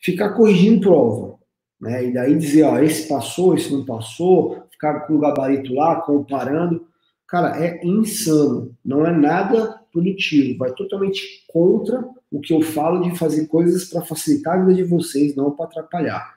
ficar 0.00 0.30
corrigindo 0.30 0.80
prova. 0.80 1.36
Né, 1.80 2.06
e 2.06 2.14
daí 2.14 2.36
dizer, 2.36 2.62
ó, 2.62 2.78
esse 2.78 3.08
passou, 3.08 3.54
esse 3.54 3.72
não 3.72 3.84
passou, 3.84 4.64
ficar 4.70 5.00
com 5.00 5.14
o 5.14 5.18
gabarito 5.18 5.74
lá, 5.74 6.00
comparando. 6.02 6.86
Cara, 7.26 7.62
é 7.62 7.84
insano. 7.84 8.76
Não 8.84 9.04
é 9.04 9.12
nada 9.12 9.80
produtivo. 9.96 10.58
Vai 10.58 10.74
totalmente 10.74 11.44
contra 11.48 12.06
o 12.30 12.40
que 12.40 12.52
eu 12.52 12.60
falo 12.60 13.08
de 13.08 13.18
fazer 13.18 13.46
coisas 13.46 13.84
para 13.84 14.04
facilitar 14.04 14.54
a 14.54 14.64
vida 14.64 14.74
de 14.74 14.84
vocês, 14.84 15.34
não 15.34 15.50
para 15.50 15.66
atrapalhar. 15.66 16.34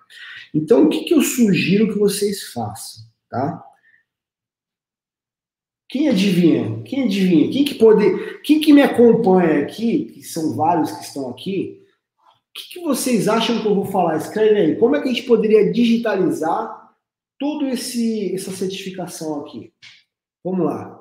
Então, 0.53 0.85
o 0.85 0.89
que, 0.89 1.03
que 1.03 1.13
eu 1.13 1.21
sugiro 1.21 1.91
que 1.91 1.99
vocês 1.99 2.51
façam, 2.53 3.03
tá? 3.29 3.63
Quem 5.89 6.07
adivinha? 6.07 6.81
Quem 6.83 7.03
adivinha? 7.03 7.51
Quem 7.51 7.65
que 7.65 7.75
pode, 7.75 8.39
quem 8.41 8.59
que 8.59 8.71
me 8.71 8.81
acompanha 8.81 9.63
aqui, 9.63 10.05
que 10.05 10.23
são 10.23 10.55
vários 10.55 10.91
que 10.91 11.03
estão 11.03 11.29
aqui, 11.29 11.79
que, 12.53 12.73
que 12.73 12.79
vocês 12.81 13.27
acham 13.27 13.61
que 13.61 13.67
eu 13.67 13.75
vou 13.75 13.85
falar? 13.85 14.17
Escreve 14.17 14.59
aí. 14.59 14.75
Como 14.77 14.95
é 14.95 15.01
que 15.01 15.09
a 15.09 15.13
gente 15.13 15.25
poderia 15.25 15.71
digitalizar 15.71 16.93
toda 17.39 17.69
essa 17.69 18.51
certificação 18.51 19.41
aqui? 19.41 19.73
Vamos 20.43 20.65
lá. 20.65 20.99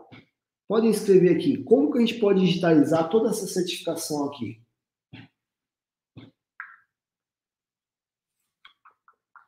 Podem 0.69 0.91
escrever 0.91 1.35
aqui. 1.35 1.57
Como 1.64 1.91
que 1.91 1.97
a 1.97 2.01
gente 2.03 2.21
pode 2.21 2.41
digitalizar 2.41 3.09
toda 3.09 3.31
essa 3.31 3.47
certificação 3.47 4.27
aqui? 4.27 4.61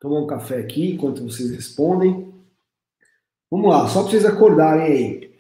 Tomar 0.01 0.21
um 0.21 0.27
café 0.27 0.59
aqui 0.59 0.93
enquanto 0.93 1.23
vocês 1.23 1.51
respondem. 1.51 2.33
Vamos 3.51 3.69
lá, 3.69 3.87
só 3.87 4.01
para 4.01 4.13
vocês 4.13 4.25
acordarem 4.25 4.83
aí. 4.85 5.37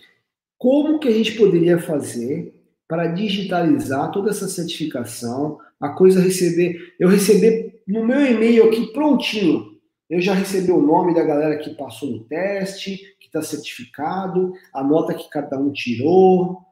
Como 0.59 0.99
que 0.99 1.09
a 1.09 1.12
gente 1.12 1.39
poderia 1.39 1.78
fazer 1.78 2.55
para 2.87 3.07
digitalizar 3.07 4.11
toda 4.11 4.31
essa 4.31 4.49
certificação, 4.49 5.61
a 5.78 5.91
coisa 5.91 6.20
receber, 6.20 6.95
eu 6.99 7.09
receber 7.09 7.81
no 7.87 8.05
meu 8.05 8.20
e-mail 8.20 8.68
aqui 8.68 8.93
prontinho. 8.93 9.70
Eu 10.11 10.21
já 10.21 10.35
recebi 10.35 10.73
o 10.73 10.83
nome 10.83 11.15
da 11.15 11.23
galera 11.23 11.57
que 11.57 11.71
passou 11.71 12.11
no 12.11 12.25
teste, 12.25 12.99
que 13.21 13.27
está 13.27 13.41
certificado, 13.41 14.53
a 14.75 14.83
nota 14.83 15.15
que 15.15 15.31
cada 15.31 15.57
um 15.57 15.71
tirou. 15.71 16.63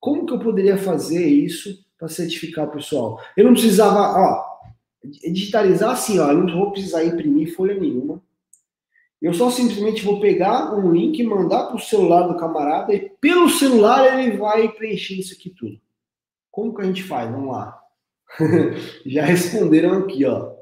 Como 0.00 0.24
que 0.24 0.32
eu 0.32 0.38
poderia 0.38 0.78
fazer 0.78 1.26
isso 1.26 1.84
para 1.98 2.08
certificar 2.08 2.66
o 2.66 2.70
pessoal? 2.70 3.20
Eu 3.36 3.44
não 3.44 3.52
precisava, 3.52 4.00
ó, 4.00 4.44
digitalizar 5.04 5.90
assim, 5.90 6.18
ó, 6.18 6.30
eu 6.30 6.38
não 6.38 6.58
vou 6.58 6.72
precisar 6.72 7.04
imprimir 7.04 7.54
folha 7.54 7.78
nenhuma. 7.78 8.22
Eu 9.20 9.34
só 9.34 9.50
simplesmente 9.50 10.02
vou 10.02 10.18
pegar 10.18 10.74
um 10.74 10.90
link, 10.90 11.22
mandar 11.22 11.66
para 11.66 11.76
o 11.76 11.80
celular 11.80 12.26
do 12.26 12.38
camarada 12.38 12.94
e 12.94 13.10
pelo 13.20 13.50
celular 13.50 14.18
ele 14.18 14.38
vai 14.38 14.70
preencher 14.70 15.18
isso 15.18 15.34
aqui 15.34 15.50
tudo. 15.50 15.78
Como 16.50 16.74
que 16.74 16.80
a 16.80 16.86
gente 16.86 17.02
faz? 17.02 17.30
Vamos 17.30 17.52
lá. 17.52 17.78
Já 19.04 19.26
responderam 19.26 19.98
aqui, 19.98 20.24
ó. 20.24 20.59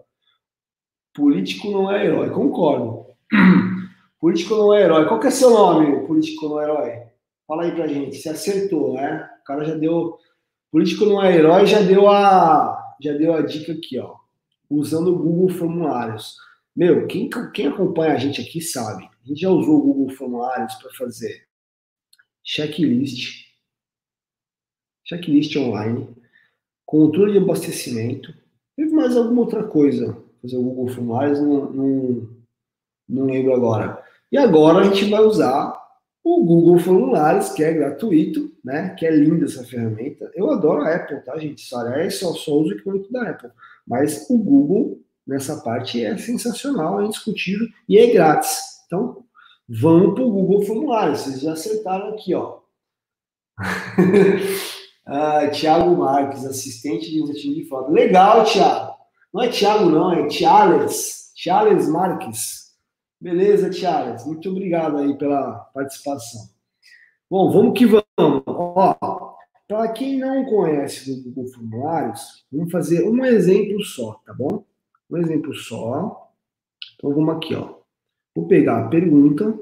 Político 1.14 1.70
não 1.70 1.90
é 1.90 2.04
herói. 2.04 2.30
Concordo. 2.30 3.06
Político 4.20 4.56
não 4.56 4.74
é 4.74 4.82
herói. 4.82 5.06
Qual 5.06 5.20
que 5.20 5.28
é 5.28 5.30
seu 5.30 5.50
nome, 5.50 6.06
político 6.06 6.48
não 6.48 6.60
é 6.60 6.64
herói? 6.64 7.02
Fala 7.46 7.62
aí 7.62 7.72
pra 7.72 7.86
gente. 7.86 8.16
Você 8.16 8.28
acertou, 8.28 8.94
né? 8.94 9.28
O 9.40 9.44
cara 9.44 9.64
já 9.64 9.74
deu. 9.74 10.18
Político 10.70 11.04
não 11.06 11.22
é 11.22 11.34
herói, 11.34 11.66
já 11.66 11.80
deu 11.80 12.08
a, 12.08 12.94
já 13.00 13.12
deu 13.12 13.32
a 13.32 13.42
dica 13.42 13.72
aqui, 13.72 13.98
ó. 13.98 14.16
Usando 14.68 15.14
o 15.14 15.18
Google 15.18 15.48
Formulários. 15.48 16.36
Meu, 16.76 17.06
quem, 17.06 17.30
quem 17.54 17.68
acompanha 17.68 18.14
a 18.14 18.18
gente 18.18 18.40
aqui 18.40 18.60
sabe. 18.60 19.04
A 19.04 19.28
gente 19.28 19.40
já 19.40 19.50
usou 19.50 19.78
o 19.78 19.82
Google 19.82 20.10
Formulários 20.10 20.74
para 20.74 20.90
fazer 20.90 21.48
checklist, 22.44 23.46
checklist 25.04 25.56
online, 25.56 26.08
controle 26.86 27.32
de 27.32 27.38
abastecimento. 27.38 28.34
Teve 28.76 28.92
mais 28.92 29.16
alguma 29.16 29.42
outra 29.42 29.64
coisa. 29.64 30.22
Fazer 30.42 30.56
o 30.56 30.62
Google 30.62 30.88
Formulários, 30.88 31.40
não, 31.40 31.70
não, 31.70 32.28
não 33.08 33.26
lembro 33.26 33.54
agora. 33.54 34.02
E 34.30 34.36
agora 34.36 34.80
a 34.80 34.84
gente 34.84 35.10
vai 35.10 35.20
usar 35.20 35.74
o 36.22 36.44
Google 36.44 36.78
Formulários, 36.78 37.50
que 37.50 37.64
é 37.64 37.72
gratuito, 37.72 38.52
né? 38.62 38.90
Que 38.90 39.06
é 39.06 39.10
linda 39.10 39.46
essa 39.46 39.64
ferramenta. 39.64 40.30
Eu 40.34 40.50
adoro 40.50 40.82
a 40.82 40.94
Apple, 40.94 41.20
tá, 41.24 41.38
gente? 41.38 41.62
Só, 41.62 41.86
é, 41.88 42.10
só, 42.10 42.32
só 42.34 42.52
uso 42.52 42.70
o 42.70 42.72
equipamento 42.74 43.10
da 43.10 43.30
Apple. 43.30 43.50
Mas 43.86 44.28
o 44.28 44.36
Google, 44.36 45.00
nessa 45.26 45.56
parte, 45.62 46.04
é 46.04 46.16
sensacional, 46.18 47.00
é 47.00 47.06
indiscutível 47.06 47.66
e 47.88 47.98
é 47.98 48.12
grátis. 48.12 48.58
Então, 48.86 49.24
vamos 49.66 50.14
para 50.14 50.24
o 50.24 50.30
Google 50.30 50.62
Formulários. 50.62 51.20
Vocês 51.20 51.40
já 51.40 51.52
acertaram 51.52 52.10
aqui, 52.10 52.34
ó. 52.34 52.58
Ah, 55.10 55.48
Tiago 55.48 55.96
Marques, 55.96 56.44
assistente 56.44 57.10
de 57.10 57.22
executivo 57.22 57.54
de 57.54 57.64
foto. 57.64 57.90
Legal, 57.90 58.44
Tiago. 58.44 58.97
Não 59.32 59.42
é 59.42 59.48
Tiago, 59.48 59.90
não, 59.90 60.12
é 60.12 60.26
Tiales. 60.26 61.32
Tiales 61.34 61.88
Marques. 61.88 62.74
Beleza, 63.20 63.70
Tiales. 63.70 64.24
Muito 64.24 64.48
obrigado 64.50 64.96
aí 64.96 65.16
pela 65.16 65.52
participação. 65.74 66.48
Bom, 67.30 67.50
vamos 67.50 67.78
que 67.78 67.84
vamos. 67.84 68.04
Para 69.68 69.92
quem 69.92 70.18
não 70.18 70.46
conhece 70.46 71.12
o 71.12 71.22
Google 71.24 71.52
Formulários, 71.52 72.46
vamos 72.50 72.72
fazer 72.72 73.06
um 73.06 73.22
exemplo 73.24 73.84
só, 73.84 74.14
tá 74.24 74.32
bom? 74.32 74.64
Um 75.10 75.18
exemplo 75.18 75.54
só. 75.54 76.32
Então 76.96 77.12
vamos 77.12 77.36
aqui, 77.36 77.54
ó. 77.54 77.74
Vou 78.34 78.46
pegar 78.46 78.86
a 78.86 78.88
pergunta, 78.88 79.58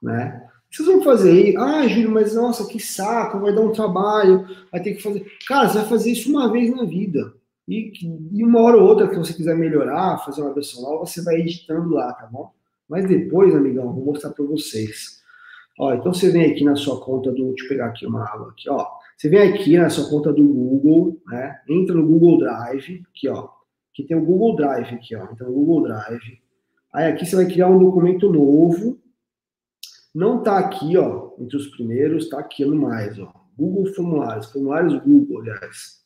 né? 0.00 0.48
Vocês 0.70 0.88
vão 0.88 1.02
fazer 1.02 1.30
aí, 1.30 1.56
ah, 1.56 1.86
Júlio, 1.88 2.10
mas 2.12 2.34
nossa, 2.34 2.66
que 2.66 2.78
saco, 2.78 3.40
vai 3.40 3.54
dar 3.54 3.60
um 3.60 3.72
trabalho, 3.72 4.46
vai 4.70 4.80
ter 4.80 4.94
que 4.94 5.02
fazer. 5.02 5.26
Cara, 5.46 5.68
você 5.68 5.78
vai 5.78 5.88
fazer 5.88 6.12
isso 6.12 6.30
uma 6.30 6.50
vez 6.50 6.74
na 6.74 6.84
vida. 6.84 7.34
E, 7.68 7.92
e 8.32 8.44
uma 8.44 8.60
hora 8.60 8.76
ou 8.76 8.88
outra 8.88 9.08
que 9.08 9.16
você 9.16 9.32
quiser 9.32 9.56
melhorar, 9.56 10.18
fazer 10.24 10.42
uma 10.42 10.54
versão 10.54 10.82
nova, 10.82 11.06
você 11.06 11.22
vai 11.22 11.36
editando 11.36 11.90
lá, 11.90 12.12
tá 12.12 12.26
bom? 12.26 12.52
Mas 12.88 13.06
depois, 13.08 13.54
amigão, 13.54 13.92
vou 13.92 14.04
mostrar 14.04 14.30
para 14.30 14.44
vocês. 14.44 15.22
Ó, 15.78 15.94
então 15.94 16.12
você 16.12 16.30
vem 16.30 16.50
aqui 16.50 16.64
na 16.64 16.76
sua 16.76 17.00
conta 17.00 17.30
do. 17.30 17.48
Deixa 17.50 17.64
eu 17.64 17.68
pegar 17.68 17.86
aqui 17.86 18.06
uma 18.06 18.24
água 18.24 18.50
aqui, 18.50 18.68
ó. 18.68 18.86
Você 19.16 19.28
vem 19.28 19.40
aqui 19.40 19.78
na 19.78 19.88
sua 19.88 20.08
conta 20.10 20.32
do 20.32 20.44
Google, 20.44 21.20
né? 21.26 21.60
Entra 21.68 21.94
no 21.94 22.06
Google 22.06 22.38
Drive, 22.38 23.02
aqui, 23.08 23.28
ó. 23.28 23.48
Aqui 23.92 24.04
tem 24.04 24.16
o 24.16 24.24
Google 24.24 24.56
Drive 24.56 24.94
aqui, 24.94 25.16
ó. 25.16 25.28
Então, 25.32 25.50
Google 25.50 25.84
Drive. 25.84 26.42
Aí 26.92 27.06
aqui 27.06 27.24
você 27.24 27.36
vai 27.36 27.46
criar 27.46 27.68
um 27.68 27.78
documento 27.78 28.30
novo, 28.30 29.00
não 30.14 30.40
está 30.40 30.58
aqui, 30.58 30.96
ó, 30.98 31.30
entre 31.38 31.56
os 31.56 31.68
primeiros, 31.68 32.24
está 32.24 32.38
aqui 32.38 32.64
no 32.66 32.76
mais, 32.76 33.18
ó. 33.18 33.32
Google 33.56 33.86
Formulários, 33.94 34.50
formulários 34.50 35.02
Google, 35.02 35.40
aliás. 35.40 36.01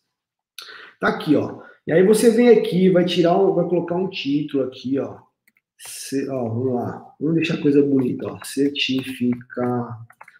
Tá 1.01 1.09
aqui, 1.09 1.37
ó. 1.37 1.61
E 1.87 1.93
aí 1.93 2.05
você 2.05 2.31
vem 2.31 2.49
aqui, 2.49 2.91
vai 2.91 3.05
tirar, 3.05 3.37
vai 3.37 3.65
colocar 3.69 3.95
um 3.95 4.09
título 4.09 4.65
aqui, 4.65 4.99
ó. 4.99 5.19
Ó, 6.31 6.49
vamos 6.49 6.75
lá. 6.75 7.15
Vamos 7.21 7.37
deixar 7.37 7.55
a 7.55 7.63
coisa 7.63 7.83
bonita, 7.83 8.27
ó. 8.27 8.39
Certifica. 8.45 9.89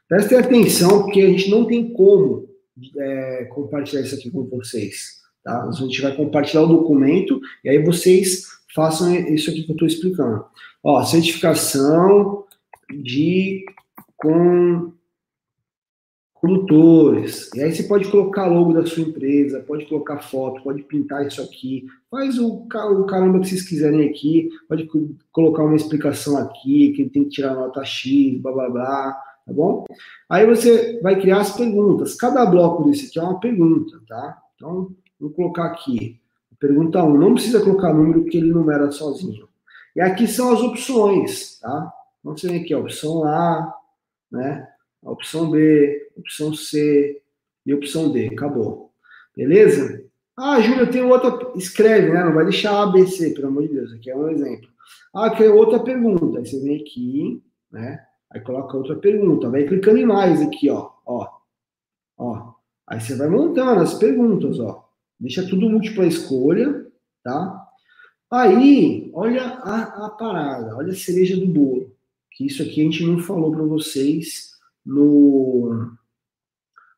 Prestem 0.09 0.39
atenção, 0.39 1.03
porque 1.03 1.21
a 1.21 1.29
gente 1.29 1.51
não 1.51 1.67
tem 1.67 1.93
como 1.93 2.49
é, 2.97 3.45
compartilhar 3.47 4.03
isso 4.03 4.15
aqui 4.15 4.31
com 4.31 4.45
vocês, 4.45 5.21
tá? 5.43 5.65
A 5.65 5.71
gente 5.73 6.01
vai 6.01 6.15
compartilhar 6.17 6.63
o 6.63 6.69
documento 6.69 7.41
e 7.65 7.69
aí 7.69 7.83
vocês 7.83 8.45
façam 8.75 9.15
isso 9.15 9.51
aqui 9.51 9.63
que 9.63 9.71
eu 9.71 9.75
estou 9.75 9.89
explicando. 9.89 10.45
Ó, 10.83 11.03
certificação 11.03 12.45
de 13.03 13.65
com 14.17 14.93
condutores. 16.47 17.51
E 17.55 17.63
aí 17.63 17.75
você 17.75 17.83
pode 17.83 18.09
colocar 18.11 18.47
logo 18.47 18.73
da 18.73 18.87
sua 18.87 19.03
empresa, 19.03 19.65
pode 19.67 19.87
colocar 19.87 20.19
foto, 20.19 20.63
pode 20.63 20.83
pintar 20.85 21.27
isso 21.27 21.43
aqui, 21.43 21.87
faz 22.11 22.39
o, 22.39 22.67
caramba 22.67 23.41
que 23.41 23.49
vocês 23.49 23.69
quiserem 23.69 24.09
aqui, 24.09 24.49
pode 24.69 24.89
colocar 25.33 25.65
uma 25.65 25.77
explicação 25.77 26.39
aqui, 26.39 26.93
que 26.93 27.09
tem 27.11 27.25
que 27.25 27.31
tirar 27.31 27.55
nota 27.55 27.85
X, 27.85 28.41
blá 28.41 28.53
blá 28.53 28.71
blá, 28.71 29.13
tá 29.45 29.53
bom? 29.53 29.85
Aí 30.29 30.47
você 30.47 31.01
vai 31.03 31.21
criar 31.21 31.41
as 31.41 31.57
perguntas. 31.57 32.15
Cada 32.15 32.47
bloco 32.47 32.85
desse 32.85 33.07
aqui 33.07 33.19
é 33.19 33.23
uma 33.23 33.41
pergunta, 33.41 34.01
tá? 34.07 34.41
Então, 34.55 34.93
vou 35.21 35.31
colocar 35.31 35.67
aqui. 35.67 36.21
Pergunta 36.59 37.03
1. 37.03 37.19
Não 37.19 37.35
precisa 37.35 37.63
colocar 37.63 37.93
número, 37.93 38.23
porque 38.23 38.39
ele 38.39 38.51
numera 38.51 38.91
sozinho. 38.91 39.47
E 39.95 40.01
aqui 40.01 40.27
são 40.27 40.53
as 40.53 40.61
opções, 40.61 41.59
tá? 41.61 41.93
Então 42.21 42.37
você 42.37 42.49
vem 42.49 42.63
aqui 42.63 42.73
a 42.73 42.79
opção 42.79 43.25
A, 43.25 43.75
né? 44.31 44.67
A 45.07 45.11
opção 45.13 45.51
B, 45.51 46.11
a 46.17 46.21
opção 46.21 46.53
C 46.53 47.23
e 47.65 47.73
a 47.73 47.77
opção 47.77 48.11
D. 48.11 48.27
Acabou. 48.27 48.93
Beleza? 49.37 50.05
Ah, 50.37 50.61
Júlio, 50.61 50.91
tem 50.91 51.03
outra. 51.03 51.53
Escreve, 51.57 52.13
né? 52.13 52.25
Não 52.25 52.35
vai 52.35 52.45
deixar 52.45 52.83
A, 52.83 52.87
B, 52.87 53.07
C, 53.07 53.31
pelo 53.31 53.49
amor 53.49 53.63
de 53.63 53.75
Deus. 53.75 53.93
Aqui 53.93 54.11
é 54.11 54.17
um 54.17 54.29
exemplo. 54.29 54.69
Ah, 55.15 55.27
aqui 55.27 55.45
é 55.45 55.51
outra 55.51 55.79
pergunta. 55.81 56.39
Aí 56.39 56.47
você 56.47 56.61
vem 56.61 56.81
aqui, 56.81 57.43
né? 57.71 58.05
Aí 58.31 58.41
coloca 58.41 58.77
outra 58.77 58.97
pergunta. 58.97 59.49
Vai 59.49 59.65
clicando 59.65 59.99
em 59.99 60.05
mais 60.05 60.43
aqui, 60.43 60.69
ó. 60.69 60.91
Ó. 61.07 61.29
Ó. 62.19 62.53
Aí 62.87 63.01
você 63.01 63.17
vai 63.17 63.29
montando 63.29 63.81
as 63.81 63.95
perguntas, 63.95 64.59
ó. 64.61 64.87
Deixa 65.19 65.49
tudo 65.49 65.71
múltipla 65.71 66.05
escolha, 66.05 66.87
tá? 67.23 67.63
Aí, 68.31 69.11
olha 69.15 69.43
a, 69.43 70.07
a 70.07 70.11
parada, 70.11 70.77
olha 70.77 70.93
a 70.93 70.97
cereja 70.97 71.37
do 71.37 71.47
bolo 71.47 71.97
que 72.37 72.45
isso 72.45 72.63
aqui 72.63 72.83
a 72.83 72.85
gente 72.85 73.03
não 73.05 73.19
falou 73.19 73.51
para 73.51 73.63
vocês 73.63 74.56
no, 74.87 75.93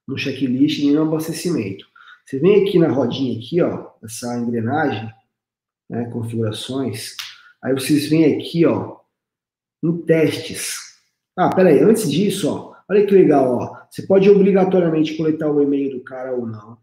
no 0.06 0.18
checklist 0.18 0.84
nem 0.84 0.92
no 0.92 1.02
abastecimento. 1.02 1.86
Você 2.24 2.38
vem 2.38 2.62
aqui 2.62 2.78
na 2.78 2.88
rodinha 2.88 3.38
aqui, 3.38 3.62
ó, 3.62 3.92
essa 4.04 4.38
engrenagem, 4.38 5.10
né, 5.88 6.10
configurações, 6.10 7.16
aí 7.62 7.72
vocês 7.72 8.08
vêm 8.10 8.36
aqui, 8.36 8.66
ó, 8.66 8.98
em 9.82 9.96
testes. 10.02 10.76
Ah, 11.34 11.54
peraí, 11.54 11.80
antes 11.80 12.10
disso, 12.10 12.50
ó, 12.50 12.74
olha 12.88 13.06
que 13.06 13.14
legal, 13.14 13.56
ó, 13.56 13.86
você 13.90 14.06
pode 14.06 14.28
obrigatoriamente 14.28 15.16
coletar 15.16 15.50
o 15.50 15.62
e-mail 15.62 15.90
do 15.90 16.04
cara 16.04 16.34
ou 16.34 16.46
não. 16.46 16.76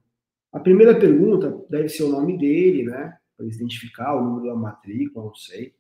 A 0.52 0.60
primeira 0.60 1.00
pergunta 1.00 1.64
deve 1.70 1.90
ser 1.90 2.04
o 2.04 2.10
nome 2.10 2.38
dele, 2.38 2.84
né, 2.84 3.16
para 3.38 3.46
identificar 3.46 4.16
o 4.16 4.24
número 4.24 4.48
da 4.48 4.56
matrícula, 4.56 5.26
não 5.26 5.36
sei. 5.36 5.76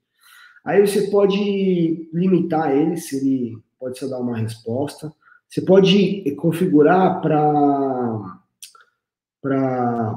Aí 0.64 0.86
você 0.86 1.10
pode 1.10 2.10
limitar 2.14 2.76
ele, 2.76 2.98
se 2.98 3.18
ele 3.18 3.65
pode 3.86 4.00
só 4.00 4.08
dar 4.08 4.18
uma 4.20 4.36
resposta. 4.36 5.14
Você 5.48 5.62
pode 5.62 6.36
configurar 6.38 7.22
para 7.22 8.42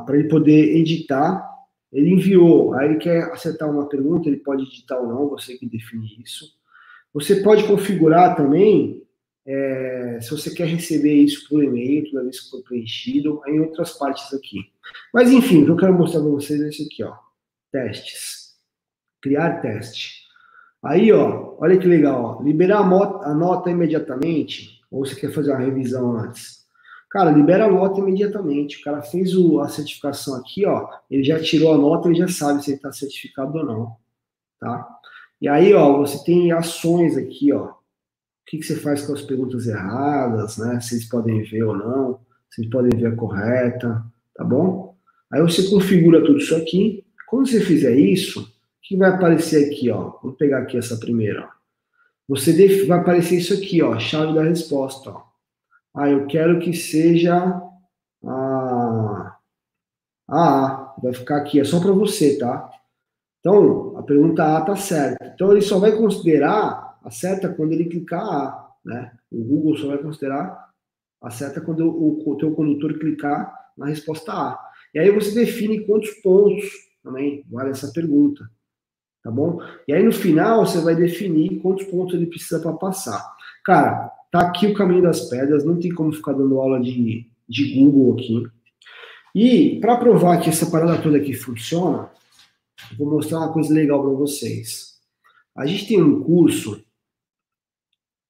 ele 0.09 0.25
poder 0.25 0.75
editar 0.79 1.47
Ele 1.93 2.15
enviou, 2.15 2.73
aí 2.73 2.89
ele 2.89 2.97
quer 2.99 3.25
acertar 3.31 3.71
uma 3.71 3.87
pergunta, 3.87 4.27
ele 4.27 4.39
pode 4.39 4.65
digitar 4.65 4.99
ou 4.99 5.07
não, 5.07 5.29
você 5.29 5.59
que 5.59 5.67
define 5.67 6.17
isso. 6.25 6.57
Você 7.13 7.43
pode 7.43 7.67
configurar 7.67 8.37
também, 8.37 9.03
é, 9.47 10.19
se 10.23 10.31
você 10.31 10.55
quer 10.55 10.67
receber 10.67 11.15
isso 11.15 11.47
por 11.49 11.63
e-mail, 11.63 12.11
toda 12.11 12.23
vez 12.23 12.41
que 12.41 12.51
for 12.51 12.63
preenchido, 12.63 13.43
em 13.47 13.61
outras 13.61 13.93
partes 13.93 14.33
aqui. 14.33 14.71
Mas 15.13 15.31
enfim, 15.31 15.63
o 15.63 15.65
que 15.67 15.71
eu 15.73 15.77
quero 15.77 15.95
mostrar 15.95 16.21
para 16.21 16.31
vocês 16.31 16.61
é 16.61 16.69
isso 16.69 16.85
aqui, 16.85 17.03
ó. 17.05 17.15
Testes. 17.71 18.55
Criar 19.21 19.61
teste. 19.61 20.18
Aí, 20.85 21.13
ó, 21.13 21.57
olha 21.59 21.79
que 21.79 21.87
legal, 21.87 22.39
ó. 22.39 22.43
Liberar 22.43 22.81
a, 22.81 23.31
a 23.31 23.35
nota 23.35 23.71
imediatamente, 23.71 24.81
ou 24.91 25.05
você 25.05 25.15
quer 25.15 25.33
fazer 25.33 25.51
uma 25.51 25.59
revisão 25.59 26.17
antes? 26.17 26.59
Cara, 27.11 27.31
libera 27.31 27.65
a 27.65 27.71
nota 27.71 28.01
imediatamente. 28.01 28.81
O 28.81 28.85
cara 28.85 29.03
fez 29.03 29.35
o, 29.35 29.61
a 29.61 29.69
certificação 29.69 30.35
aqui, 30.37 30.67
ó, 30.67 30.89
ele 31.11 31.25
já 31.25 31.41
tirou 31.41 31.73
a 31.73 31.79
nota, 31.79 32.09
ele 32.09 32.19
já 32.19 32.29
sabe 32.29 32.63
se 32.63 32.71
ele 32.71 32.77
está 32.77 32.93
certificado 32.93 33.59
ou 33.59 33.65
não, 33.65 33.97
tá? 34.61 34.87
E 35.41 35.49
aí, 35.49 35.73
ó, 35.73 35.99
você 35.99 36.23
tem 36.25 36.53
ações 36.53 37.17
aqui, 37.17 37.53
ó. 37.53 37.67
O 37.67 37.75
que, 38.47 38.59
que 38.59 38.65
você 38.65 38.77
faz 38.77 39.07
com 39.07 39.13
as 39.13 39.23
perguntas 39.23 39.67
erradas, 39.67 40.59
né? 40.59 40.79
Eles 40.91 41.09
podem 41.09 41.43
ver 41.45 41.63
ou 41.65 41.77
não, 41.77 42.21
eles 42.57 42.71
podem 42.71 42.99
ver 42.99 43.13
a 43.13 43.17
correta, 43.17 44.05
tá 44.35 44.45
bom? 44.45 44.97
Aí 45.31 45.41
você 45.43 45.69
configura 45.69 46.25
tudo 46.25 46.39
isso 46.39 46.57
aqui. 46.57 47.05
Quando 47.29 47.49
você 47.49 47.61
fizer 47.61 47.95
isso, 47.95 48.51
que 48.89 48.97
vai 48.97 49.11
aparecer 49.11 49.67
aqui, 49.67 49.91
ó? 49.91 50.19
Vamos 50.23 50.39
pegar 50.39 50.61
aqui 50.61 50.79
essa 50.79 50.97
primeira, 50.97 51.45
ó. 51.45 51.49
Você 52.27 52.55
def... 52.55 52.87
vai 52.87 52.99
aparecer 52.99 53.37
isso 53.37 53.53
aqui, 53.53 53.83
ó, 53.83 53.99
chave 53.99 54.35
da 54.35 54.43
resposta, 54.43 55.11
ó. 55.11 55.29
Ah, 55.95 56.09
eu 56.09 56.27
quero 56.27 56.59
que 56.59 56.73
seja 56.73 57.35
a 58.25 59.39
A, 60.27 60.97
vai 61.03 61.13
ficar 61.13 61.37
aqui, 61.37 61.61
é 61.61 61.65
só 61.65 61.81
para 61.81 61.93
você, 61.93 62.39
tá? 62.39 62.71
Então, 63.41 63.97
a 63.99 64.03
pergunta 64.03 64.57
A 64.57 64.63
tá 64.63 64.75
certa. 64.75 65.33
Então, 65.35 65.53
ele 65.53 65.61
só 65.61 65.79
vai 65.79 65.93
considerar 65.93 66.99
a 67.03 67.11
certa 67.11 67.53
quando 67.53 67.73
ele 67.73 67.91
clicar 67.91 68.23
A, 68.23 68.71
né? 68.85 69.13
O 69.31 69.43
Google 69.45 69.77
só 69.77 69.89
vai 69.89 69.99
considerar 69.99 70.71
a 71.21 71.31
certa 71.31 71.61
quando 71.61 71.87
o, 71.87 72.23
o 72.27 72.37
teu 72.37 72.55
condutor 72.55 72.99
clicar 72.99 73.55
na 73.77 73.87
resposta 73.87 74.33
A. 74.33 74.59
E 74.95 74.99
aí 74.99 75.11
você 75.11 75.35
define 75.35 75.85
quantos 75.85 76.11
pontos 76.23 76.65
também 77.03 77.45
vale 77.51 77.71
essa 77.71 77.93
pergunta, 77.93 78.49
tá 79.29 79.35
bom? 79.35 79.61
E 79.87 79.93
aí 79.93 80.03
no 80.03 80.13
final 80.13 80.65
você 80.65 80.81
vai 80.81 80.95
definir 80.95 81.61
quantos 81.61 81.85
pontos 81.87 82.15
ele 82.15 82.27
precisa 82.27 82.61
para 82.61 82.73
passar. 82.73 83.23
Cara, 83.65 84.13
Tá 84.31 84.41
aqui 84.41 84.67
o 84.67 84.75
caminho 84.75 85.03
das 85.03 85.23
pedras, 85.23 85.65
não 85.65 85.79
tem 85.79 85.91
como 85.91 86.13
ficar 86.13 86.33
dando 86.33 86.61
aula 86.61 86.81
de, 86.81 87.27
de 87.49 87.75
Google 87.75 88.15
aqui. 88.15 88.47
E 89.35 89.81
para 89.81 89.97
provar 89.97 90.39
que 90.41 90.51
essa 90.51 90.71
parada 90.71 91.01
toda 91.01 91.17
aqui 91.17 91.33
funciona, 91.33 92.11
vou 92.99 93.11
mostrar 93.11 93.39
uma 93.39 93.53
coisa 93.53 93.73
legal 93.73 94.03
para 94.03 94.11
vocês. 94.11 94.99
A 95.57 95.67
gente 95.67 95.89
tem 95.89 96.03
um 96.03 96.23
curso. 96.23 96.85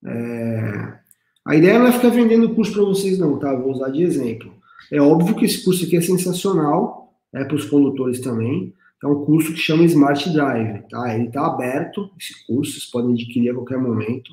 É... 0.07 0.99
A 1.45 1.57
ideia 1.57 1.79
não 1.79 1.87
é 1.87 1.93
ficar 1.93 2.11
vendendo 2.11 2.55
curso 2.55 2.73
para 2.73 2.85
vocês, 2.85 3.19
não, 3.19 3.39
tá? 3.39 3.53
Vou 3.55 3.73
usar 3.73 3.89
de 3.89 4.03
exemplo. 4.03 4.55
É 4.93 5.01
óbvio 5.01 5.35
que 5.35 5.47
esse 5.47 5.65
curso 5.65 5.85
aqui 5.85 5.97
é 5.97 6.01
sensacional, 6.01 7.13
é 7.35 7.45
para 7.45 7.57
os 7.57 7.65
condutores 7.65 8.21
também. 8.21 8.73
É 9.03 9.07
um 9.07 9.25
curso 9.25 9.53
que 9.53 9.61
chama 9.61 9.85
Smart 9.85 10.29
Drive, 10.33 10.89
tá? 10.89 11.15
Ele 11.15 11.29
está 11.29 11.47
aberto, 11.47 12.11
esse 12.19 12.47
curso, 12.47 12.73
vocês 12.73 12.87
podem 12.87 13.13
adquirir 13.13 13.51
a 13.51 13.55
qualquer 13.55 13.79
momento. 13.79 14.33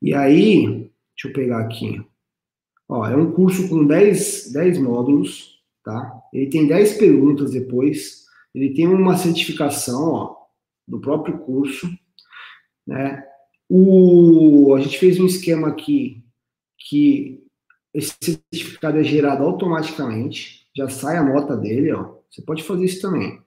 E 0.00 0.14
aí, 0.14 0.66
deixa 1.14 1.28
eu 1.28 1.32
pegar 1.32 1.60
aqui. 1.60 2.00
Ó, 2.88 3.06
é 3.06 3.16
um 3.16 3.32
curso 3.32 3.68
com 3.68 3.84
10, 3.84 4.52
10 4.52 4.78
módulos, 4.78 5.60
tá? 5.84 6.12
Ele 6.32 6.48
tem 6.48 6.66
10 6.66 6.94
perguntas 6.98 7.50
depois. 7.50 8.24
Ele 8.54 8.72
tem 8.72 8.86
uma 8.86 9.16
certificação, 9.16 10.10
ó, 10.10 10.36
do 10.86 11.00
próprio 11.00 11.38
curso, 11.38 11.88
né? 12.86 13.24
O, 13.68 14.74
a 14.76 14.80
gente 14.80 14.98
fez 14.98 15.18
um 15.18 15.26
esquema 15.26 15.68
aqui 15.68 16.22
que 16.78 17.42
esse 17.94 18.14
certificado 18.20 18.98
é 18.98 19.04
gerado 19.04 19.42
automaticamente, 19.44 20.68
já 20.76 20.88
sai 20.88 21.16
a 21.16 21.24
nota 21.24 21.56
dele, 21.56 21.92
ó. 21.92 22.16
Você 22.30 22.42
pode 22.42 22.62
fazer 22.62 22.84
isso 22.84 23.00
também. 23.00 23.41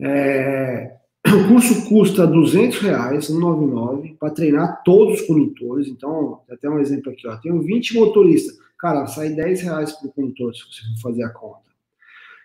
É, 0.00 0.96
o 1.26 1.48
curso 1.48 1.88
custa 1.88 2.26
200 2.26 2.78
reais, 2.78 3.26
199, 3.26 4.16
para 4.18 4.30
treinar 4.30 4.82
todos 4.84 5.20
os 5.20 5.26
condutores. 5.26 5.88
Então, 5.88 6.42
até 6.50 6.68
um 6.68 6.78
exemplo 6.78 7.10
aqui, 7.12 7.26
ó. 7.26 7.36
Tenho 7.36 7.60
20 7.60 7.94
motoristas. 7.94 8.56
Cara, 8.78 9.06
sai 9.06 9.30
10 9.30 9.62
reais 9.62 9.92
para 9.92 10.10
condutor, 10.10 10.54
se 10.54 10.62
você 10.62 10.82
for 10.94 11.10
fazer 11.10 11.24
a 11.24 11.30
conta. 11.30 11.66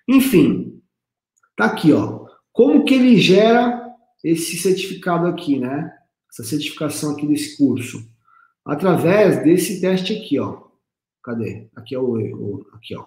Enfim, 0.08 0.82
tá 1.56 1.66
aqui, 1.66 1.94
ó. 1.94 2.26
Como 2.52 2.84
que 2.84 2.96
ele 2.96 3.18
gera 3.18 3.94
esse 4.24 4.58
certificado 4.58 5.28
aqui, 5.28 5.60
né? 5.60 5.94
Essa 6.32 6.44
certificação 6.44 7.12
aqui 7.12 7.28
desse 7.28 7.58
curso. 7.58 8.10
Através 8.66 9.44
desse 9.44 9.80
teste 9.80 10.14
aqui, 10.14 10.40
ó. 10.40 10.64
Cadê? 11.24 11.68
Aqui 11.76 11.94
é 11.94 12.00
o, 12.00 12.14
o 12.14 12.66
aqui, 12.74 12.96
ó. 12.96 13.06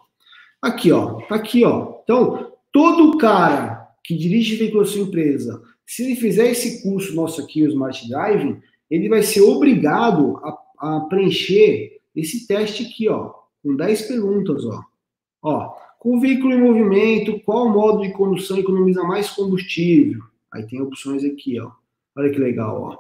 Aqui, 0.63 0.93
ó. 0.93 1.21
Tá 1.23 1.35
aqui, 1.35 1.65
ó. 1.65 2.01
Então, 2.05 2.53
todo 2.71 3.19
cara 3.19 3.84
que 4.05 4.17
dirige 4.17 4.57
veículo 4.57 4.85
da 4.85 4.91
sua 4.91 5.01
empresa, 5.01 5.63
se 5.87 6.05
ele 6.05 6.17
fizer 6.17 6.51
esse 6.51 6.83
curso 6.83 7.15
nosso 7.15 7.41
aqui, 7.41 7.63
o 7.63 7.69
Smart 7.69 8.07
Driving, 8.09 8.61
ele 8.91 9.09
vai 9.09 9.23
ser 9.23 9.41
obrigado 9.41 10.39
a, 10.79 10.97
a 10.97 11.01
preencher 11.09 12.01
esse 12.15 12.47
teste 12.47 12.85
aqui, 12.85 13.09
ó, 13.09 13.33
com 13.63 13.75
10 13.75 14.03
perguntas, 14.03 14.65
ó. 14.65 14.83
Ó, 15.43 15.75
com 15.99 16.17
o 16.17 16.21
veículo 16.21 16.53
em 16.53 16.61
movimento, 16.61 17.41
qual 17.41 17.69
modo 17.69 18.03
de 18.03 18.13
condução 18.13 18.59
economiza 18.59 19.03
mais 19.03 19.31
combustível? 19.31 20.23
Aí 20.53 20.67
tem 20.67 20.81
opções 20.81 21.25
aqui, 21.25 21.59
ó. 21.59 21.71
Olha 22.17 22.31
que 22.31 22.39
legal, 22.39 22.83
ó. 22.83 22.99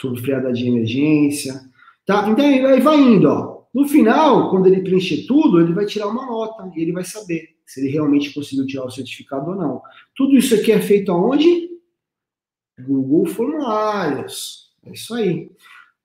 Sobre 0.00 0.20
freada 0.20 0.52
de 0.52 0.68
emergência. 0.68 1.60
Tá? 2.06 2.28
Então 2.28 2.44
aí 2.44 2.80
vai 2.80 2.96
indo, 2.96 3.28
ó. 3.28 3.64
No 3.72 3.88
final, 3.88 4.50
quando 4.50 4.66
ele 4.66 4.82
preencher 4.82 5.26
tudo, 5.26 5.60
ele 5.60 5.72
vai 5.72 5.84
tirar 5.84 6.06
uma 6.06 6.26
nota 6.26 6.70
e 6.76 6.82
ele 6.82 6.92
vai 6.92 7.02
saber 7.02 7.53
se 7.66 7.80
ele 7.80 7.90
realmente 7.90 8.32
conseguiu 8.32 8.66
tirar 8.66 8.84
o 8.84 8.90
certificado 8.90 9.50
ou 9.50 9.56
não. 9.56 9.82
Tudo 10.14 10.36
isso 10.36 10.54
aqui 10.54 10.72
é 10.72 10.80
feito 10.80 11.10
aonde? 11.10 11.70
Google 12.80 13.26
Formulários. 13.26 14.72
É 14.84 14.92
isso 14.92 15.14
aí. 15.14 15.50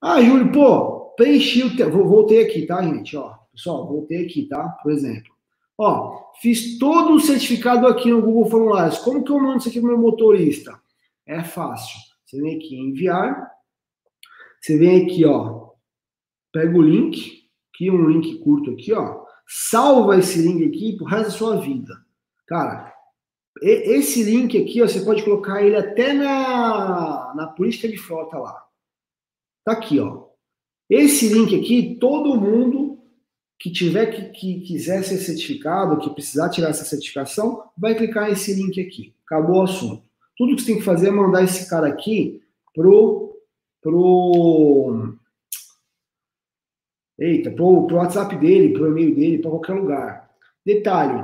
Ah, 0.02 0.22
Júlio, 0.22 0.52
pô, 0.52 1.14
preenchi 1.18 1.64
o. 1.64 1.76
Te... 1.76 1.84
Voltei 1.84 2.44
aqui, 2.44 2.66
tá, 2.66 2.82
gente? 2.82 3.18
Ó, 3.18 3.34
pessoal, 3.52 3.88
voltei 3.88 4.26
aqui, 4.26 4.46
tá? 4.46 4.70
Por 4.82 4.92
exemplo. 4.92 5.34
Ó, 5.78 6.32
fiz 6.42 6.78
todo 6.78 7.14
o 7.14 7.20
certificado 7.20 7.88
aqui 7.88 8.10
no 8.10 8.22
Google 8.22 8.50
Formulários. 8.50 9.00
Como 9.00 9.24
que 9.24 9.32
eu 9.32 9.40
mando 9.40 9.58
isso 9.58 9.70
aqui 9.70 9.80
pro 9.80 9.90
meu 9.90 9.98
motorista? 9.98 10.80
É 11.26 11.44
fácil. 11.44 11.98
Você 12.26 12.42
vem 12.42 12.56
aqui 12.56 12.76
em 12.76 12.90
enviar. 12.90 13.50
Você 14.62 14.78
vem 14.78 15.06
aqui, 15.06 15.26
ó. 15.26 15.70
Pega 16.52 16.78
o 16.78 16.82
link. 16.82 17.40
Aqui 17.74 17.90
um 17.90 18.10
link 18.10 18.40
curto 18.40 18.72
aqui, 18.72 18.94
ó 18.94 19.29
salva 19.50 20.20
esse 20.20 20.40
link 20.40 20.64
aqui 20.64 20.96
pro 20.96 21.08
resto 21.08 21.26
da 21.26 21.32
sua 21.32 21.60
vida. 21.60 22.06
Cara, 22.46 22.94
esse 23.62 24.24
link 24.24 24.56
aqui, 24.62 24.82
ó, 24.82 24.88
você 24.88 25.02
pode 25.02 25.24
colocar 25.24 25.64
ele 25.64 25.76
até 25.76 26.14
na, 26.14 27.34
na 27.36 27.48
política 27.48 27.88
de 27.88 27.98
frota 27.98 28.38
lá. 28.38 28.64
Tá 29.66 29.72
aqui, 29.72 30.00
ó. 30.00 30.28
Esse 30.88 31.30
link 31.30 31.60
aqui, 31.60 31.98
todo 32.00 32.40
mundo 32.40 33.00
que 33.58 33.72
tiver 33.72 34.06
que, 34.06 34.30
que 34.30 34.62
quiser 34.62 35.04
ser 35.04 35.18
certificado, 35.18 36.00
que 36.00 36.10
precisar 36.12 36.50
tirar 36.50 36.70
essa 36.70 36.86
certificação, 36.86 37.64
vai 37.78 37.96
clicar 37.96 38.30
nesse 38.30 38.54
link 38.54 38.80
aqui. 38.80 39.14
Acabou 39.26 39.58
o 39.58 39.64
assunto. 39.64 40.04
Tudo 40.38 40.56
que 40.56 40.62
você 40.62 40.68
tem 40.68 40.78
que 40.78 40.86
fazer 40.86 41.10
é 41.10 41.12
mandar 41.12 41.44
esse 41.44 41.70
cara 41.70 41.88
aqui 41.88 42.42
pro, 42.74 43.38
pro 43.82 45.16
Eita, 47.20 47.52
pro, 47.52 47.86
pro 47.86 47.98
WhatsApp 47.98 48.36
dele, 48.38 48.74
pro 48.74 48.88
e-mail 48.88 49.14
dele, 49.14 49.38
para 49.40 49.52
qualquer 49.52 49.74
lugar. 49.74 50.30
Detalhe, 50.66 51.22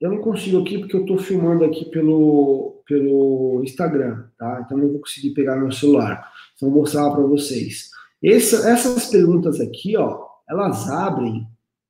eu 0.00 0.10
não 0.10 0.18
consigo 0.18 0.60
aqui 0.60 0.78
porque 0.78 0.96
eu 0.96 1.00
estou 1.00 1.18
filmando 1.18 1.64
aqui 1.64 1.86
pelo, 1.86 2.82
pelo 2.86 3.62
Instagram, 3.64 4.24
tá? 4.38 4.62
Então 4.64 4.76
não 4.76 4.88
vou 4.88 5.00
conseguir 5.00 5.30
pegar 5.30 5.56
meu 5.56 5.72
celular. 5.72 6.30
Então 6.54 6.70
vou 6.70 6.80
mostrar 6.80 7.10
para 7.10 7.22
vocês. 7.22 7.88
Essa, 8.22 8.68
essas 8.68 9.06
perguntas 9.06 9.60
aqui, 9.60 9.96
ó, 9.96 10.26
elas 10.48 10.90
abrem 10.90 11.46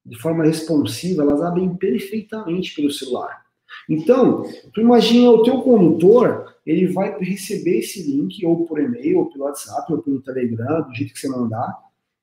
de 0.06 0.18
forma 0.18 0.44
responsiva, 0.44 1.22
elas 1.22 1.42
abrem 1.42 1.74
perfeitamente 1.74 2.74
pelo 2.74 2.90
celular. 2.90 3.42
Então, 3.88 4.44
tu 4.72 4.80
imagina 4.80 5.30
o 5.30 5.42
teu 5.42 5.60
condutor, 5.62 6.54
ele 6.64 6.86
vai 6.86 7.18
receber 7.18 7.78
esse 7.78 8.02
link 8.02 8.44
ou 8.44 8.64
por 8.66 8.78
e-mail, 8.78 9.18
ou 9.18 9.30
pelo 9.30 9.44
WhatsApp, 9.44 9.92
ou 9.92 10.02
pelo 10.02 10.22
Telegram, 10.22 10.82
do 10.82 10.94
jeito 10.94 11.12
que 11.12 11.20
você 11.20 11.28
mandar, 11.28 11.74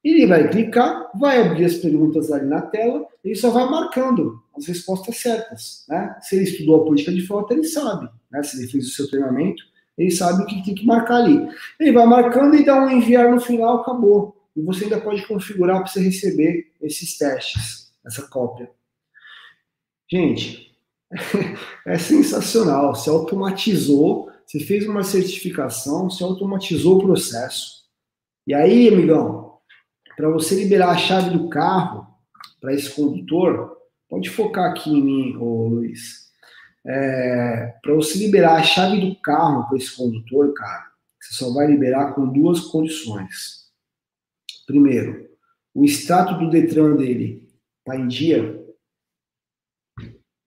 ele 0.04 0.26
vai 0.26 0.50
clicar, 0.50 1.12
vai 1.16 1.42
abrir 1.42 1.66
as 1.66 1.76
perguntas 1.76 2.32
ali 2.32 2.48
na 2.48 2.62
tela, 2.62 3.06
ele 3.24 3.36
só 3.36 3.52
vai 3.52 3.70
marcando 3.70 4.42
as 4.58 4.66
respostas 4.66 5.18
certas. 5.18 5.86
Né? 5.88 6.18
Se 6.22 6.36
ele 6.36 6.46
estudou 6.46 6.82
a 6.82 6.86
política 6.86 7.12
de 7.12 7.26
frota, 7.26 7.54
ele 7.54 7.64
sabe. 7.64 8.10
Né? 8.32 8.42
Se 8.42 8.58
ele 8.58 8.68
fez 8.68 8.88
o 8.88 8.92
seu 8.92 9.08
treinamento, 9.10 9.64
ele 9.98 10.10
sabe 10.10 10.42
o 10.42 10.46
que 10.48 10.64
tem 10.64 10.74
que 10.74 10.86
marcar 10.86 11.18
ali. 11.18 11.48
Ele 11.80 11.92
vai 11.92 12.06
marcando 12.08 12.56
e 12.56 12.66
dá 12.66 12.84
um 12.84 12.90
enviar 12.90 13.30
no 13.32 13.40
final, 13.40 13.82
acabou. 13.82 14.36
E 14.56 14.62
você 14.62 14.86
ainda 14.86 15.00
pode 15.00 15.26
configurar 15.28 15.78
para 15.78 15.88
você 15.88 16.02
receber 16.02 16.72
esses 16.82 17.18
testes, 17.18 17.92
essa 18.04 18.28
cópia. 18.28 18.70
Gente, 20.10 20.76
é 21.86 21.98
sensacional. 21.98 22.96
Você 22.96 23.10
automatizou, 23.10 24.32
você 24.46 24.60
fez 24.60 24.88
uma 24.88 25.04
certificação, 25.04 26.10
você 26.10 26.24
automatizou 26.24 26.98
o 26.98 27.04
processo. 27.04 27.82
E 28.48 28.54
aí, 28.54 28.88
amigão, 28.88 29.51
para 30.22 30.30
você 30.30 30.54
liberar 30.54 30.92
a 30.92 30.98
chave 30.98 31.32
do 31.32 31.50
carro 31.50 32.06
para 32.60 32.76
esse 32.76 32.94
condutor, 32.94 33.76
pode 34.08 34.30
focar 34.30 34.70
aqui 34.70 34.92
em 34.92 35.04
mim, 35.04 35.38
ô 35.38 35.68
Luiz. 35.68 36.30
É, 36.86 37.74
para 37.82 37.96
você 37.96 38.20
liberar 38.20 38.58
a 38.58 38.64
chave 38.64 39.02
do 39.02 39.20
carro 39.20 39.68
para 39.68 39.78
esse 39.80 39.98
condutor, 39.98 40.54
cara, 40.54 40.92
você 41.20 41.34
só 41.34 41.52
vai 41.52 41.66
liberar 41.66 42.14
com 42.14 42.32
duas 42.32 42.60
condições. 42.60 43.72
Primeiro, 44.68 45.28
o 45.74 45.84
extrato 45.84 46.38
do 46.38 46.52
Detran 46.52 46.96
dele 46.98 47.50
está 47.80 48.00
em 48.00 48.08
dia, 48.08 48.64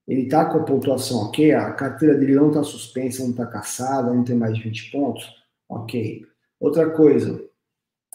ele 0.06 0.22
está 0.22 0.44
com 0.44 0.58
a 0.58 0.64
pontuação 0.64 1.18
ok, 1.24 1.50
a 1.52 1.72
carteira 1.72 2.14
dele 2.16 2.36
não 2.36 2.46
está 2.46 2.62
suspensa, 2.62 3.24
não 3.24 3.32
está 3.32 3.44
caçada, 3.44 4.14
não 4.14 4.22
tem 4.22 4.36
mais 4.36 4.56
de 4.56 4.62
20 4.62 4.92
pontos, 4.92 5.28
ok. 5.68 6.24
Outra 6.60 6.90
coisa, 6.90 7.44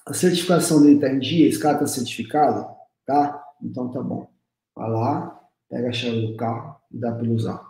a 0.09 0.13
certificação 0.13 0.81
dele 0.81 0.95
está 0.95 1.07
em 1.07 1.19
dia, 1.19 1.47
esse 1.47 1.59
cara 1.59 1.75
está 1.75 1.85
certificado, 1.85 2.67
tá? 3.05 3.43
Então 3.61 3.91
tá 3.91 4.01
bom. 4.01 4.27
Vai 4.75 4.89
lá, 4.89 5.39
pega 5.69 5.89
a 5.89 5.91
chave 5.91 6.25
do 6.25 6.35
carro 6.35 6.81
e 6.91 6.97
dá 6.97 7.11
para 7.11 7.29
usar. 7.29 7.63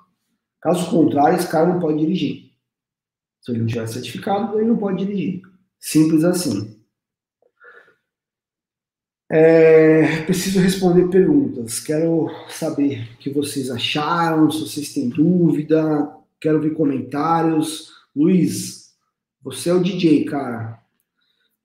Caso 0.61 0.89
contrário, 0.89 1.37
esse 1.37 1.49
cara 1.49 1.67
não 1.67 1.81
pode 1.81 1.99
dirigir. 1.99 2.53
Se 3.41 3.51
ele 3.51 3.59
não 3.59 3.67
tiver 3.67 3.87
certificado, 3.87 4.57
ele 4.57 4.69
não 4.69 4.77
pode 4.77 5.05
dirigir. 5.05 5.41
Simples 5.77 6.23
assim. 6.23 6.79
É, 9.29 10.23
preciso 10.23 10.61
responder 10.61 11.09
perguntas. 11.09 11.81
Quero 11.81 12.29
saber 12.47 13.09
o 13.15 13.17
que 13.17 13.29
vocês 13.29 13.69
acharam, 13.69 14.49
se 14.49 14.61
vocês 14.61 14.93
têm 14.93 15.09
dúvida. 15.09 16.09
Quero 16.39 16.61
ver 16.61 16.73
comentários. 16.73 17.91
Luiz, 18.15 18.93
você 19.41 19.69
é 19.69 19.73
o 19.73 19.83
DJ, 19.83 20.23
cara. 20.23 20.79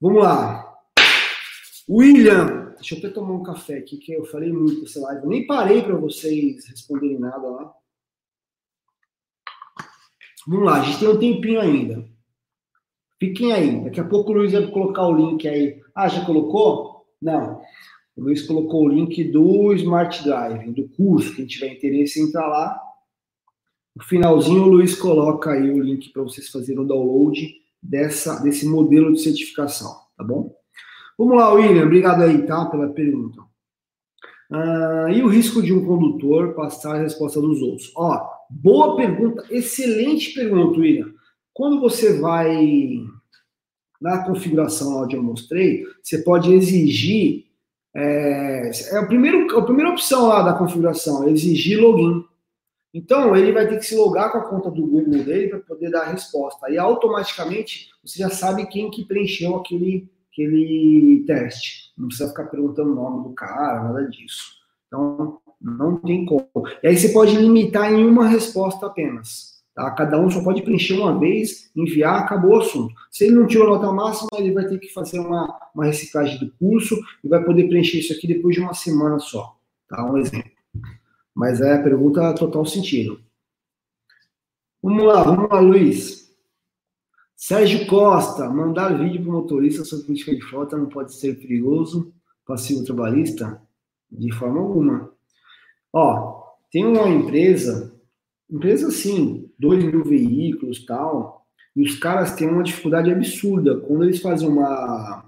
Vamos 0.01 0.21
lá. 0.21 0.64
William, 1.87 2.73
deixa 2.75 2.95
eu 2.95 2.99
até 2.99 3.09
tomar 3.09 3.33
um 3.33 3.43
café 3.43 3.77
aqui, 3.77 3.97
que 3.97 4.13
eu 4.13 4.25
falei 4.25 4.51
muito 4.51 4.81
nessa 4.81 4.99
live. 5.01 5.23
Eu 5.23 5.29
nem 5.29 5.45
parei 5.45 5.83
para 5.83 5.95
vocês 5.95 6.65
responderem 6.67 7.19
nada 7.19 7.47
lá. 7.47 7.73
Vamos 10.47 10.65
lá, 10.65 10.81
a 10.81 10.83
gente 10.83 10.99
tem 10.99 11.07
um 11.07 11.19
tempinho 11.19 11.59
ainda. 11.59 12.07
Fiquem 13.19 13.53
aí. 13.53 13.83
Daqui 13.83 13.99
a 13.99 14.07
pouco 14.07 14.31
o 14.31 14.35
Luiz 14.35 14.51
vai 14.51 14.67
colocar 14.67 15.07
o 15.07 15.15
link 15.15 15.47
aí. 15.47 15.81
Ah, 15.93 16.07
já 16.07 16.25
colocou? 16.25 17.05
Não. 17.21 17.61
O 18.15 18.21
Luiz 18.21 18.45
colocou 18.45 18.83
o 18.83 18.89
link 18.89 19.23
do 19.31 19.73
Smart 19.73 20.23
Drive, 20.23 20.71
do 20.71 20.87
curso. 20.89 21.35
Quem 21.35 21.45
tiver 21.45 21.73
interesse 21.73 22.19
em 22.19 22.25
entrar 22.25 22.47
lá. 22.47 22.79
No 23.95 24.03
finalzinho, 24.03 24.63
o 24.63 24.67
Luiz 24.67 24.95
coloca 24.95 25.51
aí 25.51 25.69
o 25.69 25.81
link 25.81 26.09
para 26.09 26.23
vocês 26.23 26.49
fazerem 26.49 26.81
o 26.81 26.87
download 26.87 27.55
dessa, 27.81 28.41
desse 28.41 28.67
modelo 28.67 29.13
de 29.13 29.21
certificação, 29.21 29.95
tá 30.17 30.23
bom? 30.23 30.53
Vamos 31.17 31.37
lá, 31.37 31.53
William. 31.53 31.85
Obrigado 31.85 32.23
aí, 32.23 32.45
tá, 32.45 32.65
pela 32.65 32.89
pergunta. 32.89 33.41
Ah, 34.51 35.07
e 35.11 35.23
o 35.23 35.27
risco 35.27 35.61
de 35.61 35.73
um 35.73 35.85
condutor 35.85 36.53
passar 36.53 36.95
a 36.95 37.01
resposta 37.01 37.41
dos 37.41 37.61
outros? 37.61 37.91
Ó, 37.95 38.29
boa 38.49 38.95
pergunta, 38.95 39.43
excelente 39.49 40.33
pergunta, 40.33 40.79
William. 40.79 41.11
Quando 41.53 41.79
você 41.79 42.19
vai 42.19 42.99
na 43.99 44.23
configuração 44.23 45.01
onde 45.03 45.15
eu 45.15 45.23
mostrei, 45.23 45.85
você 46.03 46.19
pode 46.19 46.53
exigir. 46.53 47.45
É, 47.95 48.69
é, 48.91 48.97
a, 48.97 49.05
primeiro, 49.05 49.57
a 49.57 49.63
primeira 49.63 49.91
opção 49.91 50.27
lá 50.27 50.41
da 50.41 50.53
configuração, 50.53 51.27
exigir 51.29 51.79
login. 51.79 52.25
Então, 52.93 53.35
ele 53.35 53.51
vai 53.51 53.67
ter 53.67 53.79
que 53.79 53.85
se 53.85 53.95
logar 53.95 54.31
com 54.31 54.37
a 54.37 54.49
conta 54.49 54.69
do 54.69 54.85
Google 54.85 55.23
dele 55.23 55.47
para 55.47 55.59
poder 55.59 55.89
dar 55.89 56.01
a 56.01 56.11
resposta. 56.11 56.69
E 56.69 56.77
automaticamente 56.77 57.89
você 58.03 58.19
já 58.19 58.29
sabe 58.29 58.67
quem 58.67 58.91
que 58.91 59.05
preencheu 59.05 59.55
aquele, 59.55 60.09
aquele 60.35 61.23
teste. 61.25 61.93
Não 61.97 62.07
precisa 62.07 62.29
ficar 62.29 62.45
perguntando 62.45 62.91
o 62.91 62.95
nome 62.95 63.23
do 63.23 63.33
cara, 63.33 63.83
nada 63.83 64.07
disso. 64.09 64.55
Então, 64.87 65.39
não 65.61 65.95
tem 65.97 66.25
como. 66.25 66.49
E 66.83 66.87
aí 66.87 66.97
você 66.97 67.09
pode 67.09 67.35
limitar 67.35 67.91
em 67.91 68.05
uma 68.05 68.27
resposta 68.27 68.85
apenas. 68.85 69.55
Tá? 69.73 69.89
Cada 69.91 70.19
um 70.19 70.29
só 70.29 70.43
pode 70.43 70.61
preencher 70.61 70.93
uma 70.93 71.17
vez, 71.17 71.71
enviar, 71.75 72.21
acabou 72.21 72.51
o 72.51 72.61
assunto. 72.61 72.93
Se 73.09 73.25
ele 73.25 73.35
não 73.35 73.47
tirou 73.47 73.67
nota 73.67 73.91
máxima, 73.91 74.29
ele 74.37 74.53
vai 74.53 74.67
ter 74.67 74.77
que 74.77 74.93
fazer 74.93 75.19
uma, 75.19 75.57
uma 75.73 75.85
reciclagem 75.85 76.37
do 76.39 76.51
curso 76.59 76.99
e 77.23 77.27
vai 77.27 77.43
poder 77.43 77.67
preencher 77.67 77.99
isso 77.99 78.13
aqui 78.13 78.27
depois 78.27 78.55
de 78.55 78.61
uma 78.61 78.73
semana 78.73 79.17
só. 79.19 79.55
Tá? 79.87 80.05
Um 80.05 80.17
exemplo. 80.17 80.51
Mas 81.33 81.59
é 81.61 81.73
a 81.73 81.81
pergunta 81.81 82.33
total 82.35 82.65
sentido. 82.65 83.19
Vamos 84.81 85.03
lá, 85.03 85.23
vamos 85.23 85.49
lá, 85.49 85.59
Luiz. 85.59 86.24
Sérgio 87.35 87.85
Costa, 87.87 88.49
mandar 88.49 88.97
vídeo 88.97 89.21
para 89.21 89.29
o 89.29 89.33
motorista 89.33 89.83
sobre 89.83 90.05
política 90.05 90.33
de 90.33 90.41
frota 90.41 90.77
não 90.77 90.87
pode 90.87 91.13
ser 91.13 91.37
perigoso, 91.37 92.13
passivo 92.45 92.85
trabalhista? 92.85 93.61
De 94.09 94.31
forma 94.31 94.61
alguma. 94.61 95.11
Ó, 95.91 96.43
tem 96.71 96.85
uma 96.85 97.09
empresa, 97.09 97.93
empresa 98.49 98.89
sim, 98.89 99.51
2 99.59 99.83
mil 99.83 100.03
veículos 100.05 100.85
tal, 100.85 101.45
e 101.75 101.83
os 101.83 101.99
caras 101.99 102.35
têm 102.35 102.47
uma 102.47 102.63
dificuldade 102.63 103.11
absurda. 103.11 103.81
Quando 103.81 104.05
eles 104.05 104.21
fazem 104.21 104.47
uma, 104.47 105.25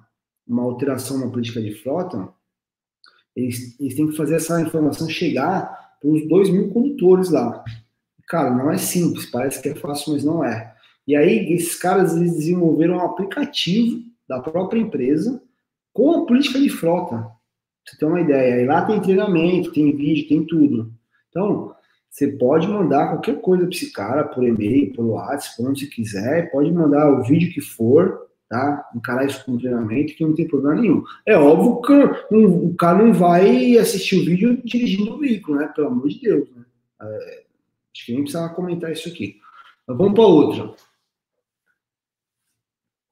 uma 0.47 0.63
alteração 0.63 1.19
na 1.19 1.29
política 1.29 1.61
de 1.61 1.75
frota, 1.75 2.29
eles, 3.35 3.77
eles 3.79 3.95
têm 3.95 4.07
que 4.07 4.15
fazer 4.15 4.35
essa 4.35 4.61
informação 4.61 5.09
chegar 5.09 5.97
para 5.99 6.09
os 6.09 6.25
2 6.27 6.49
mil 6.51 6.69
condutores 6.69 7.29
lá. 7.29 7.63
Cara, 8.27 8.49
não 8.49 8.71
é 8.71 8.77
simples, 8.77 9.25
parece 9.25 9.61
que 9.61 9.69
é 9.69 9.75
fácil, 9.75 10.13
mas 10.13 10.23
não 10.23 10.43
é. 10.43 10.76
E 11.07 11.15
aí, 11.15 11.53
esses 11.53 11.75
caras 11.75 12.13
desenvolveram 12.13 12.97
um 12.97 13.01
aplicativo 13.01 14.03
da 14.27 14.41
própria 14.41 14.79
empresa 14.79 15.41
com 15.93 16.11
a 16.11 16.25
política 16.25 16.59
de 16.59 16.69
frota. 16.69 17.17
Pra 17.17 17.31
você 17.85 17.97
ter 17.97 18.05
uma 18.05 18.19
ideia. 18.19 18.61
E 18.61 18.65
lá 18.65 18.85
tem 18.85 18.99
treinamento, 18.99 19.71
tem 19.71 19.95
vídeo, 19.95 20.27
tem 20.27 20.45
tudo. 20.45 20.91
Então, 21.29 21.73
você 22.09 22.27
pode 22.27 22.67
mandar 22.67 23.09
qualquer 23.09 23.39
coisa 23.39 23.63
para 23.63 23.73
esse 23.75 23.91
cara, 23.93 24.23
por 24.25 24.43
e-mail, 24.43 24.93
por 24.93 25.05
WhatsApp, 25.05 25.55
por 25.55 25.69
onde 25.69 25.79
você 25.81 25.85
quiser, 25.87 26.51
pode 26.51 26.71
mandar 26.71 27.09
o 27.11 27.23
vídeo 27.23 27.53
que 27.53 27.61
for, 27.61 28.27
tá? 28.49 28.89
Encarar 28.95 29.25
isso 29.25 29.45
como 29.45 29.59
treinamento, 29.59 30.15
que 30.15 30.25
não 30.25 30.33
tem 30.33 30.47
problema 30.47 30.81
nenhum. 30.81 31.03
É 31.25 31.37
óbvio 31.37 31.81
que 31.81 32.35
o 32.35 32.75
cara 32.75 33.03
não 33.03 33.13
vai 33.13 33.77
assistir 33.77 34.19
o 34.19 34.25
vídeo 34.25 34.61
dirigindo 34.65 35.13
o 35.13 35.19
veículo, 35.19 35.59
né? 35.59 35.71
Pelo 35.75 35.87
amor 35.87 36.09
de 36.09 36.19
Deus, 36.19 36.49
né? 36.55 36.65
É, 37.01 37.43
acho 37.93 38.05
que 38.05 38.11
nem 38.13 38.23
precisava 38.23 38.53
comentar 38.53 38.91
isso 38.91 39.07
aqui. 39.07 39.37
Mas 39.87 39.97
vamos 39.97 40.13
para 40.13 40.25
outra. 40.25 40.73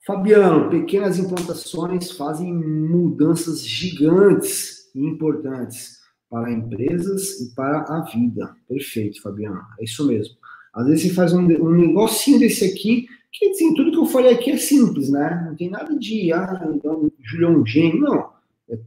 Fabiano, 0.06 0.70
pequenas 0.70 1.18
implantações 1.18 2.12
fazem 2.12 2.54
mudanças 2.54 3.66
gigantes 3.66 4.92
e 4.94 5.00
importantes 5.00 6.00
para 6.30 6.52
empresas 6.52 7.42
e 7.42 7.56
para 7.56 7.80
a 7.90 8.02
vida. 8.02 8.56
Perfeito, 8.68 9.20
Fabiano. 9.22 9.62
É 9.80 9.84
isso 9.84 10.06
mesmo. 10.08 10.36
Às 10.74 10.86
vezes 10.86 11.08
você 11.08 11.14
faz 11.14 11.34
um, 11.34 11.42
um 11.42 11.72
negocinho 11.72 12.38
desse 12.38 12.66
aqui, 12.66 13.08
que 13.32 13.50
assim, 13.50 13.74
tudo 13.74 13.92
que 13.92 13.98
eu 13.98 14.06
falei 14.06 14.34
aqui 14.34 14.52
é 14.52 14.58
simples, 14.58 15.10
né? 15.10 15.44
Não 15.48 15.56
tem 15.56 15.70
nada 15.72 15.98
de, 15.98 16.32
ah, 16.32 16.70
então, 16.74 17.12
Julião 17.24 17.66
gênio, 17.66 18.00
não. 18.00 18.36
É 18.70 18.78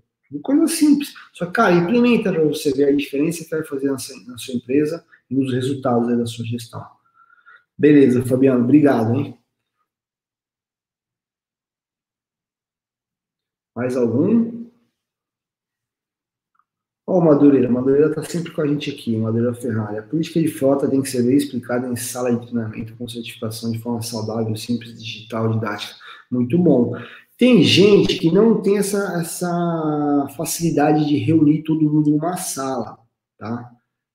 coisa 0.42 0.66
simples. 0.68 1.14
Só 1.32 1.46
cara, 1.46 1.74
implementa 1.74 2.32
para 2.32 2.44
você 2.44 2.70
ver 2.70 2.90
a 2.90 2.96
diferença 2.96 3.42
que 3.42 3.50
vai 3.50 3.64
fazer 3.64 3.90
na 3.90 3.98
sua, 3.98 4.16
na 4.26 4.38
sua 4.38 4.54
empresa 4.54 5.04
e 5.28 5.34
nos 5.34 5.52
resultados 5.52 6.16
da 6.16 6.26
sua 6.26 6.44
gestão. 6.44 6.84
Beleza, 7.76 8.24
Fabiano, 8.24 8.62
obrigado, 8.62 9.14
hein? 9.14 9.37
Mais 13.78 13.96
algum? 13.96 14.66
Ó, 17.06 17.18
oh, 17.18 17.20
Madureira, 17.20 17.70
Madureira 17.70 18.08
está 18.08 18.24
sempre 18.24 18.50
com 18.50 18.60
a 18.60 18.66
gente 18.66 18.90
aqui, 18.90 19.16
Madureira 19.16 19.54
Ferrari. 19.54 19.98
A 19.98 20.02
política 20.02 20.40
de 20.40 20.48
frota 20.48 20.90
tem 20.90 21.00
que 21.00 21.08
ser 21.08 21.22
bem 21.22 21.36
explicada 21.36 21.86
em 21.86 21.94
sala 21.94 22.34
de 22.34 22.44
treinamento, 22.44 22.96
com 22.96 23.06
certificação 23.06 23.70
de 23.70 23.78
forma 23.78 24.02
saudável, 24.02 24.56
simples, 24.56 25.00
digital, 25.00 25.52
didática. 25.52 25.94
Muito 26.28 26.58
bom. 26.58 26.92
Tem 27.38 27.62
gente 27.62 28.18
que 28.18 28.32
não 28.32 28.60
tem 28.60 28.78
essa, 28.78 29.20
essa 29.20 30.26
facilidade 30.36 31.06
de 31.06 31.16
reunir 31.16 31.62
todo 31.62 31.88
mundo 31.88 32.10
numa 32.10 32.36
sala, 32.36 32.98
tá? 33.38 33.70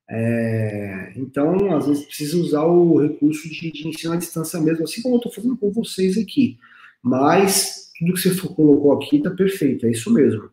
É, 0.10 1.14
então, 1.16 1.74
às 1.74 1.88
vezes, 1.88 2.04
precisa 2.04 2.38
usar 2.38 2.66
o 2.66 3.00
recurso 3.00 3.48
de, 3.48 3.72
de 3.72 3.88
ensino 3.88 4.12
à 4.12 4.18
distância 4.18 4.60
mesmo, 4.60 4.84
assim 4.84 5.02
como 5.02 5.16
eu 5.16 5.20
estou 5.20 5.32
fazendo 5.32 5.56
com 5.56 5.72
vocês 5.72 6.18
aqui. 6.18 6.60
Mas, 7.02 7.83
tudo 7.98 8.14
que 8.14 8.20
você 8.20 8.48
colocou 8.48 8.94
aqui 8.94 9.18
está 9.18 9.30
perfeito, 9.32 9.86
é 9.86 9.92
isso 9.92 10.12
mesmo. 10.12 10.52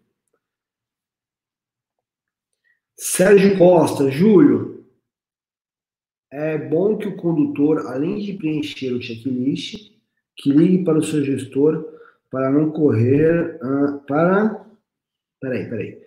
Sérgio 2.97 3.57
Costa, 3.57 4.11
Júlio, 4.11 4.84
é 6.30 6.59
bom 6.59 6.99
que 6.99 7.09
o 7.09 7.16
condutor, 7.16 7.86
além 7.86 8.18
de 8.18 8.34
preencher 8.34 8.93
o 8.93 9.03
checklist, 9.03 9.91
que 10.36 10.53
ligue 10.53 10.84
para 10.84 10.99
o 10.99 11.03
seu 11.03 11.24
gestor 11.24 11.99
para 12.30 12.51
não 12.51 12.70
correr, 12.70 13.59
uh, 13.62 13.99
para, 14.07 14.64
peraí, 15.41 15.68
peraí, 15.68 16.03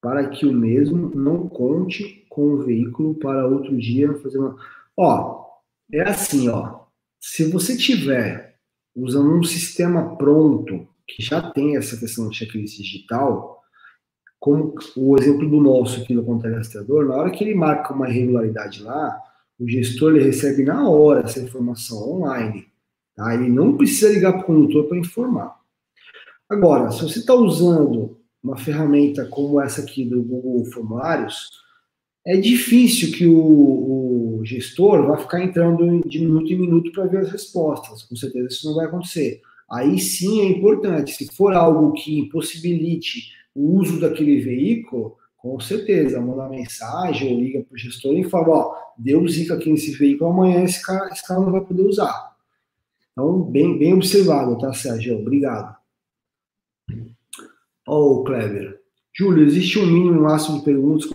para 0.00 0.28
que 0.28 0.46
o 0.46 0.52
mesmo 0.52 1.10
não 1.14 1.48
conte 1.48 2.24
com 2.28 2.54
o 2.54 2.62
veículo 2.62 3.14
para 3.14 3.46
outro 3.46 3.76
dia 3.76 4.14
fazer 4.18 4.38
uma. 4.38 4.56
Ó, 4.96 5.46
é 5.92 6.02
assim, 6.02 6.48
ó. 6.48 6.82
Se 7.20 7.50
você 7.50 7.76
tiver 7.76 8.51
usando 8.94 9.30
um 9.30 9.42
sistema 9.42 10.16
pronto 10.16 10.86
que 11.06 11.22
já 11.22 11.50
tem 11.50 11.76
essa 11.76 11.96
questão 11.96 12.28
de 12.28 12.36
checklist 12.36 12.76
digital, 12.76 13.62
como 14.38 14.74
o 14.96 15.16
exemplo 15.18 15.48
do 15.48 15.60
nosso 15.60 16.00
aqui 16.00 16.14
no 16.14 16.24
contrarrestador, 16.24 17.06
na 17.06 17.14
hora 17.14 17.30
que 17.30 17.44
ele 17.44 17.54
marca 17.54 17.94
uma 17.94 18.08
irregularidade 18.08 18.82
lá, 18.82 19.20
o 19.58 19.68
gestor 19.68 20.16
ele 20.16 20.24
recebe 20.24 20.64
na 20.64 20.88
hora 20.88 21.20
essa 21.20 21.40
informação 21.40 21.98
online. 21.98 22.66
Tá? 23.14 23.34
Ele 23.34 23.48
não 23.48 23.76
precisa 23.76 24.12
ligar 24.12 24.32
para 24.32 24.42
o 24.42 24.46
condutor 24.46 24.88
para 24.88 24.98
informar. 24.98 25.56
Agora, 26.48 26.90
se 26.90 27.02
você 27.02 27.20
está 27.20 27.34
usando 27.34 28.18
uma 28.42 28.56
ferramenta 28.56 29.26
como 29.26 29.60
essa 29.60 29.82
aqui 29.82 30.04
do 30.04 30.22
Google 30.22 30.64
Formulários, 30.72 31.61
é 32.24 32.36
difícil 32.36 33.12
que 33.12 33.26
o, 33.26 34.38
o 34.38 34.44
gestor 34.44 35.06
vá 35.06 35.16
ficar 35.16 35.42
entrando 35.42 36.00
de 36.08 36.20
minuto 36.20 36.52
em 36.52 36.58
minuto 36.58 36.92
para 36.92 37.06
ver 37.06 37.18
as 37.18 37.32
respostas. 37.32 38.02
Com 38.04 38.14
certeza 38.14 38.48
isso 38.48 38.68
não 38.68 38.76
vai 38.76 38.86
acontecer. 38.86 39.40
Aí 39.70 39.98
sim 39.98 40.40
é 40.40 40.44
importante. 40.44 41.12
Se 41.12 41.34
for 41.34 41.52
algo 41.54 41.92
que 41.92 42.18
impossibilite 42.18 43.32
o 43.54 43.78
uso 43.78 44.00
daquele 44.00 44.40
veículo, 44.40 45.16
com 45.36 45.58
certeza, 45.58 46.20
manda 46.20 46.48
mensagem 46.48 47.32
ou 47.32 47.40
liga 47.40 47.64
para 47.64 47.74
o 47.74 47.78
gestor 47.78 48.14
e 48.14 48.22
fala, 48.22 48.48
ó, 48.48 48.76
deu 48.96 49.26
zica 49.26 49.54
aqui 49.54 49.70
nesse 49.70 49.90
veículo, 49.92 50.30
amanhã 50.30 50.62
esse 50.62 50.80
cara, 50.80 51.08
esse 51.08 51.26
cara 51.26 51.40
não 51.40 51.50
vai 51.50 51.60
poder 51.60 51.82
usar. 51.82 52.32
Então, 53.10 53.42
bem, 53.42 53.76
bem 53.76 53.92
observado, 53.92 54.56
tá, 54.58 54.72
Sérgio? 54.72 55.18
Obrigado. 55.18 55.76
Ó, 57.88 57.98
oh, 57.98 58.24
Kleber. 58.24 58.80
Júlio, 59.14 59.44
existe 59.44 59.78
um 59.78 59.86
mínimo 59.86 60.22
máximo 60.22 60.58
de 60.58 60.64
perguntas? 60.64 61.10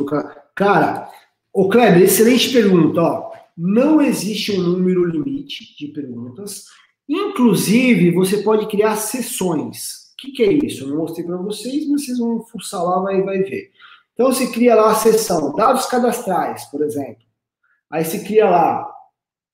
Cara, 0.58 1.08
oh, 1.53 1.70
Kleber, 1.70 2.01
excelente 2.01 2.51
pergunta, 2.51 2.99
ó. 2.99 3.32
Não 3.55 4.01
existe 4.01 4.60
um 4.60 4.64
número 4.64 5.05
limite 5.05 5.78
de 5.78 5.89
perguntas. 5.89 6.66
Inclusive, 7.08 8.10
você 8.10 8.39
pode 8.41 8.68
criar 8.68 8.95
sessões. 8.95 10.08
O 10.14 10.18
que, 10.18 10.32
que 10.32 10.43
é 10.43 10.51
isso? 10.51 10.84
Eu 10.84 10.88
não 10.89 10.97
mostrei 10.97 11.24
para 11.24 11.38
vocês, 11.38 11.88
mas 11.88 12.05
vocês 12.05 12.18
vão 12.18 12.41
fuçar 12.41 12.84
lá 12.84 12.99
vai, 13.01 13.22
vai 13.22 13.38
ver. 13.43 13.70
Então, 14.14 14.34
você 14.34 14.51
cria 14.51 14.74
lá 14.74 14.89
a 14.89 14.95
sessão, 14.95 15.55
dados 15.55 15.86
cadastrais, 15.86 16.66
por 16.66 16.82
exemplo. 16.82 17.24
Aí 17.88 18.03
você 18.03 18.24
cria 18.24 18.49
lá 18.49 18.91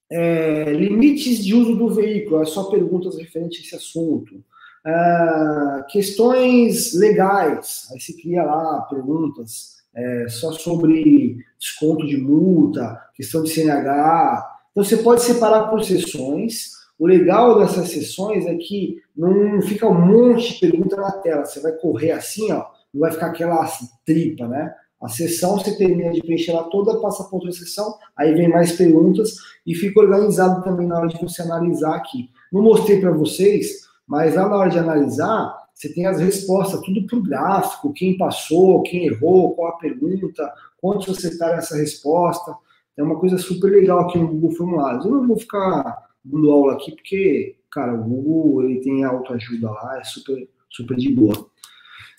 é, 0.10 0.72
limites 0.72 1.44
de 1.44 1.54
uso 1.54 1.76
do 1.76 1.90
veículo, 1.90 2.42
é 2.42 2.46
só 2.46 2.64
perguntas 2.72 3.18
referentes 3.18 3.60
a 3.60 3.62
esse 3.62 3.76
assunto. 3.76 4.42
É, 4.86 5.86
questões 5.90 6.94
legais, 6.94 7.90
aí 7.92 8.00
você 8.00 8.14
cria 8.14 8.44
lá 8.44 8.84
perguntas 8.84 9.83
é, 9.96 10.28
só 10.30 10.52
sobre 10.52 11.38
desconto 11.60 12.06
de 12.06 12.18
multa, 12.18 13.00
questão 13.16 13.44
de 13.44 13.50
CNH. 13.50 14.50
Então, 14.72 14.84
você 14.84 14.98
pode 14.98 15.22
separar 15.22 15.70
por 15.70 15.84
sessões 15.84 16.74
o 17.04 17.08
legal 17.08 17.60
dessas 17.60 17.90
sessões 17.90 18.46
é 18.46 18.56
que 18.56 19.02
não 19.16 19.62
fica 19.62 19.88
um 19.88 20.06
monte 20.06 20.54
de 20.54 20.60
pergunta 20.60 20.96
na 20.96 21.12
tela. 21.12 21.46
Você 21.46 21.60
vai 21.60 21.72
correr 21.74 22.12
assim, 22.12 22.52
ó, 22.52 22.66
não 22.94 23.02
vai 23.02 23.12
ficar 23.12 23.28
aquela 23.28 23.68
tripa, 24.06 24.48
né? 24.48 24.74
A 25.02 25.10
sessão 25.10 25.58
você 25.58 25.76
termina 25.76 26.14
de 26.14 26.22
preencher 26.22 26.52
ela 26.52 26.64
toda, 26.70 27.02
passa 27.02 27.26
para 27.26 27.36
outra 27.36 27.52
sessão, 27.52 27.98
aí 28.16 28.34
vem 28.34 28.48
mais 28.48 28.72
perguntas 28.72 29.36
e 29.68 29.76
fica 29.76 30.00
organizado 30.00 30.64
também 30.64 30.88
na 30.88 30.98
hora 30.98 31.10
de 31.10 31.20
você 31.20 31.42
analisar 31.42 31.96
aqui. 31.96 32.30
Não 32.50 32.62
mostrei 32.62 33.02
para 33.02 33.12
vocês, 33.12 33.82
mas 34.08 34.36
lá 34.36 34.48
na 34.48 34.56
hora 34.56 34.70
de 34.70 34.80
analisar, 34.80 35.58
você 35.74 35.94
tem 35.94 36.06
as 36.06 36.20
respostas, 36.20 36.82
tudo 36.82 37.06
para 37.06 37.18
o 37.18 37.24
gráfico, 37.24 37.94
quem 37.94 38.18
passou, 38.18 38.84
quem 38.84 39.08
errou, 39.08 39.56
qual 39.56 39.70
a 39.70 39.78
pergunta, 39.78 40.54
quanto 40.78 41.08
você 41.08 41.30
está 41.30 41.56
nessa 41.56 41.76
resposta. 41.76 42.56
É 42.96 43.04
uma 43.04 43.20
coisa 43.20 43.38
super 43.38 43.72
legal 43.72 44.02
aqui 44.02 44.20
no 44.20 44.28
Google 44.28 44.52
Formulários. 44.52 45.06
Eu 45.06 45.12
não 45.12 45.28
vou 45.28 45.38
ficar 45.38 46.10
dando 46.24 46.52
aula 46.52 46.74
aqui, 46.74 46.92
porque, 46.92 47.58
cara, 47.72 47.94
o 47.94 48.04
Google 48.04 48.64
ele 48.64 48.82
tem 48.82 49.04
autoajuda 49.04 49.72
lá, 49.72 50.00
é 50.00 50.04
super, 50.04 50.48
super 50.70 50.96
de 50.96 51.12
boa. 51.14 51.50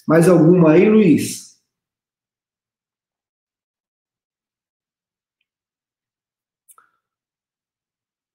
Mais 0.07 0.29
alguma 0.29 0.73
aí, 0.73 0.89
Luiz? 0.89 1.55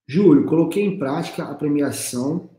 Júlio, 0.08 0.46
coloquei 0.48 0.84
em 0.84 0.98
prática 0.98 1.44
a 1.44 1.54
premiação 1.54 2.50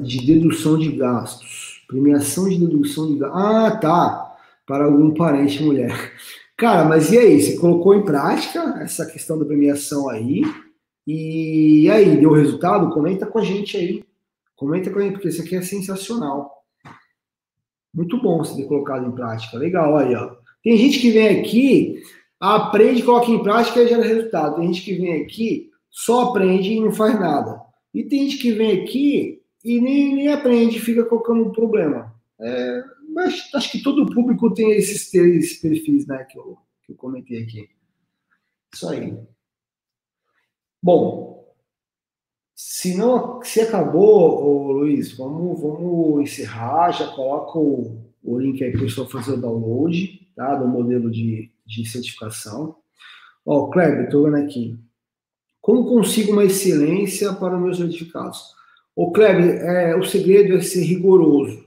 de 0.00 0.26
dedução 0.26 0.78
de 0.78 0.92
gastos. 0.92 1.84
Premiação 1.86 2.48
de 2.48 2.58
dedução 2.58 3.06
de 3.06 3.18
gastos. 3.18 3.40
Ah, 3.40 3.76
tá. 3.76 4.36
Para 4.66 4.84
algum 4.84 5.14
parente 5.14 5.62
mulher. 5.62 6.12
Cara, 6.56 6.84
mas 6.84 7.12
e 7.12 7.18
aí? 7.18 7.40
Você 7.40 7.56
colocou 7.56 7.94
em 7.94 8.04
prática 8.04 8.78
essa 8.80 9.04
questão 9.06 9.38
da 9.38 9.44
premiação 9.44 10.08
aí? 10.08 10.42
E 11.06 11.88
aí, 11.90 12.16
deu 12.16 12.32
resultado? 12.32 12.92
Comenta 12.92 13.26
com 13.26 13.38
a 13.38 13.44
gente 13.44 13.76
aí. 13.76 14.02
Comenta 14.56 14.90
com 14.90 14.98
a 14.98 15.02
gente, 15.02 15.12
porque 15.12 15.28
isso 15.28 15.42
aqui 15.42 15.54
é 15.54 15.62
sensacional. 15.62 16.64
Muito 17.94 18.20
bom 18.20 18.38
você 18.38 18.56
ter 18.56 18.66
colocado 18.66 19.06
em 19.06 19.12
prática. 19.12 19.56
Legal, 19.56 19.96
aí, 19.96 20.14
ó. 20.14 20.34
Tem 20.62 20.76
gente 20.76 20.98
que 20.98 21.10
vem 21.10 21.40
aqui, 21.40 22.02
aprende, 22.40 23.02
coloca 23.02 23.30
em 23.30 23.42
prática 23.42 23.82
e 23.82 23.88
gera 23.88 24.02
resultado. 24.02 24.56
Tem 24.56 24.66
gente 24.66 24.82
que 24.82 24.94
vem 24.94 25.22
aqui, 25.22 25.70
só 25.90 26.30
aprende 26.30 26.72
e 26.72 26.80
não 26.80 26.90
faz 26.90 27.18
nada. 27.20 27.60
E 27.94 28.02
tem 28.02 28.24
gente 28.24 28.38
que 28.38 28.52
vem 28.52 28.82
aqui 28.82 29.35
e 29.66 29.80
nem, 29.80 30.14
nem 30.14 30.28
aprende, 30.28 30.78
fica 30.78 31.04
colocando 31.04 31.50
problema. 31.50 32.14
É, 32.38 32.84
mas 33.12 33.52
acho 33.52 33.72
que 33.72 33.82
todo 33.82 34.06
público 34.14 34.54
tem 34.54 34.70
esses 34.70 35.10
três 35.10 35.60
perfis, 35.60 36.06
né, 36.06 36.22
que 36.22 36.38
eu, 36.38 36.56
que 36.84 36.92
eu 36.92 36.96
comentei 36.96 37.42
aqui. 37.42 37.68
Isso 38.72 38.88
aí. 38.88 39.18
Bom, 40.80 41.52
se 42.54 42.96
não, 42.96 43.42
se 43.42 43.60
acabou, 43.60 44.70
Luiz, 44.70 45.16
vamos, 45.16 45.60
vamos 45.60 46.22
encerrar. 46.22 46.92
Já 46.92 47.08
coloca 47.08 47.58
o, 47.58 48.00
o 48.22 48.38
link 48.38 48.62
aí 48.62 48.70
para 48.70 48.78
o 48.78 48.84
pessoal 48.84 49.08
fazer 49.08 49.32
o 49.32 49.40
download, 49.40 50.30
tá? 50.36 50.54
Do 50.54 50.68
modelo 50.68 51.10
de, 51.10 51.50
de 51.66 51.88
certificação. 51.88 52.76
Ó, 53.44 53.66
Kleber, 53.66 54.04
estou 54.04 54.24
vendo 54.24 54.36
aqui. 54.36 54.78
Como 55.60 55.86
consigo 55.86 56.32
uma 56.32 56.44
excelência 56.44 57.32
para 57.32 57.58
meus 57.58 57.78
certificados? 57.78 58.54
Ô, 58.96 59.12
Kleber, 59.12 59.60
é, 59.60 59.94
o 59.94 60.02
segredo 60.02 60.56
é 60.56 60.62
ser 60.62 60.82
rigoroso, 60.82 61.62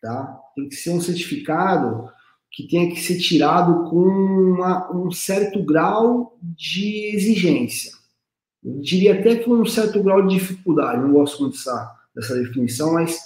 tá? 0.00 0.40
Tem 0.56 0.66
que 0.66 0.74
ser 0.74 0.90
um 0.90 1.00
certificado 1.00 2.08
que 2.50 2.66
tenha 2.66 2.88
que 2.88 3.00
ser 3.00 3.18
tirado 3.18 3.90
com 3.90 3.98
uma, 3.98 4.90
um 4.96 5.10
certo 5.10 5.62
grau 5.62 6.38
de 6.40 7.14
exigência. 7.14 7.92
Eu 8.64 8.80
diria 8.80 9.20
até 9.20 9.36
que 9.36 9.50
um 9.50 9.66
certo 9.66 10.02
grau 10.02 10.26
de 10.26 10.38
dificuldade, 10.38 11.02
não 11.02 11.12
gosto 11.12 11.42
muito 11.42 11.56
dessa, 11.56 11.96
dessa 12.14 12.34
definição, 12.40 12.94
mas 12.94 13.18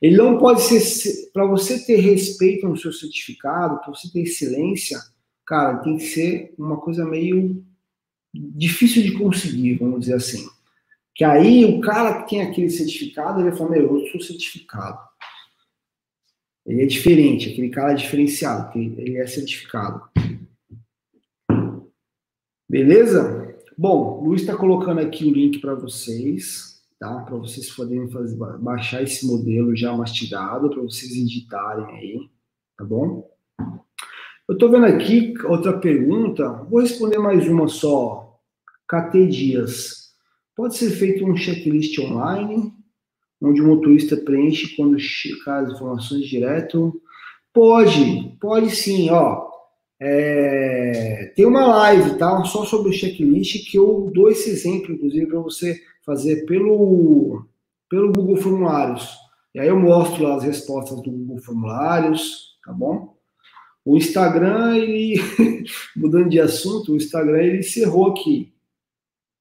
ele 0.00 0.16
não 0.16 0.38
pode 0.38 0.62
ser, 0.62 1.30
para 1.32 1.46
você 1.46 1.84
ter 1.84 1.96
respeito 1.96 2.68
no 2.68 2.76
seu 2.76 2.92
certificado, 2.92 3.80
para 3.80 3.88
você 3.88 4.08
ter 4.12 4.20
excelência, 4.20 5.00
cara, 5.44 5.78
tem 5.78 5.96
que 5.96 6.04
ser 6.04 6.54
uma 6.56 6.76
coisa 6.76 7.04
meio 7.04 7.64
difícil 8.32 9.02
de 9.02 9.12
conseguir, 9.12 9.78
vamos 9.78 10.00
dizer 10.00 10.14
assim. 10.14 10.46
Que 11.14 11.22
aí 11.24 11.64
o 11.64 11.80
cara 11.80 12.22
que 12.22 12.30
tem 12.30 12.42
aquele 12.42 12.68
certificado, 12.68 13.40
ele 13.40 13.50
vai 13.50 13.68
meu, 13.70 13.98
eu 13.98 14.06
sou 14.08 14.20
certificado. 14.20 14.98
Ele 16.66 16.82
é 16.82 16.86
diferente, 16.86 17.50
aquele 17.50 17.68
cara 17.68 17.92
é 17.92 17.94
diferenciado, 17.94 18.76
ele 18.78 19.18
é 19.18 19.26
certificado. 19.26 20.02
Beleza? 22.68 23.54
Bom, 23.76 24.20
o 24.20 24.28
Luiz 24.28 24.40
está 24.40 24.56
colocando 24.56 25.00
aqui 25.00 25.24
o 25.24 25.32
link 25.32 25.60
para 25.60 25.74
vocês, 25.74 26.82
tá? 26.98 27.20
Para 27.20 27.36
vocês 27.36 27.70
poderem 27.70 28.10
fazer, 28.10 28.36
baixar 28.36 29.02
esse 29.02 29.26
modelo 29.26 29.76
já 29.76 29.92
mastigado, 29.96 30.70
para 30.70 30.82
vocês 30.82 31.12
editarem 31.12 31.86
aí, 31.96 32.30
tá 32.76 32.84
bom? 32.84 33.30
Eu 34.48 34.54
estou 34.54 34.70
vendo 34.70 34.86
aqui 34.86 35.34
outra 35.44 35.78
pergunta, 35.78 36.48
vou 36.68 36.80
responder 36.80 37.18
mais 37.18 37.46
uma 37.46 37.68
só. 37.68 38.40
KT 38.88 39.26
Dias. 39.26 40.03
Pode 40.56 40.76
ser 40.76 40.90
feito 40.90 41.24
um 41.24 41.36
checklist 41.36 41.98
online, 41.98 42.72
onde 43.42 43.60
o 43.60 43.66
motorista 43.66 44.16
preenche 44.16 44.76
quando 44.76 44.98
checar 44.98 45.64
as 45.64 45.72
informações 45.72 46.26
direto? 46.26 47.00
Pode, 47.52 48.36
pode 48.40 48.74
sim, 48.74 49.10
ó. 49.10 49.48
É, 50.00 51.32
tem 51.34 51.44
uma 51.44 51.66
live, 51.66 52.16
tá? 52.18 52.44
Só 52.44 52.64
sobre 52.64 52.90
o 52.90 52.92
checklist 52.92 53.70
que 53.70 53.78
eu 53.78 54.10
dou 54.14 54.30
esse 54.30 54.50
exemplo, 54.50 54.92
inclusive, 54.92 55.26
para 55.26 55.40
você 55.40 55.80
fazer 56.04 56.46
pelo, 56.46 57.44
pelo 57.88 58.12
Google 58.12 58.36
Formulários. 58.36 59.08
E 59.54 59.60
aí 59.60 59.68
eu 59.68 59.78
mostro 59.78 60.26
as 60.28 60.44
respostas 60.44 61.00
do 61.02 61.10
Google 61.10 61.38
Formulários, 61.38 62.56
tá 62.64 62.72
bom? 62.72 63.16
O 63.84 63.96
Instagram, 63.96 64.76
ele, 64.76 65.20
mudando 65.96 66.28
de 66.28 66.40
assunto, 66.40 66.92
o 66.92 66.96
Instagram 66.96 67.42
ele 67.42 67.58
encerrou 67.58 68.10
aqui. 68.10 68.53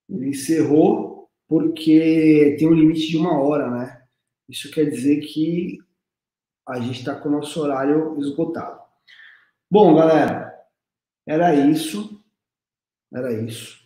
Ele 0.10 0.30
encerrou 0.30 1.30
porque 1.48 2.56
tem 2.58 2.68
um 2.68 2.74
limite 2.74 3.08
de 3.10 3.18
uma 3.18 3.40
hora, 3.40 3.70
né? 3.70 4.04
Isso 4.50 4.72
quer 4.72 4.86
dizer 4.90 5.22
que 5.22 5.78
a 6.68 6.80
gente 6.80 7.00
está 7.00 7.16
com 7.16 7.30
o 7.30 7.32
nosso 7.32 7.62
horário 7.62 8.18
esgotado. 8.20 8.82
Bom, 9.70 9.96
galera, 9.96 10.54
Era 11.26 11.56
isso. 11.56 12.22
Era 13.14 13.32
isso. 13.34 13.82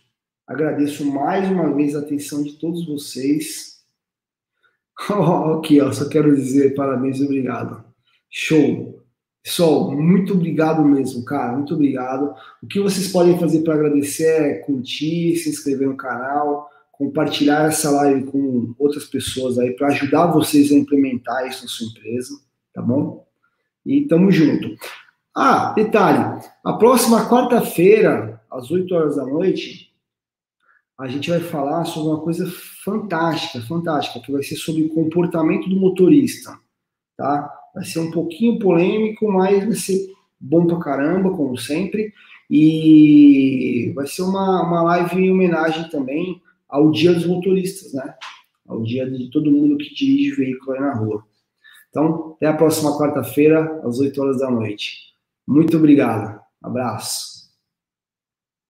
Agradeço 0.46 1.04
mais 1.04 1.48
uma 1.50 1.74
vez 1.74 1.94
a 1.94 2.00
atenção 2.00 2.42
de 2.42 2.58
todos 2.58 2.86
vocês. 2.86 3.84
Aqui, 5.58 5.80
ó, 5.80 5.92
só 5.92 6.08
quero 6.08 6.34
dizer 6.34 6.74
parabéns 6.74 7.20
e 7.20 7.24
obrigado. 7.24 7.84
Show. 8.30 8.97
Pessoal, 9.48 9.90
muito 9.92 10.34
obrigado 10.34 10.84
mesmo, 10.84 11.24
cara. 11.24 11.54
Muito 11.54 11.72
obrigado. 11.72 12.34
O 12.62 12.66
que 12.66 12.78
vocês 12.78 13.10
podem 13.10 13.38
fazer 13.38 13.62
para 13.62 13.72
agradecer 13.72 14.42
é 14.42 14.54
curtir, 14.58 15.36
se 15.36 15.48
inscrever 15.48 15.88
no 15.88 15.96
canal, 15.96 16.68
compartilhar 16.92 17.66
essa 17.66 17.90
live 17.90 18.24
com 18.24 18.74
outras 18.78 19.06
pessoas 19.06 19.58
aí 19.58 19.70
para 19.70 19.86
ajudar 19.88 20.26
vocês 20.26 20.70
a 20.70 20.74
implementar 20.74 21.48
isso 21.48 21.62
na 21.62 21.68
sua 21.68 21.86
empresa, 21.86 22.38
tá 22.74 22.82
bom? 22.82 23.26
E 23.86 24.06
tamo 24.06 24.30
junto. 24.30 24.68
Ah, 25.34 25.72
detalhe, 25.72 26.44
a 26.62 26.72
próxima 26.74 27.26
quarta-feira, 27.26 28.42
às 28.50 28.70
8 28.70 28.94
horas 28.94 29.16
da 29.16 29.24
noite, 29.24 29.90
a 31.00 31.08
gente 31.08 31.30
vai 31.30 31.40
falar 31.40 31.86
sobre 31.86 32.10
uma 32.10 32.20
coisa 32.20 32.46
fantástica, 32.84 33.64
fantástica, 33.66 34.20
que 34.20 34.30
vai 34.30 34.42
ser 34.42 34.56
sobre 34.56 34.82
o 34.82 34.90
comportamento 34.90 35.70
do 35.70 35.76
motorista, 35.76 36.54
tá? 37.16 37.57
Vai 37.78 37.84
ser 37.84 38.00
um 38.00 38.10
pouquinho 38.10 38.58
polêmico, 38.58 39.30
mas 39.30 39.64
vai 39.64 39.74
ser 39.74 40.12
bom 40.40 40.66
pra 40.66 40.80
caramba, 40.80 41.30
como 41.30 41.56
sempre. 41.56 42.12
E 42.50 43.92
vai 43.94 44.04
ser 44.04 44.22
uma, 44.22 44.66
uma 44.66 44.82
live 44.82 45.16
em 45.16 45.30
homenagem 45.30 45.88
também 45.88 46.42
ao 46.68 46.90
Dia 46.90 47.14
dos 47.14 47.24
Motoristas, 47.24 47.92
né? 47.92 48.14
Ao 48.66 48.82
dia 48.82 49.08
de 49.08 49.30
todo 49.30 49.52
mundo 49.52 49.78
que 49.78 49.94
dirige 49.94 50.34
veículo 50.34 50.72
aí 50.72 50.80
na 50.80 50.92
rua. 50.92 51.24
Então, 51.88 52.34
até 52.36 52.48
a 52.48 52.52
próxima 52.52 52.98
quarta-feira, 52.98 53.80
às 53.84 54.00
8 54.00 54.20
horas 54.20 54.40
da 54.40 54.50
noite. 54.50 55.14
Muito 55.46 55.76
obrigado. 55.76 56.40
Abraço. 56.60 57.37